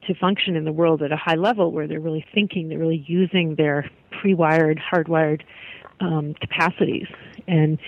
to 0.06 0.14
function 0.14 0.56
in 0.56 0.64
the 0.64 0.72
world 0.72 1.02
at 1.02 1.12
a 1.12 1.16
high 1.16 1.34
level 1.34 1.72
where 1.72 1.86
they're 1.86 2.00
really 2.00 2.24
thinking, 2.34 2.68
they're 2.68 2.78
really 2.78 3.04
using 3.06 3.56
their 3.56 3.90
pre-wired, 4.20 4.80
hardwired 4.80 5.42
um, 6.00 6.34
capacities, 6.40 7.06
and 7.46 7.78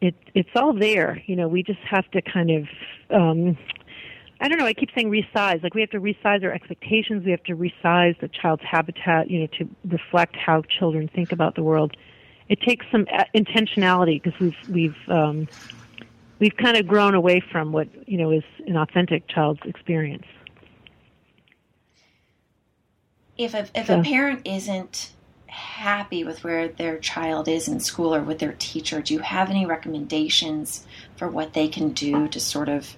it 0.00 0.14
it's 0.34 0.50
all 0.54 0.72
there. 0.72 1.22
You 1.26 1.36
know, 1.36 1.48
we 1.48 1.62
just 1.62 1.80
have 1.80 2.10
to 2.12 2.22
kind 2.22 2.50
of. 2.50 2.68
Um, 3.10 3.58
I 4.40 4.48
don't 4.48 4.58
know. 4.58 4.66
I 4.66 4.72
keep 4.72 4.90
saying 4.94 5.10
resize. 5.10 5.64
Like 5.64 5.74
we 5.74 5.80
have 5.80 5.90
to 5.90 6.00
resize 6.00 6.44
our 6.44 6.52
expectations. 6.52 7.24
We 7.24 7.32
have 7.32 7.42
to 7.44 7.56
resize 7.56 8.18
the 8.20 8.28
child's 8.28 8.62
habitat, 8.62 9.30
you 9.30 9.40
know, 9.40 9.48
to 9.58 9.68
reflect 9.88 10.36
how 10.36 10.62
children 10.62 11.10
think 11.12 11.32
about 11.32 11.56
the 11.56 11.64
world 11.64 11.96
it 12.48 12.60
takes 12.60 12.86
some 12.90 13.06
uh, 13.12 13.24
intentionality 13.34 14.22
because 14.22 14.38
we've 14.40 14.68
we've 14.70 15.08
um, 15.08 15.48
we've 16.38 16.56
kind 16.56 16.76
of 16.76 16.86
grown 16.86 17.14
away 17.14 17.40
from 17.52 17.72
what 17.72 17.88
you 18.08 18.18
know 18.18 18.30
is 18.30 18.44
an 18.66 18.76
authentic 18.76 19.28
child's 19.28 19.60
experience. 19.64 20.26
If 23.36 23.54
a, 23.54 23.68
if 23.74 23.86
so. 23.86 24.00
a 24.00 24.02
parent 24.02 24.46
isn't 24.46 25.12
happy 25.46 26.24
with 26.24 26.42
where 26.44 26.68
their 26.68 26.98
child 26.98 27.48
is 27.48 27.68
in 27.68 27.80
school 27.80 28.14
or 28.14 28.22
with 28.22 28.38
their 28.38 28.54
teacher, 28.58 29.00
do 29.00 29.14
you 29.14 29.20
have 29.20 29.48
any 29.48 29.64
recommendations 29.64 30.86
for 31.16 31.28
what 31.28 31.52
they 31.52 31.68
can 31.68 31.92
do 31.92 32.28
to 32.28 32.40
sort 32.40 32.68
of? 32.68 32.96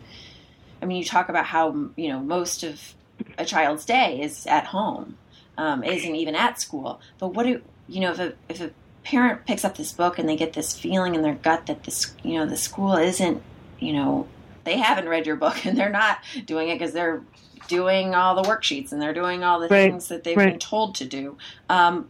I 0.80 0.86
mean, 0.86 0.96
you 0.96 1.04
talk 1.04 1.28
about 1.28 1.46
how 1.46 1.90
you 1.96 2.08
know 2.08 2.20
most 2.20 2.62
of 2.62 2.94
a 3.36 3.44
child's 3.44 3.84
day 3.84 4.20
is 4.22 4.46
at 4.46 4.66
home, 4.66 5.18
um, 5.58 5.82
isn't 5.82 6.14
even 6.14 6.34
at 6.34 6.60
school. 6.60 7.00
But 7.18 7.34
what 7.34 7.44
do 7.44 7.60
you 7.88 8.00
know 8.00 8.12
if 8.12 8.18
a 8.20 8.32
if 8.48 8.60
a 8.60 8.70
parent 9.04 9.46
picks 9.46 9.64
up 9.64 9.76
this 9.76 9.92
book 9.92 10.18
and 10.18 10.28
they 10.28 10.36
get 10.36 10.52
this 10.52 10.78
feeling 10.78 11.14
in 11.14 11.22
their 11.22 11.34
gut 11.34 11.66
that 11.66 11.84
this, 11.84 12.14
you 12.22 12.34
know, 12.34 12.46
the 12.46 12.56
school 12.56 12.94
isn't, 12.96 13.42
you 13.78 13.92
know, 13.92 14.26
they 14.64 14.78
haven't 14.78 15.08
read 15.08 15.26
your 15.26 15.36
book 15.36 15.64
and 15.66 15.76
they're 15.76 15.90
not 15.90 16.18
doing 16.44 16.68
it 16.68 16.78
because 16.78 16.92
they're 16.92 17.22
doing 17.68 18.14
all 18.14 18.34
the 18.34 18.48
worksheets 18.48 18.92
and 18.92 19.00
they're 19.00 19.14
doing 19.14 19.44
all 19.44 19.60
the 19.60 19.68
right. 19.68 19.90
things 19.90 20.08
that 20.08 20.24
they've 20.24 20.36
right. 20.36 20.50
been 20.50 20.58
told 20.58 20.94
to 20.96 21.04
do. 21.04 21.36
Um, 21.68 22.08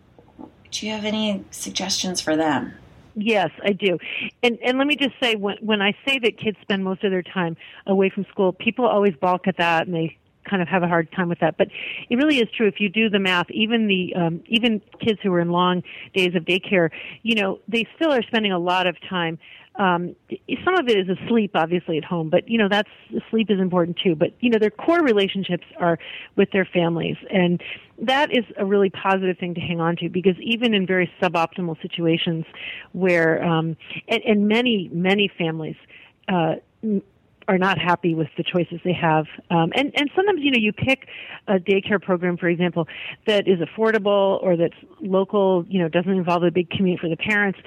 do 0.71 0.87
you 0.87 0.93
have 0.93 1.05
any 1.05 1.45
suggestions 1.51 2.21
for 2.21 2.37
them? 2.37 2.75
Yes, 3.17 3.51
I 3.65 3.73
do. 3.73 3.99
And 4.43 4.59
and 4.65 4.79
let 4.79 4.87
me 4.87 4.97
just 4.97 5.15
say 5.21 5.35
when 5.35 5.57
when 5.61 5.83
I 5.83 5.97
say 6.07 6.19
that 6.21 6.39
kids 6.39 6.57
spend 6.63 6.85
most 6.85 7.03
of 7.03 7.11
their 7.11 7.23
time 7.23 7.57
away 7.87 8.09
from 8.09 8.25
school, 8.27 8.53
people 8.53 8.87
always 8.87 9.15
balk 9.17 9.49
at 9.49 9.57
that 9.57 9.87
and 9.87 9.95
they 9.95 10.17
kind 10.51 10.61
of 10.61 10.69
have 10.69 10.83
a 10.83 10.89
hard 10.89 11.11
time 11.13 11.29
with 11.29 11.39
that. 11.41 11.57
But 11.57 11.69
it 12.09 12.17
really 12.17 12.39
is 12.39 12.49
true. 12.57 12.67
If 12.67 12.81
you 12.81 12.89
do 12.89 13.09
the 13.09 13.21
math, 13.21 13.51
even 13.51 13.87
the 13.87 14.15
um, 14.17 14.43
even 14.47 14.83
kids 15.01 15.21
who 15.23 15.33
are 15.33 15.41
in 15.41 15.51
long 15.51 15.83
days 16.15 16.35
of 16.35 16.45
daycare, 16.45 16.91
you 17.23 17.37
know, 17.37 17.61
they 17.69 17.87
still 17.97 18.13
are 18.13 18.23
spending 18.23 18.53
a 18.53 18.59
lot 18.59 18.87
of 18.87 18.97
time. 19.09 19.39
Um, 19.77 20.17
some 20.65 20.75
of 20.75 20.89
it 20.89 20.99
is 20.99 21.17
asleep, 21.17 21.53
obviously 21.55 21.97
at 21.97 22.05
home, 22.05 22.29
but 22.29 22.49
you 22.49 22.59
know 22.59 22.69
that's 22.69 22.91
sleep 23.31 23.51
is 23.51 23.61
important 23.61 23.99
too. 24.03 24.15
But 24.15 24.35
you 24.41 24.51
know 24.51 24.59
their 24.59 24.71
core 24.71 25.03
relationships 25.03 25.65
are 25.79 25.99
with 26.37 26.51
their 26.51 26.67
families, 26.67 27.17
and 27.31 27.63
that 28.03 28.31
is 28.31 28.45
a 28.59 28.67
really 28.67 28.91
positive 28.91 29.39
thing 29.39 29.55
to 29.55 29.61
hang 29.61 29.81
on 29.81 29.97
to 29.97 30.09
because 30.09 30.35
even 30.41 30.75
in 30.75 30.87
very 30.87 31.11
suboptimal 31.23 31.81
situations, 31.81 32.45
where 32.93 33.43
um, 33.45 33.77
and, 34.09 34.23
and 34.27 34.49
many 34.49 34.91
many 34.93 35.31
families. 35.39 35.77
Uh, 36.29 36.57
are 37.51 37.59
not 37.59 37.81
happy 37.81 38.15
with 38.15 38.29
the 38.37 38.45
choices 38.45 38.79
they 38.85 38.93
have. 38.93 39.27
Um, 39.51 39.73
and, 39.75 39.93
and 39.97 40.09
sometimes, 40.15 40.39
you 40.41 40.53
know, 40.53 40.59
you 40.61 40.73
pick 40.73 41.09
a 41.49 41.55
daycare 41.55 42.01
program, 42.01 42.37
for 42.37 42.49
example, 42.49 42.87
that 43.27 43.49
is 43.49 43.59
affordable 43.59 44.41
or 44.41 44.57
that's 44.57 44.77
local, 45.01 45.65
you 45.69 45.81
know, 45.81 45.89
doesn't 45.89 46.13
involve 46.13 46.45
a 46.45 46.53
big 46.53 46.71
commute 46.71 47.01
for 47.01 47.09
the 47.09 47.17
parents. 47.17 47.59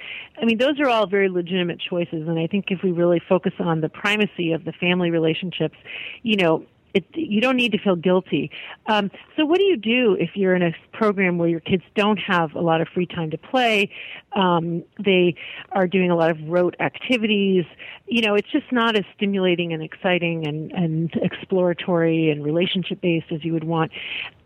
I 0.41 0.46
mean, 0.46 0.58
those 0.58 0.80
are 0.80 0.88
all 0.88 1.06
very 1.06 1.28
legitimate 1.28 1.82
choices. 1.82 2.30
And 2.30 2.39
I 2.39 2.48
think 2.48 2.67
if 2.69 2.80
we 2.82 2.93
really 2.93 3.22
focus 3.28 3.52
on 3.60 3.82
the 3.82 3.89
primacy 3.89 4.54
of 4.54 4.63
the 4.63 4.72
family 4.72 5.12
relationships, 5.12 5.76
you 6.21 6.38
know, 6.38 6.65
it, 6.94 7.06
you 7.13 7.41
don't 7.41 7.56
need 7.56 7.71
to 7.71 7.77
feel 7.77 7.96
guilty. 7.96 8.52
Um, 8.87 9.10
so, 9.35 9.46
what 9.46 9.58
do 9.58 9.63
you 9.63 9.77
do 9.77 10.15
if 10.19 10.31
you're 10.35 10.56
in 10.56 10.62
a 10.62 10.73
program 10.91 11.37
where 11.37 11.50
your 11.50 11.60
kids 11.60 11.83
don't 11.96 12.17
have 12.17 12.54
a 12.54 12.62
lot 12.62 12.81
of 12.81 12.87
free 12.87 13.06
time 13.08 13.31
to 13.31 13.37
play? 13.37 13.91
Um, 14.33 14.83
they 15.04 15.35
are 15.71 15.87
doing 15.87 16.12
a 16.12 16.15
lot 16.15 16.29
of 16.29 16.37
rote 16.48 16.75
activities. 16.79 17.65
You 18.08 18.21
know, 18.21 18.35
it's 18.35 18.52
just 18.52 18.71
not 18.71 18.96
as 18.96 19.06
stimulating 19.15 19.73
and 19.73 19.81
exciting 19.81 20.46
and, 20.46 20.71
and 20.71 21.12
exploratory 21.15 22.29
and 22.29 22.44
relationship 22.44 23.02
based 23.02 23.31
as 23.31 23.44
you 23.44 23.54
would 23.54 23.63
want. 23.63 23.91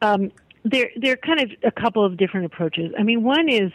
Um, 0.02 0.32
there 0.64 0.90
there 0.96 1.14
are 1.14 1.18
kind 1.18 1.42
of 1.42 1.52
a 1.64 1.72
couple 1.72 2.06
of 2.06 2.18
different 2.18 2.46
approaches. 2.46 2.94
I 2.98 3.04
mean, 3.04 3.24
one 3.24 3.50
is 3.50 3.72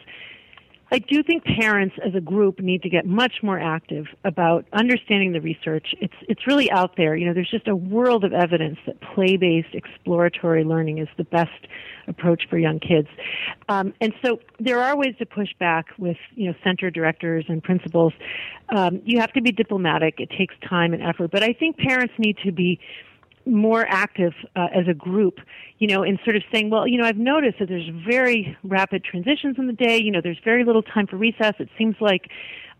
I 0.92 0.98
do 0.98 1.22
think 1.22 1.42
parents 1.44 1.96
as 2.04 2.14
a 2.14 2.20
group 2.20 2.60
need 2.60 2.82
to 2.82 2.90
get 2.90 3.06
much 3.06 3.36
more 3.42 3.58
active 3.58 4.04
about 4.24 4.66
understanding 4.74 5.32
the 5.32 5.40
research. 5.40 5.94
It's 6.02 6.14
it's 6.28 6.46
really 6.46 6.70
out 6.70 6.98
there. 6.98 7.16
You 7.16 7.26
know, 7.26 7.32
there's 7.32 7.50
just 7.50 7.66
a 7.66 7.74
world 7.74 8.24
of 8.24 8.34
evidence 8.34 8.76
that 8.84 9.00
play-based 9.00 9.74
exploratory 9.74 10.64
learning 10.64 10.98
is 10.98 11.08
the 11.16 11.24
best 11.24 11.66
approach 12.08 12.42
for 12.50 12.58
young 12.58 12.78
kids. 12.78 13.08
Um, 13.70 13.94
and 14.02 14.12
so 14.22 14.40
there 14.60 14.80
are 14.80 14.94
ways 14.94 15.14
to 15.18 15.24
push 15.24 15.48
back 15.58 15.86
with 15.96 16.18
you 16.34 16.48
know 16.48 16.54
center 16.62 16.90
directors 16.90 17.46
and 17.48 17.62
principals. 17.62 18.12
Um, 18.68 19.00
you 19.06 19.18
have 19.18 19.32
to 19.32 19.40
be 19.40 19.50
diplomatic. 19.50 20.16
It 20.18 20.28
takes 20.36 20.54
time 20.68 20.92
and 20.92 21.02
effort, 21.02 21.30
but 21.30 21.42
I 21.42 21.54
think 21.54 21.78
parents 21.78 22.12
need 22.18 22.36
to 22.44 22.52
be 22.52 22.78
more 23.46 23.86
active 23.88 24.32
uh, 24.56 24.68
as 24.74 24.86
a 24.88 24.94
group, 24.94 25.38
you 25.78 25.88
know, 25.88 26.02
in 26.02 26.18
sort 26.24 26.36
of 26.36 26.42
saying, 26.52 26.70
well, 26.70 26.86
you 26.86 26.98
know, 26.98 27.04
I've 27.04 27.16
noticed 27.16 27.58
that 27.58 27.68
there's 27.68 27.88
very 28.06 28.56
rapid 28.62 29.04
transitions 29.04 29.56
in 29.58 29.66
the 29.66 29.72
day. 29.72 30.00
You 30.00 30.10
know, 30.10 30.20
there's 30.22 30.40
very 30.44 30.64
little 30.64 30.82
time 30.82 31.06
for 31.06 31.16
recess. 31.16 31.54
It 31.58 31.68
seems 31.76 31.96
like, 32.00 32.30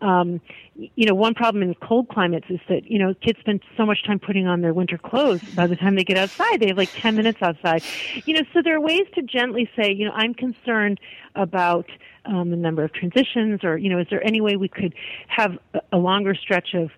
um, 0.01 0.41
you 0.75 1.07
know, 1.07 1.15
one 1.15 1.35
problem 1.35 1.63
in 1.63 1.75
cold 1.75 2.09
climates 2.09 2.47
is 2.49 2.61
that 2.69 2.91
you 2.91 2.99
know 2.99 3.15
kids 3.15 3.39
spend 3.41 3.63
so 3.77 3.87
much 3.87 4.05
time 4.05 4.19
putting 4.19 4.47
on 4.47 4.61
their 4.61 4.75
winter 4.75 4.99
clothes. 4.99 5.43
By 5.55 5.67
the 5.67 5.77
time 5.77 5.95
they 5.95 6.05
get 6.05 6.17
outside, 6.17 6.61
they 6.61 6.69
have 6.69 6.79
like 6.79 6.93
10 6.93 7.15
minutes 7.15 7.39
outside. 7.43 7.83
You 8.25 8.35
know, 8.35 8.43
so 8.53 8.63
there 8.63 8.77
are 8.77 8.81
ways 8.81 9.07
to 9.15 9.23
gently 9.23 9.71
say, 9.77 9.93
you 9.93 10.07
know, 10.07 10.13
I'm 10.13 10.35
concerned 10.35 10.99
about 11.35 11.87
um, 12.25 12.51
the 12.51 12.57
number 12.57 12.85
of 12.85 12.93
transitions, 12.93 13.65
or 13.65 13.79
you 13.79 13.91
know, 13.91 13.99
is 13.99 14.07
there 14.11 14.25
any 14.27 14.41
way 14.41 14.57
we 14.57 14.69
could 14.69 14.95
have 15.29 15.59
a 15.93 15.99
longer 15.99 16.35
stretch 16.35 16.75
of 16.75 16.91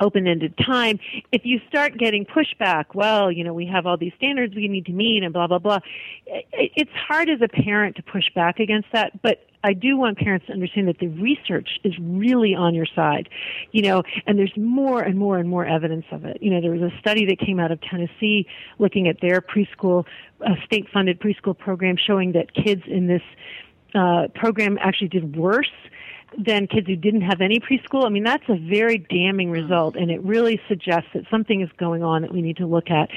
open-ended 0.00 0.54
time. 0.58 0.98
If 1.32 1.42
you 1.44 1.60
start 1.68 1.98
getting 1.98 2.24
pushback, 2.24 2.86
well, 2.94 3.30
you 3.32 3.44
know, 3.44 3.54
we 3.54 3.66
have 3.66 3.86
all 3.86 3.96
these 3.96 4.12
standards 4.16 4.54
we 4.54 4.68
need 4.68 4.86
to 4.86 4.92
meet 4.92 5.22
and 5.22 5.32
blah, 5.32 5.46
blah, 5.46 5.58
blah. 5.58 5.78
It's 6.26 6.90
hard 7.08 7.28
as 7.28 7.40
a 7.42 7.48
parent 7.48 7.96
to 7.96 8.02
push 8.02 8.24
back 8.34 8.60
against 8.60 8.88
that, 8.92 9.20
but 9.22 9.44
I 9.64 9.72
do 9.72 9.96
want 9.96 10.18
parents 10.18 10.46
to 10.46 10.52
understand 10.52 10.86
that 10.86 11.00
the 11.00 11.08
research 11.08 11.68
is 11.82 11.92
really 11.98 12.54
on 12.54 12.74
your 12.74 12.86
side, 12.94 13.28
you 13.72 13.82
know, 13.82 14.04
and 14.26 14.38
there's 14.38 14.56
more 14.56 15.02
and 15.02 15.18
more 15.18 15.38
and 15.38 15.48
more 15.48 15.66
evidence 15.66 16.06
of 16.12 16.24
it. 16.24 16.38
You 16.40 16.50
know, 16.50 16.60
there 16.60 16.70
was 16.70 16.82
a 16.82 16.96
study 17.00 17.26
that 17.26 17.40
came 17.44 17.58
out 17.58 17.72
of 17.72 17.80
Tennessee 17.80 18.46
looking 18.78 19.08
at 19.08 19.20
their 19.20 19.40
preschool, 19.40 20.04
uh, 20.46 20.54
state-funded 20.64 21.18
preschool 21.18 21.58
program 21.58 21.96
showing 21.96 22.32
that 22.32 22.54
kids 22.54 22.82
in 22.86 23.08
this 23.08 23.22
uh, 23.94 24.28
program 24.34 24.78
actually 24.80 25.08
did 25.08 25.36
worse 25.36 25.66
than 26.36 26.66
kids 26.66 26.86
who 26.86 26.96
didn't 26.96 27.22
have 27.22 27.40
any 27.40 27.58
preschool. 27.58 28.04
I 28.04 28.10
mean, 28.10 28.24
that's 28.24 28.48
a 28.48 28.56
very 28.56 28.98
damning 28.98 29.50
result, 29.50 29.96
and 29.96 30.10
it 30.10 30.22
really 30.22 30.60
suggests 30.68 31.08
that 31.14 31.24
something 31.30 31.62
is 31.62 31.70
going 31.78 32.02
on 32.02 32.22
that 32.22 32.32
we 32.32 32.42
need 32.42 32.58
to 32.58 32.66
look 32.66 32.90
at. 32.90 33.08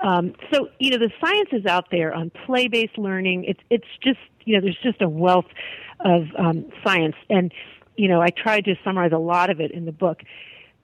Um, 0.00 0.34
so, 0.52 0.68
you 0.78 0.90
know, 0.90 0.98
the 0.98 1.10
science 1.20 1.48
is 1.52 1.66
out 1.66 1.90
there 1.90 2.14
on 2.14 2.30
play-based 2.46 2.96
learning. 2.96 3.44
It's 3.44 3.60
it's 3.70 3.86
just 4.02 4.18
you 4.44 4.54
know, 4.54 4.60
there's 4.62 4.78
just 4.82 5.02
a 5.02 5.08
wealth 5.08 5.46
of 6.00 6.26
um, 6.38 6.66
science, 6.84 7.16
and 7.28 7.52
you 7.96 8.08
know, 8.08 8.20
I 8.20 8.28
tried 8.30 8.64
to 8.66 8.76
summarize 8.84 9.12
a 9.12 9.18
lot 9.18 9.50
of 9.50 9.60
it 9.60 9.70
in 9.72 9.84
the 9.84 9.92
book. 9.92 10.22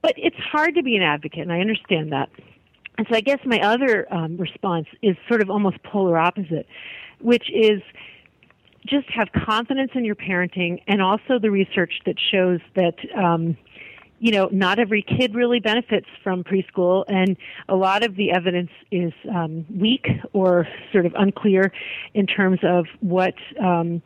But 0.03 0.15
it's 0.17 0.37
hard 0.37 0.75
to 0.75 0.83
be 0.83 0.97
an 0.97 1.03
advocate, 1.03 1.41
and 1.41 1.53
I 1.53 1.61
understand 1.61 2.13
that. 2.13 2.29
And 2.99 3.07
so, 3.09 3.17
I 3.17 3.21
guess 3.21 3.39
my 3.45 3.61
other 3.61 4.13
um, 4.13 4.37
response 4.37 4.87
is 5.03 5.17
sort 5.29 5.41
of 5.41 5.51
almost 5.51 5.83
polar 5.83 6.19
opposite, 6.19 6.67
which 7.21 7.51
is 7.51 7.81
just 8.87 9.09
have 9.11 9.29
confidence 9.33 9.91
in 9.95 10.05
your 10.05 10.15
parenting 10.15 10.83
and 10.87 11.03
also 11.03 11.39
the 11.41 11.51
research 11.51 12.01
that 12.07 12.17
shows 12.31 12.61
that 12.75 12.95
um, 13.17 13.57
you 14.19 14.33
know 14.33 14.49
not 14.53 14.79
every 14.79 15.03
kid 15.03 15.35
really 15.35 15.61
benefits 15.61 16.07
from 16.23 16.43
preschool 16.45 17.05
and 17.09 17.37
a 17.69 17.77
lot 17.77 18.03
of 18.03 18.17
the 18.17 18.31
evidence 18.31 18.71
is 18.91 19.13
um, 19.35 19.67
weak 19.75 20.07
or 20.33 20.67
sort 20.93 21.07
of 21.07 21.13
unclear 21.17 21.73
in 22.15 22.27
terms 22.27 22.61
of 22.63 22.87
what 23.01 23.35
um, 23.63 24.03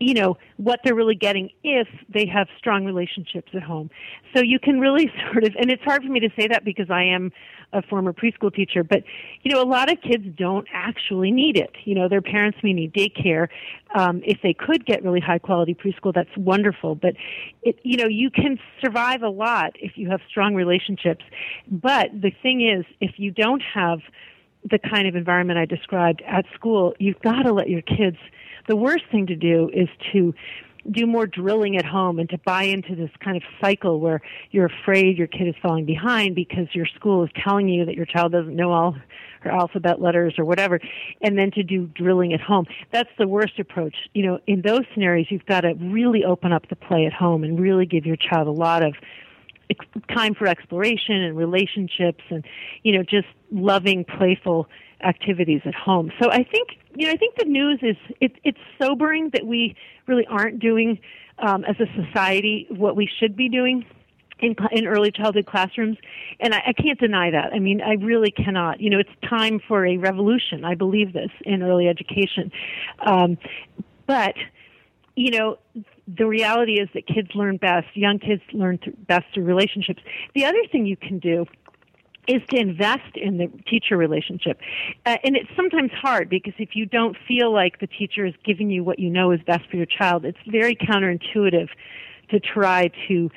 you 0.00 0.14
know 0.14 0.36
what 0.56 0.80
they're 0.84 0.94
really 0.94 1.14
getting 1.14 1.50
if 1.64 1.88
they 2.12 2.26
have 2.26 2.46
strong 2.56 2.84
relationships 2.84 3.50
at 3.54 3.62
home. 3.62 3.90
So 4.34 4.42
you 4.42 4.58
can 4.58 4.80
really 4.80 5.10
sort 5.32 5.44
of 5.44 5.54
and 5.58 5.70
it's 5.70 5.82
hard 5.82 6.02
for 6.02 6.08
me 6.10 6.20
to 6.20 6.30
say 6.38 6.48
that 6.48 6.64
because 6.64 6.90
i 6.90 7.02
am 7.02 7.32
a 7.72 7.82
former 7.82 8.12
preschool 8.12 8.54
teacher 8.54 8.82
but 8.82 9.02
you 9.42 9.52
know 9.52 9.62
a 9.62 9.64
lot 9.64 9.90
of 9.90 10.00
kids 10.00 10.24
don't 10.36 10.66
actually 10.72 11.30
need 11.30 11.56
it. 11.56 11.70
You 11.84 11.94
know 11.94 12.08
their 12.08 12.22
parents 12.22 12.58
may 12.62 12.72
need 12.72 12.92
daycare 12.92 13.48
um, 13.94 14.22
if 14.24 14.38
they 14.42 14.54
could 14.54 14.84
get 14.86 15.02
really 15.02 15.20
high 15.20 15.38
quality 15.38 15.74
preschool 15.74 16.12
that's 16.14 16.34
wonderful 16.36 16.94
but 16.94 17.14
it 17.62 17.78
you 17.82 17.96
know 17.96 18.06
you 18.06 18.30
can 18.30 18.58
survive 18.82 19.22
a 19.22 19.28
lot 19.28 19.72
if 19.80 19.92
you 19.96 20.08
have 20.10 20.20
strong 20.28 20.54
relationships 20.54 21.24
but 21.70 22.10
the 22.12 22.32
thing 22.42 22.66
is 22.66 22.84
if 23.00 23.18
you 23.18 23.30
don't 23.30 23.62
have 23.62 24.00
the 24.68 24.78
kind 24.78 25.06
of 25.06 25.14
environment 25.14 25.58
i 25.58 25.64
described 25.64 26.22
at 26.26 26.44
school 26.54 26.94
you've 26.98 27.20
got 27.20 27.42
to 27.42 27.52
let 27.52 27.68
your 27.68 27.82
kids 27.82 28.16
the 28.68 28.76
worst 28.76 29.04
thing 29.10 29.26
to 29.26 29.36
do 29.36 29.70
is 29.72 29.88
to 30.12 30.34
do 30.90 31.06
more 31.06 31.26
drilling 31.26 31.76
at 31.76 31.84
home 31.84 32.18
and 32.18 32.28
to 32.30 32.38
buy 32.38 32.64
into 32.64 32.94
this 32.94 33.10
kind 33.22 33.36
of 33.36 33.42
cycle 33.60 34.00
where 34.00 34.20
you're 34.50 34.66
afraid 34.66 35.18
your 35.18 35.26
kid 35.26 35.48
is 35.48 35.54
falling 35.62 35.84
behind 35.84 36.34
because 36.34 36.66
your 36.72 36.86
school 36.86 37.24
is 37.24 37.30
telling 37.44 37.68
you 37.68 37.84
that 37.84 37.94
your 37.94 38.06
child 38.06 38.32
doesn't 38.32 38.56
know 38.56 38.72
all 38.72 38.96
her 39.40 39.50
alphabet 39.50 40.00
letters 40.00 40.34
or 40.38 40.44
whatever 40.44 40.80
and 41.20 41.38
then 41.38 41.50
to 41.50 41.62
do 41.62 41.86
drilling 41.94 42.32
at 42.32 42.40
home. 42.40 42.66
That's 42.92 43.10
the 43.18 43.28
worst 43.28 43.58
approach. 43.58 43.94
You 44.14 44.26
know 44.26 44.38
in 44.46 44.62
those 44.62 44.82
scenarios 44.94 45.26
you've 45.30 45.46
got 45.46 45.62
to 45.62 45.74
really 45.74 46.24
open 46.24 46.52
up 46.52 46.68
the 46.68 46.76
play 46.76 47.06
at 47.06 47.12
home 47.12 47.44
and 47.44 47.60
really 47.60 47.86
give 47.86 48.06
your 48.06 48.16
child 48.16 48.48
a 48.48 48.52
lot 48.52 48.82
of 48.82 48.94
time 50.14 50.34
for 50.34 50.46
exploration 50.46 51.16
and 51.16 51.36
relationships 51.36 52.24
and 52.30 52.44
you 52.82 52.96
know 52.96 53.02
just 53.02 53.26
loving 53.50 54.04
playful 54.04 54.66
activities 55.04 55.60
at 55.64 55.74
home 55.74 56.10
so 56.20 56.30
i 56.30 56.42
think 56.42 56.78
you 56.98 57.06
know, 57.06 57.12
I 57.12 57.16
think 57.16 57.36
the 57.36 57.44
news 57.44 57.78
is 57.80 57.96
it, 58.20 58.32
it's 58.42 58.58
sobering 58.80 59.30
that 59.32 59.46
we 59.46 59.76
really 60.08 60.26
aren't 60.26 60.58
doing 60.58 60.98
um, 61.38 61.64
as 61.64 61.76
a 61.78 61.86
society 61.94 62.66
what 62.70 62.96
we 62.96 63.08
should 63.20 63.36
be 63.36 63.48
doing 63.48 63.86
in, 64.40 64.56
in 64.72 64.84
early 64.86 65.12
childhood 65.12 65.46
classrooms, 65.46 65.96
and 66.40 66.54
I, 66.54 66.62
I 66.68 66.72
can't 66.72 66.98
deny 66.98 67.30
that. 67.30 67.52
I 67.52 67.60
mean, 67.60 67.80
I 67.82 67.94
really 67.94 68.32
cannot. 68.32 68.80
You 68.80 68.90
know, 68.90 68.98
it's 68.98 69.28
time 69.28 69.60
for 69.66 69.86
a 69.86 69.96
revolution. 69.96 70.64
I 70.64 70.74
believe 70.74 71.12
this 71.12 71.30
in 71.42 71.62
early 71.62 71.86
education, 71.86 72.50
um, 73.06 73.38
but 74.06 74.34
you 75.14 75.30
know, 75.30 75.58
the 76.06 76.26
reality 76.26 76.80
is 76.80 76.88
that 76.94 77.06
kids 77.06 77.28
learn 77.34 77.58
best. 77.58 77.86
Young 77.94 78.18
kids 78.18 78.42
learn 78.52 78.78
th- 78.78 78.96
best 79.06 79.26
through 79.34 79.44
relationships. 79.44 80.00
The 80.34 80.44
other 80.44 80.62
thing 80.70 80.86
you 80.86 80.96
can 80.96 81.18
do 81.20 81.44
is 82.28 82.42
to 82.50 82.56
invest 82.58 83.16
in 83.16 83.38
the 83.38 83.46
teacher 83.68 83.96
relationship. 83.96 84.60
Uh, 85.06 85.16
and 85.24 85.36
it's 85.36 85.50
sometimes 85.56 85.90
hard 85.92 86.28
because 86.28 86.54
if 86.58 86.70
you 86.74 86.86
don't 86.86 87.16
feel 87.26 87.52
like 87.52 87.80
the 87.80 87.86
teacher 87.86 88.26
is 88.26 88.34
giving 88.44 88.70
you 88.70 88.84
what 88.84 88.98
you 88.98 89.10
know 89.10 89.32
is 89.32 89.40
best 89.46 89.68
for 89.70 89.76
your 89.76 89.86
child, 89.86 90.24
it's 90.24 90.38
very 90.46 90.76
counterintuitive 90.76 91.68
to 92.30 92.40
try 92.40 92.90
to 93.08 93.30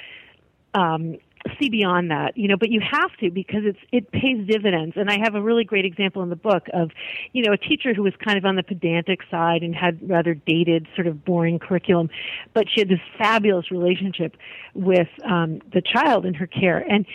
um, 0.74 1.18
see 1.60 1.70
beyond 1.70 2.12
that, 2.12 2.38
you 2.38 2.48
know, 2.48 2.58
but 2.58 2.70
you 2.70 2.82
have 2.82 3.16
to 3.18 3.30
because 3.30 3.62
it's 3.64 3.80
it 3.92 4.12
pays 4.12 4.46
dividends. 4.48 4.94
And 4.96 5.10
I 5.10 5.18
have 5.24 5.36
a 5.36 5.42
really 5.42 5.64
great 5.64 5.86
example 5.86 6.22
in 6.22 6.30
the 6.30 6.36
book 6.36 6.68
of, 6.74 6.92
you 7.34 7.44
know, 7.44 7.54
a 7.54 7.58
teacher 7.58 7.94
who 7.94 8.04
was 8.04 8.14
kind 8.24 8.38
of 8.38 8.46
on 8.46 8.56
the 8.56 8.64
pedantic 8.64 9.22
side 9.30 9.64
and 9.64 9.76
had 9.76 10.08
rather 10.08 10.34
dated, 10.34 10.88
sort 10.96 11.08
of 11.08 11.24
boring 11.26 11.60
curriculum, 11.60 12.10
but 12.54 12.66
she 12.70 12.82
had 12.82 12.90
this 12.90 13.00
fabulous 13.18 13.72
relationship 13.72 14.38
with 14.74 15.08
um, 15.24 15.62
the 15.74 15.82
child 15.82 16.26
in 16.26 16.34
her 16.34 16.48
care. 16.48 16.80
And 16.80 17.06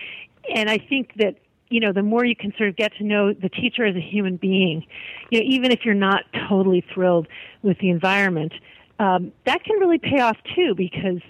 and 0.55 0.71
I 0.71 0.79
think 0.79 1.13
that 1.17 1.37
you 1.69 1.81
know, 1.81 1.93
the 1.93 2.03
more 2.03 2.25
you 2.25 2.37
can 2.37 2.53
sort 2.57 2.69
of 2.69 2.77
get 2.77 2.93
to 2.99 3.05
know 3.05 3.33
the 3.33 3.49
teacher 3.49 3.85
as 3.85 3.97
a 3.97 4.01
human 4.01 4.37
being, 4.37 4.85
you 5.31 5.41
know, 5.41 5.47
even 5.47 5.73
if 5.73 5.81
you're 5.85 5.95
not 5.95 6.25
totally 6.49 6.85
thrilled 6.95 7.27
with 7.63 7.79
the 7.79 7.91
environment, 7.91 8.53
um, 8.99 9.33
that 9.45 9.65
can 9.65 9.79
really 9.79 9.99
pay 9.99 10.21
off 10.21 10.37
too 10.55 10.75
because, 10.75 11.21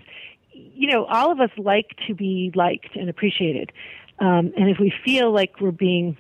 you 0.53 0.89
know, 0.89 1.05
all 1.07 1.32
of 1.32 1.41
us 1.41 1.51
like 1.57 1.97
to 2.07 2.14
be 2.14 2.53
liked 2.55 2.95
and 2.97 3.09
appreciated. 3.09 3.72
Um, 4.18 4.53
and 4.57 4.70
if 4.70 4.78
we 4.78 4.93
feel 5.05 5.32
like 5.32 5.61
we're 5.61 5.70
being 5.72 6.16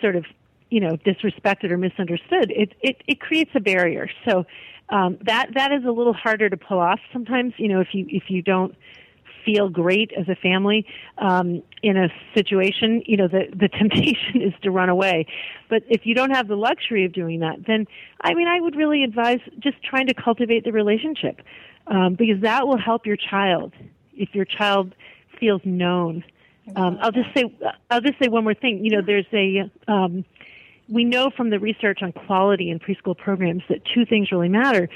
sort 0.00 0.16
of, 0.16 0.24
you 0.70 0.80
know, 0.80 0.96
disrespected 0.96 1.70
or 1.70 1.78
misunderstood, 1.78 2.50
it, 2.50 2.74
it, 2.82 3.02
it 3.06 3.20
creates 3.20 3.50
a 3.54 3.60
barrier. 3.60 4.08
So, 4.26 4.44
um, 4.90 5.18
that, 5.26 5.50
that 5.54 5.70
is 5.72 5.84
a 5.84 5.90
little 5.90 6.14
harder 6.14 6.48
to 6.48 6.56
pull 6.56 6.78
off 6.78 7.00
sometimes, 7.12 7.52
you 7.58 7.68
know, 7.68 7.80
if 7.80 7.88
you, 7.92 8.06
if 8.08 8.24
you 8.28 8.40
don't, 8.40 8.74
feel 9.44 9.68
great 9.68 10.12
as 10.18 10.28
a 10.28 10.34
family 10.34 10.86
um, 11.18 11.62
in 11.82 11.96
a 11.96 12.08
situation, 12.34 13.02
you 13.06 13.16
know, 13.16 13.28
the 13.28 13.46
the 13.54 13.68
temptation 13.78 14.42
is 14.42 14.52
to 14.62 14.70
run 14.70 14.88
away. 14.88 15.26
But 15.68 15.82
if 15.88 16.04
you 16.04 16.14
don't 16.14 16.30
have 16.30 16.48
the 16.48 16.56
luxury 16.56 17.04
of 17.04 17.12
doing 17.12 17.40
that, 17.40 17.66
then 17.66 17.86
I 18.20 18.34
mean, 18.34 18.48
I 18.48 18.60
would 18.60 18.76
really 18.76 19.04
advise 19.04 19.40
just 19.58 19.82
trying 19.82 20.06
to 20.08 20.14
cultivate 20.14 20.64
the 20.64 20.72
relationship 20.72 21.40
um, 21.86 22.14
because 22.14 22.42
that 22.42 22.66
will 22.66 22.78
help 22.78 23.06
your 23.06 23.16
child 23.16 23.72
if 24.14 24.34
your 24.34 24.44
child 24.44 24.94
feels 25.38 25.62
known. 25.64 26.24
Um, 26.76 26.98
I'll 27.00 27.12
just 27.12 27.32
say 27.34 27.44
I'll 27.90 28.00
just 28.00 28.18
say 28.22 28.28
one 28.28 28.44
more 28.44 28.54
thing. 28.54 28.84
You 28.84 28.90
know, 28.96 29.02
there's 29.04 29.26
a 29.32 29.70
um, 29.90 30.24
we 30.88 31.04
know 31.04 31.30
from 31.36 31.50
the 31.50 31.58
research 31.58 32.00
on 32.02 32.12
quality 32.12 32.70
in 32.70 32.78
preschool 32.78 33.16
programs 33.16 33.62
that 33.68 33.82
two 33.94 34.06
things 34.06 34.32
really 34.32 34.48
matter. 34.48 34.88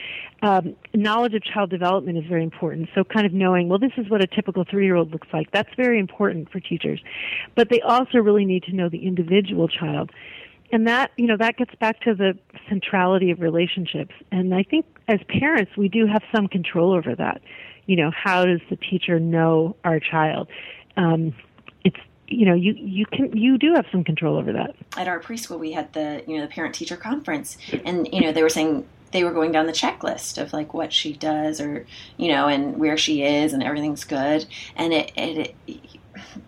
Um, 0.42 0.74
knowledge 0.94 1.34
of 1.34 1.44
child 1.44 1.70
development 1.70 2.18
is 2.18 2.24
very 2.24 2.42
important. 2.42 2.88
So, 2.94 3.04
kind 3.04 3.26
of 3.26 3.32
knowing, 3.32 3.68
well, 3.68 3.78
this 3.78 3.92
is 3.96 4.08
what 4.08 4.22
a 4.22 4.26
typical 4.26 4.64
three 4.68 4.84
year 4.84 4.96
old 4.96 5.12
looks 5.12 5.28
like. 5.32 5.50
That's 5.50 5.68
very 5.76 5.98
important 5.98 6.50
for 6.50 6.60
teachers. 6.60 7.00
But 7.54 7.68
they 7.68 7.80
also 7.82 8.18
really 8.18 8.44
need 8.44 8.62
to 8.64 8.72
know 8.72 8.88
the 8.88 9.06
individual 9.06 9.68
child. 9.68 10.10
and 10.72 10.86
that 10.86 11.10
you 11.16 11.26
know 11.26 11.36
that 11.36 11.56
gets 11.56 11.74
back 11.76 12.00
to 12.00 12.14
the 12.14 12.32
centrality 12.68 13.30
of 13.30 13.40
relationships 13.40 14.14
and 14.30 14.54
i 14.54 14.62
think 14.62 14.86
as 15.06 15.20
parents 15.28 15.70
we 15.76 15.88
do 15.88 16.06
have 16.06 16.22
some 16.34 16.48
control 16.48 16.94
over 16.94 17.14
that 17.14 17.42
you 17.84 17.94
know 17.94 18.10
how 18.10 18.46
does 18.46 18.60
the 18.70 18.76
teacher 18.76 19.20
know 19.20 19.76
our 19.84 20.00
child 20.00 20.48
um, 20.96 21.34
you 22.28 22.46
know 22.46 22.54
you 22.54 22.74
you 22.74 23.06
can 23.06 23.36
you 23.36 23.58
do 23.58 23.74
have 23.74 23.86
some 23.90 24.04
control 24.04 24.36
over 24.36 24.52
that. 24.52 24.74
At 24.96 25.08
our 25.08 25.20
preschool 25.20 25.58
we 25.58 25.72
had 25.72 25.92
the 25.92 26.22
you 26.26 26.36
know 26.36 26.42
the 26.42 26.48
parent 26.48 26.74
teacher 26.74 26.96
conference 26.96 27.58
and 27.84 28.08
you 28.12 28.20
know 28.20 28.32
they 28.32 28.42
were 28.42 28.48
saying 28.48 28.86
they 29.12 29.24
were 29.24 29.32
going 29.32 29.52
down 29.52 29.66
the 29.66 29.72
checklist 29.72 30.40
of 30.40 30.52
like 30.52 30.74
what 30.74 30.92
she 30.92 31.12
does 31.12 31.60
or 31.60 31.86
you 32.16 32.28
know 32.28 32.48
and 32.48 32.78
where 32.78 32.96
she 32.96 33.22
is 33.22 33.52
and 33.52 33.62
everything's 33.62 34.04
good. 34.04 34.46
And 34.76 34.92
it, 34.92 35.12
it, 35.16 35.54
it 35.66 35.80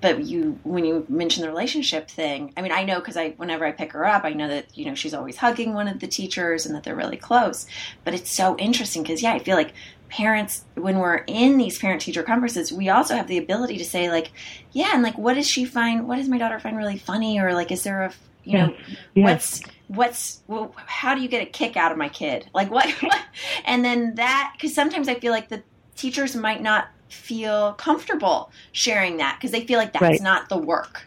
but 0.00 0.24
you 0.24 0.58
when 0.62 0.84
you 0.84 1.06
mention 1.08 1.42
the 1.42 1.48
relationship 1.48 2.10
thing 2.10 2.52
i 2.56 2.62
mean 2.62 2.72
i 2.72 2.84
know 2.84 2.98
because 2.98 3.16
i 3.16 3.30
whenever 3.30 3.64
i 3.64 3.72
pick 3.72 3.92
her 3.92 4.04
up 4.04 4.24
i 4.24 4.32
know 4.32 4.48
that 4.48 4.66
you 4.76 4.84
know 4.84 4.94
she's 4.94 5.14
always 5.14 5.36
hugging 5.36 5.72
one 5.72 5.88
of 5.88 6.00
the 6.00 6.06
teachers 6.06 6.66
and 6.66 6.74
that 6.74 6.84
they're 6.84 6.94
really 6.94 7.16
close. 7.16 7.66
But 8.04 8.14
it's 8.14 8.30
so 8.30 8.56
interesting 8.58 9.02
because 9.02 9.22
yeah 9.22 9.32
i 9.32 9.38
feel 9.38 9.56
like 9.56 9.72
parents 10.14 10.64
when 10.74 10.98
we're 10.98 11.24
in 11.26 11.58
these 11.58 11.76
parent 11.76 12.00
teacher 12.00 12.22
conferences 12.22 12.72
we 12.72 12.88
also 12.88 13.16
have 13.16 13.26
the 13.26 13.36
ability 13.36 13.76
to 13.76 13.84
say 13.84 14.08
like 14.08 14.30
yeah 14.70 14.90
and 14.94 15.02
like 15.02 15.18
what 15.18 15.34
does 15.34 15.48
she 15.48 15.64
find 15.64 16.06
what 16.06 16.16
does 16.16 16.28
my 16.28 16.38
daughter 16.38 16.60
find 16.60 16.76
really 16.76 16.96
funny 16.96 17.40
or 17.40 17.52
like 17.52 17.72
is 17.72 17.82
there 17.82 18.04
a 18.04 18.12
you 18.44 18.56
know 18.56 18.72
yeah. 19.14 19.24
what's 19.24 19.60
what's 19.88 20.40
well, 20.46 20.72
how 20.86 21.16
do 21.16 21.20
you 21.20 21.26
get 21.26 21.42
a 21.42 21.46
kick 21.46 21.76
out 21.76 21.90
of 21.90 21.98
my 21.98 22.08
kid 22.08 22.48
like 22.54 22.70
what, 22.70 22.88
what? 23.02 23.20
and 23.64 23.84
then 23.84 24.14
that 24.14 24.52
because 24.54 24.72
sometimes 24.72 25.08
i 25.08 25.14
feel 25.16 25.32
like 25.32 25.48
the 25.48 25.60
teachers 25.96 26.36
might 26.36 26.62
not 26.62 26.88
feel 27.14 27.72
comfortable 27.74 28.50
sharing 28.72 29.16
that 29.18 29.36
because 29.38 29.50
they 29.50 29.64
feel 29.66 29.78
like 29.78 29.92
that's 29.92 30.02
right. 30.02 30.22
not 30.22 30.48
the 30.48 30.58
work. 30.58 31.06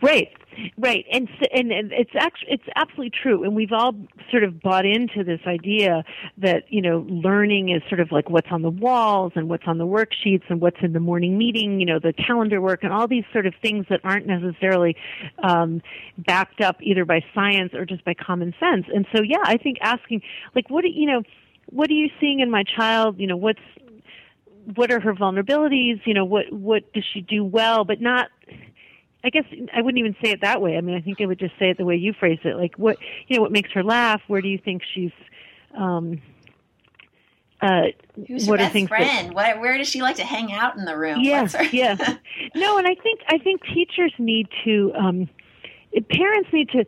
Right. 0.00 0.32
Right, 0.78 1.04
and 1.12 1.28
and 1.52 1.70
it's 1.92 2.10
actually 2.18 2.52
it's 2.52 2.64
absolutely 2.76 3.10
true, 3.10 3.44
and 3.44 3.54
we've 3.54 3.72
all 3.72 3.94
sort 4.30 4.44
of 4.44 4.60
bought 4.60 4.86
into 4.86 5.22
this 5.24 5.40
idea 5.46 6.02
that 6.38 6.64
you 6.68 6.80
know 6.80 7.06
learning 7.08 7.70
is 7.70 7.82
sort 7.88 8.00
of 8.00 8.10
like 8.12 8.30
what's 8.30 8.48
on 8.50 8.62
the 8.62 8.70
walls 8.70 9.32
and 9.34 9.48
what's 9.48 9.64
on 9.66 9.78
the 9.78 9.86
worksheets 9.86 10.44
and 10.48 10.60
what's 10.60 10.78
in 10.82 10.92
the 10.92 11.00
morning 11.00 11.36
meeting, 11.36 11.80
you 11.80 11.86
know, 11.86 11.98
the 11.98 12.12
calendar 12.12 12.60
work 12.60 12.84
and 12.84 12.92
all 12.92 13.06
these 13.06 13.24
sort 13.32 13.46
of 13.46 13.54
things 13.60 13.86
that 13.90 14.00
aren't 14.04 14.26
necessarily 14.26 14.96
um, 15.42 15.82
backed 16.18 16.60
up 16.60 16.76
either 16.80 17.04
by 17.04 17.20
science 17.34 17.74
or 17.74 17.84
just 17.84 18.04
by 18.04 18.14
common 18.14 18.54
sense. 18.58 18.86
And 18.94 19.06
so, 19.14 19.22
yeah, 19.22 19.42
I 19.44 19.56
think 19.56 19.78
asking 19.80 20.22
like, 20.54 20.70
what 20.70 20.82
do 20.82 20.88
you 20.88 21.06
know, 21.06 21.22
what 21.66 21.90
are 21.90 21.94
you 21.94 22.08
seeing 22.20 22.40
in 22.40 22.50
my 22.50 22.62
child? 22.64 23.18
You 23.18 23.26
know, 23.26 23.36
what's 23.36 23.60
what 24.74 24.90
are 24.90 25.00
her 25.00 25.14
vulnerabilities? 25.14 26.00
You 26.04 26.14
know, 26.14 26.24
what 26.24 26.52
what 26.52 26.92
does 26.92 27.04
she 27.12 27.20
do 27.20 27.44
well, 27.44 27.84
but 27.84 28.00
not. 28.00 28.28
I 29.26 29.30
guess 29.30 29.44
I 29.74 29.82
wouldn't 29.82 29.98
even 29.98 30.14
say 30.22 30.30
it 30.30 30.42
that 30.42 30.62
way. 30.62 30.76
I 30.76 30.80
mean, 30.80 30.96
I 30.96 31.00
think 31.00 31.20
I 31.20 31.26
would 31.26 31.40
just 31.40 31.58
say 31.58 31.70
it 31.70 31.78
the 31.78 31.84
way 31.84 31.96
you 31.96 32.12
phrase 32.12 32.38
it. 32.44 32.56
Like, 32.56 32.76
what 32.76 32.96
you 33.26 33.36
know, 33.36 33.42
what 33.42 33.50
makes 33.50 33.72
her 33.72 33.82
laugh? 33.82 34.22
Where 34.28 34.40
do 34.40 34.46
you 34.46 34.58
think 34.58 34.82
she's? 34.94 35.10
Um, 35.76 36.22
uh, 37.60 37.86
Who's 38.28 38.46
what 38.46 38.60
are 38.60 38.68
things 38.68 38.88
friend? 38.88 39.30
That, 39.30 39.34
what, 39.34 39.60
where 39.60 39.76
does 39.78 39.88
she 39.88 40.00
like 40.00 40.16
to 40.16 40.24
hang 40.24 40.52
out 40.52 40.76
in 40.76 40.84
the 40.84 40.96
room? 40.96 41.20
Yeah, 41.20 41.48
yeah. 41.72 41.96
No, 42.54 42.78
and 42.78 42.86
I 42.86 42.94
think 42.94 43.20
I 43.28 43.38
think 43.38 43.62
teachers 43.74 44.12
need 44.18 44.48
to. 44.64 44.92
Um, 44.94 45.28
parents 46.02 46.48
need 46.52 46.68
to 46.68 46.84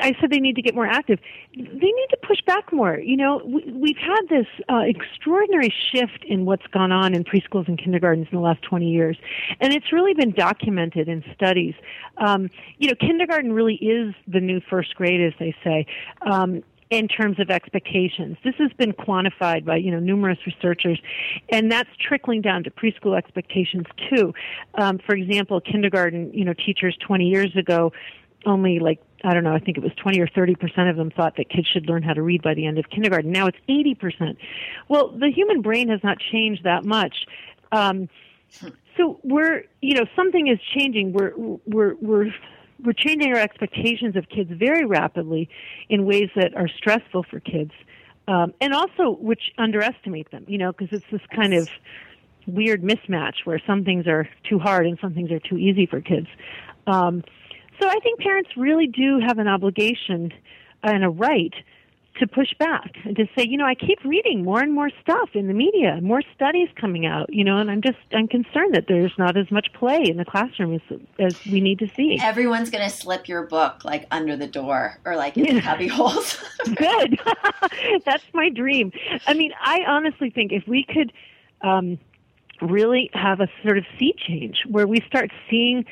i 0.00 0.12
said 0.20 0.30
they 0.30 0.40
need 0.40 0.56
to 0.56 0.62
get 0.62 0.74
more 0.74 0.86
active 0.86 1.18
they 1.54 1.62
need 1.62 2.06
to 2.10 2.16
push 2.26 2.38
back 2.46 2.72
more 2.72 2.98
you 2.98 3.16
know 3.16 3.40
we, 3.44 3.96
have 3.98 4.18
had 4.18 4.28
this 4.28 4.46
uh, 4.68 4.82
extraordinary 4.86 5.72
shift 5.92 6.24
in 6.24 6.44
what's 6.44 6.66
gone 6.68 6.92
on 6.92 7.14
in 7.14 7.24
preschools 7.24 7.66
and 7.68 7.78
kindergartens 7.78 8.26
in 8.30 8.36
the 8.36 8.42
last 8.42 8.62
20 8.62 8.88
years 8.88 9.16
and 9.60 9.72
it's 9.72 9.92
really 9.92 10.14
been 10.14 10.32
documented 10.32 11.08
in 11.08 11.24
studies 11.34 11.74
um, 12.18 12.48
you 12.78 12.88
know 12.88 12.94
kindergarten 13.00 13.52
really 13.52 13.76
is 13.76 14.14
the 14.26 14.40
new 14.40 14.60
first 14.68 14.94
grade 14.94 15.20
as 15.20 15.32
they 15.38 15.54
say 15.64 15.86
um, 16.30 16.62
in 16.90 17.06
terms 17.06 17.38
of 17.38 17.50
expectations. 17.50 18.36
This 18.44 18.56
has 18.58 18.72
been 18.72 18.92
quantified 18.92 19.64
by 19.64 19.76
you 19.76 19.90
know 19.90 20.00
numerous 20.00 20.38
researchers, 20.44 21.00
and 21.48 21.70
that's 21.70 21.88
trickling 22.00 22.42
down 22.42 22.64
to 22.64 22.70
preschool 22.70 23.16
expectations 23.16 23.86
too. 24.10 24.34
Um, 24.74 24.98
for 24.98 25.14
example, 25.14 25.60
kindergarten 25.60 26.32
you 26.34 26.44
know 26.44 26.52
teachers 26.52 26.96
20 27.06 27.26
years 27.26 27.56
ago 27.56 27.92
only 28.46 28.78
like 28.78 29.00
I 29.22 29.34
don't 29.34 29.44
know, 29.44 29.54
I 29.54 29.58
think 29.58 29.76
it 29.76 29.82
was 29.82 29.92
20 30.02 30.18
or 30.20 30.28
30 30.28 30.54
percent 30.54 30.88
of 30.88 30.96
them 30.96 31.10
thought 31.10 31.36
that 31.36 31.50
kids 31.50 31.68
should 31.68 31.86
learn 31.86 32.02
how 32.02 32.14
to 32.14 32.22
read 32.22 32.42
by 32.42 32.54
the 32.54 32.66
end 32.66 32.78
of 32.78 32.88
kindergarten. 32.88 33.32
Now 33.32 33.46
it's 33.46 33.58
80 33.68 33.94
percent. 33.94 34.38
Well, 34.88 35.08
the 35.08 35.30
human 35.30 35.60
brain 35.62 35.88
has 35.88 36.00
not 36.02 36.18
changed 36.32 36.64
that 36.64 36.84
much. 36.84 37.26
Um, 37.72 38.08
so 38.96 39.20
we're, 39.22 39.64
you 39.80 39.94
know, 39.94 40.04
something 40.16 40.48
is 40.48 40.58
changing. 40.76 41.12
We're, 41.12 41.32
we're, 41.36 41.94
we're, 42.00 42.26
we're 42.84 42.92
changing 42.92 43.32
our 43.32 43.40
expectations 43.40 44.16
of 44.16 44.28
kids 44.28 44.50
very 44.52 44.84
rapidly 44.84 45.48
in 45.88 46.04
ways 46.04 46.30
that 46.34 46.54
are 46.56 46.68
stressful 46.68 47.24
for 47.30 47.40
kids, 47.40 47.72
um, 48.26 48.52
and 48.60 48.72
also 48.72 49.16
which 49.20 49.52
underestimate 49.58 50.30
them. 50.30 50.44
You 50.48 50.58
know, 50.58 50.72
because 50.72 50.88
it's 50.92 51.06
this 51.12 51.20
kind 51.34 51.54
of 51.54 51.68
weird 52.46 52.82
mismatch 52.82 53.44
where 53.44 53.60
some 53.66 53.84
things 53.84 54.06
are 54.06 54.28
too 54.48 54.58
hard 54.58 54.86
and 54.86 54.98
some 55.00 55.14
things 55.14 55.30
are 55.30 55.40
too 55.40 55.56
easy 55.56 55.86
for 55.86 56.00
kids. 56.00 56.26
Um, 56.86 57.22
so 57.80 57.88
I 57.88 57.98
think 58.02 58.20
parents 58.20 58.50
really 58.56 58.86
do 58.86 59.20
have 59.26 59.38
an 59.38 59.48
obligation 59.48 60.32
and 60.82 61.04
a 61.04 61.08
right 61.08 61.54
to 62.18 62.26
push 62.26 62.52
back 62.58 62.96
and 63.04 63.16
to 63.16 63.26
say, 63.36 63.46
you 63.46 63.56
know, 63.56 63.64
I 63.64 63.74
keep 63.74 64.02
reading 64.04 64.44
more 64.44 64.60
and 64.60 64.72
more 64.74 64.90
stuff 65.00 65.30
in 65.34 65.46
the 65.46 65.54
media, 65.54 66.00
more 66.02 66.22
studies 66.34 66.68
coming 66.78 67.06
out, 67.06 67.32
you 67.32 67.44
know, 67.44 67.58
and 67.58 67.70
I'm 67.70 67.80
just 67.80 67.98
I'm 68.12 68.28
concerned 68.28 68.74
that 68.74 68.84
there's 68.88 69.12
not 69.16 69.36
as 69.36 69.50
much 69.50 69.72
play 69.72 70.02
in 70.04 70.16
the 70.16 70.24
classroom 70.24 70.74
as 70.74 70.98
as 71.18 71.44
we 71.46 71.60
need 71.60 71.78
to 71.78 71.88
see. 71.94 72.18
Everyone's 72.20 72.68
going 72.68 72.84
to 72.84 72.94
slip 72.94 73.28
your 73.28 73.46
book 73.46 73.84
like 73.84 74.06
under 74.10 74.36
the 74.36 74.46
door 74.46 74.98
or 75.04 75.16
like 75.16 75.36
in 75.36 75.46
yeah. 75.46 75.54
the 75.54 75.60
cubby 75.62 75.88
holes. 75.88 76.36
Good. 76.74 77.18
That's 78.04 78.24
my 78.34 78.50
dream. 78.50 78.92
I 79.26 79.34
mean, 79.34 79.52
I 79.60 79.80
honestly 79.86 80.30
think 80.30 80.52
if 80.52 80.66
we 80.66 80.84
could 80.84 81.12
um 81.62 81.98
really 82.60 83.08
have 83.14 83.40
a 83.40 83.48
sort 83.62 83.78
of 83.78 83.84
sea 83.98 84.14
change 84.26 84.64
where 84.68 84.86
we 84.86 85.00
start 85.06 85.30
seeing 85.48 85.86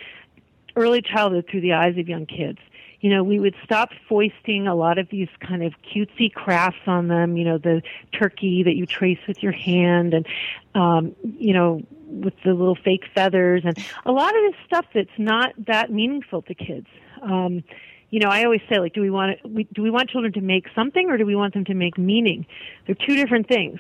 early 0.79 1.03
childhood 1.03 1.47
through 1.51 1.61
the 1.61 1.73
eyes 1.73 1.99
of 1.99 2.09
young 2.09 2.25
kids. 2.25 2.59
You 3.01 3.11
know, 3.11 3.23
we 3.23 3.39
would 3.39 3.55
stop 3.65 3.91
foisting 4.09 4.67
a 4.67 4.75
lot 4.75 4.99
of 4.99 5.09
these 5.11 5.29
kind 5.41 5.63
of 5.63 5.73
cutesy 5.83 6.33
crafts 6.33 6.81
on 6.87 7.09
them, 7.09 7.37
you 7.37 7.45
know, 7.45 7.59
the 7.59 7.83
turkey 8.13 8.63
that 8.65 8.75
you 8.75 8.87
trace 8.87 9.21
with 9.29 9.43
your 9.43 9.53
hand 9.53 10.15
and, 10.15 10.27
um, 10.75 11.15
you 11.23 11.53
know, 11.53 11.83
with 12.07 12.35
the 12.45 12.55
little 12.55 12.75
fake 12.75 13.05
feathers 13.15 13.63
and 13.65 13.79
a 14.05 14.13
lot 14.13 14.35
of 14.35 14.43
this 14.51 14.61
stuff 14.67 14.87
that's 14.95 15.19
not 15.19 15.53
that 15.67 15.93
meaningful 15.93 16.43
to 16.43 16.55
kids. 16.55 16.87
Um, 17.23 17.63
you 18.11 18.21
know, 18.21 18.31
I 18.31 18.45
always 18.45 18.63
say, 18.69 18.79
like, 18.79 18.95
do 18.95 19.01
we 19.01 19.11
want 19.11 19.39
we, 19.45 19.65
do 19.65 19.83
we 19.83 19.91
want 19.91 20.09
children 20.11 20.33
to 20.33 20.41
make 20.41 20.67
something 20.75 21.11
or 21.11 21.19
do 21.19 21.27
we 21.27 21.37
want 21.37 21.55
them 21.55 21.65
to 21.67 21.75
make 21.75 21.99
meaning? 21.99 22.47
They're 22.87 22.97
two 22.97 23.15
different 23.15 23.49
things. 23.49 23.79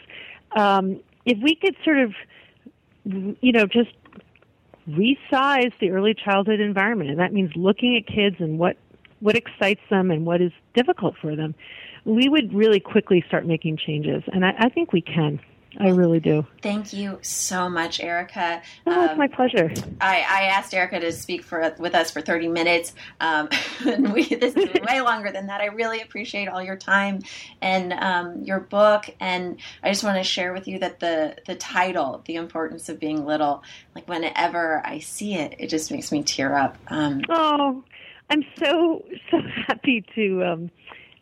Um, 0.56 1.00
if 1.24 1.38
we 1.42 1.54
could 1.54 1.76
sort 1.84 1.98
of, 1.98 2.14
you 3.04 3.52
know, 3.52 3.66
just 3.66 3.90
resize 4.88 5.72
the 5.80 5.90
early 5.90 6.14
childhood 6.14 6.60
environment, 6.60 7.10
and 7.10 7.18
that 7.18 7.32
means 7.32 7.50
looking 7.54 7.96
at 7.96 8.12
kids 8.12 8.36
and 8.38 8.58
what 8.58 8.76
what 9.20 9.36
excites 9.36 9.80
them 9.90 10.12
and 10.12 10.24
what 10.24 10.40
is 10.40 10.52
difficult 10.74 11.16
for 11.20 11.34
them. 11.34 11.54
We 12.04 12.28
would 12.28 12.54
really 12.54 12.78
quickly 12.78 13.24
start 13.26 13.46
making 13.46 13.78
changes, 13.78 14.22
and 14.32 14.44
I, 14.44 14.54
I 14.58 14.68
think 14.68 14.92
we 14.92 15.00
can. 15.00 15.40
I 15.76 15.90
really 15.90 16.18
do. 16.18 16.46
Thank 16.62 16.94
you 16.94 17.18
so 17.20 17.68
much, 17.68 18.00
Erika. 18.00 18.62
Oh, 18.86 19.04
it's 19.04 19.12
um, 19.12 19.18
my 19.18 19.28
pleasure. 19.28 19.70
I, 20.00 20.16
I, 20.20 20.42
asked 20.44 20.72
Erika 20.72 20.98
to 20.98 21.12
speak 21.12 21.42
for 21.42 21.74
with 21.78 21.94
us 21.94 22.10
for 22.10 22.22
30 22.22 22.48
minutes, 22.48 22.94
um, 23.20 23.50
we, 24.12 24.24
this 24.24 24.56
is 24.56 24.80
way 24.88 25.02
longer 25.02 25.30
than 25.30 25.48
that. 25.48 25.60
I 25.60 25.66
really 25.66 26.00
appreciate 26.00 26.48
all 26.48 26.62
your 26.62 26.76
time 26.76 27.20
and 27.60 27.92
um, 27.92 28.42
your 28.44 28.60
book, 28.60 29.10
and 29.20 29.58
I 29.82 29.90
just 29.90 30.02
want 30.02 30.16
to 30.16 30.24
share 30.24 30.54
with 30.54 30.66
you 30.68 30.78
that 30.78 31.00
the 31.00 31.36
the 31.46 31.54
title, 31.54 32.22
"The 32.24 32.36
Importance 32.36 32.88
of 32.88 32.98
Being 32.98 33.26
Little," 33.26 33.62
like 33.94 34.08
whenever 34.08 34.82
I 34.84 35.00
see 35.00 35.34
it, 35.34 35.54
it 35.58 35.68
just 35.68 35.90
makes 35.90 36.10
me 36.10 36.22
tear 36.22 36.56
up. 36.56 36.78
Um, 36.88 37.20
oh, 37.28 37.84
I'm 38.30 38.44
so 38.58 39.04
so 39.30 39.40
happy 39.66 40.04
to 40.14 40.44
um, 40.44 40.70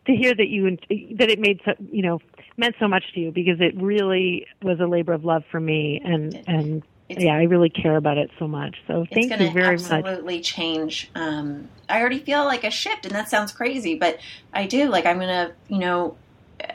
to 0.05 0.15
hear 0.15 0.33
that 0.33 0.47
you 0.47 0.77
that 1.17 1.29
it 1.29 1.39
made 1.39 1.61
you 1.91 2.01
know 2.01 2.19
meant 2.57 2.75
so 2.79 2.87
much 2.87 3.03
to 3.13 3.19
you 3.19 3.31
because 3.31 3.61
it 3.61 3.75
really 3.79 4.45
was 4.61 4.79
a 4.79 4.87
labor 4.87 5.13
of 5.13 5.23
love 5.23 5.43
for 5.51 5.59
me 5.59 6.01
and 6.03 6.43
and 6.47 6.83
it's, 7.09 7.23
yeah, 7.23 7.35
I 7.35 7.43
really 7.43 7.69
care 7.69 7.95
about 7.95 8.17
it 8.17 8.29
so 8.37 8.49
much. 8.49 8.75
So 8.85 9.05
thank 9.13 9.31
you 9.31 9.51
very 9.51 9.75
absolutely 9.75 10.01
much. 10.01 10.05
Absolutely 10.05 10.41
change. 10.41 11.09
Um, 11.15 11.69
I 11.87 12.01
already 12.01 12.19
feel 12.19 12.43
like 12.43 12.65
a 12.65 12.69
shift, 12.69 13.05
and 13.05 13.15
that 13.15 13.29
sounds 13.29 13.53
crazy, 13.53 13.95
but 13.95 14.19
I 14.53 14.65
do. 14.67 14.89
Like 14.89 15.05
I'm 15.05 15.17
gonna, 15.17 15.53
you 15.69 15.79
know, 15.79 16.17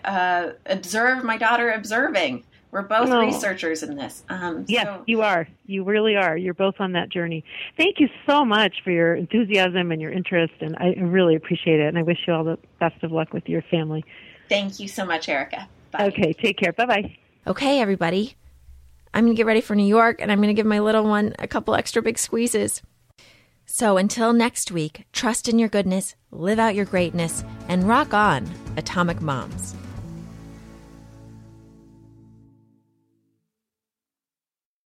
uh, 0.04 0.52
observe 0.64 1.22
my 1.22 1.36
daughter 1.36 1.70
observing. 1.70 2.44
We're 2.70 2.80
both 2.80 3.10
researchers 3.10 3.82
in 3.82 3.96
this. 3.96 4.22
Um, 4.30 4.64
yes, 4.66 4.86
so. 4.86 5.02
you 5.06 5.20
are. 5.20 5.46
You 5.66 5.84
really 5.84 6.16
are. 6.16 6.38
You're 6.38 6.54
both 6.54 6.76
on 6.78 6.92
that 6.92 7.10
journey. 7.10 7.44
Thank 7.76 8.00
you 8.00 8.08
so 8.26 8.46
much 8.46 8.76
for 8.82 8.90
your 8.90 9.14
enthusiasm 9.14 9.92
and 9.92 10.00
your 10.00 10.10
interest, 10.10 10.54
and 10.60 10.74
I 10.78 10.94
really 10.98 11.34
appreciate 11.34 11.80
it. 11.80 11.88
And 11.88 11.98
I 11.98 12.02
wish 12.02 12.20
you 12.26 12.32
all 12.32 12.44
the 12.44 12.58
best 12.80 13.02
of 13.02 13.12
luck 13.12 13.34
with 13.34 13.46
your 13.46 13.60
family. 13.60 14.02
Thank 14.52 14.78
you 14.80 14.86
so 14.86 15.06
much, 15.06 15.30
Erika. 15.30 15.66
Bye. 15.92 16.08
Okay, 16.08 16.34
take 16.34 16.58
care. 16.58 16.74
Bye 16.74 16.84
bye. 16.84 17.16
Okay, 17.46 17.80
everybody. 17.80 18.36
I'm 19.14 19.24
going 19.24 19.34
to 19.34 19.36
get 19.36 19.46
ready 19.46 19.62
for 19.62 19.74
New 19.74 19.86
York 19.86 20.20
and 20.20 20.30
I'm 20.30 20.40
going 20.40 20.48
to 20.48 20.54
give 20.54 20.66
my 20.66 20.78
little 20.78 21.04
one 21.04 21.34
a 21.38 21.48
couple 21.48 21.74
extra 21.74 22.02
big 22.02 22.18
squeezes. 22.18 22.82
So 23.64 23.96
until 23.96 24.34
next 24.34 24.70
week, 24.70 25.06
trust 25.12 25.48
in 25.48 25.58
your 25.58 25.70
goodness, 25.70 26.16
live 26.30 26.58
out 26.58 26.74
your 26.74 26.84
greatness, 26.84 27.44
and 27.68 27.88
rock 27.88 28.12
on, 28.12 28.46
Atomic 28.76 29.22
Moms. 29.22 29.74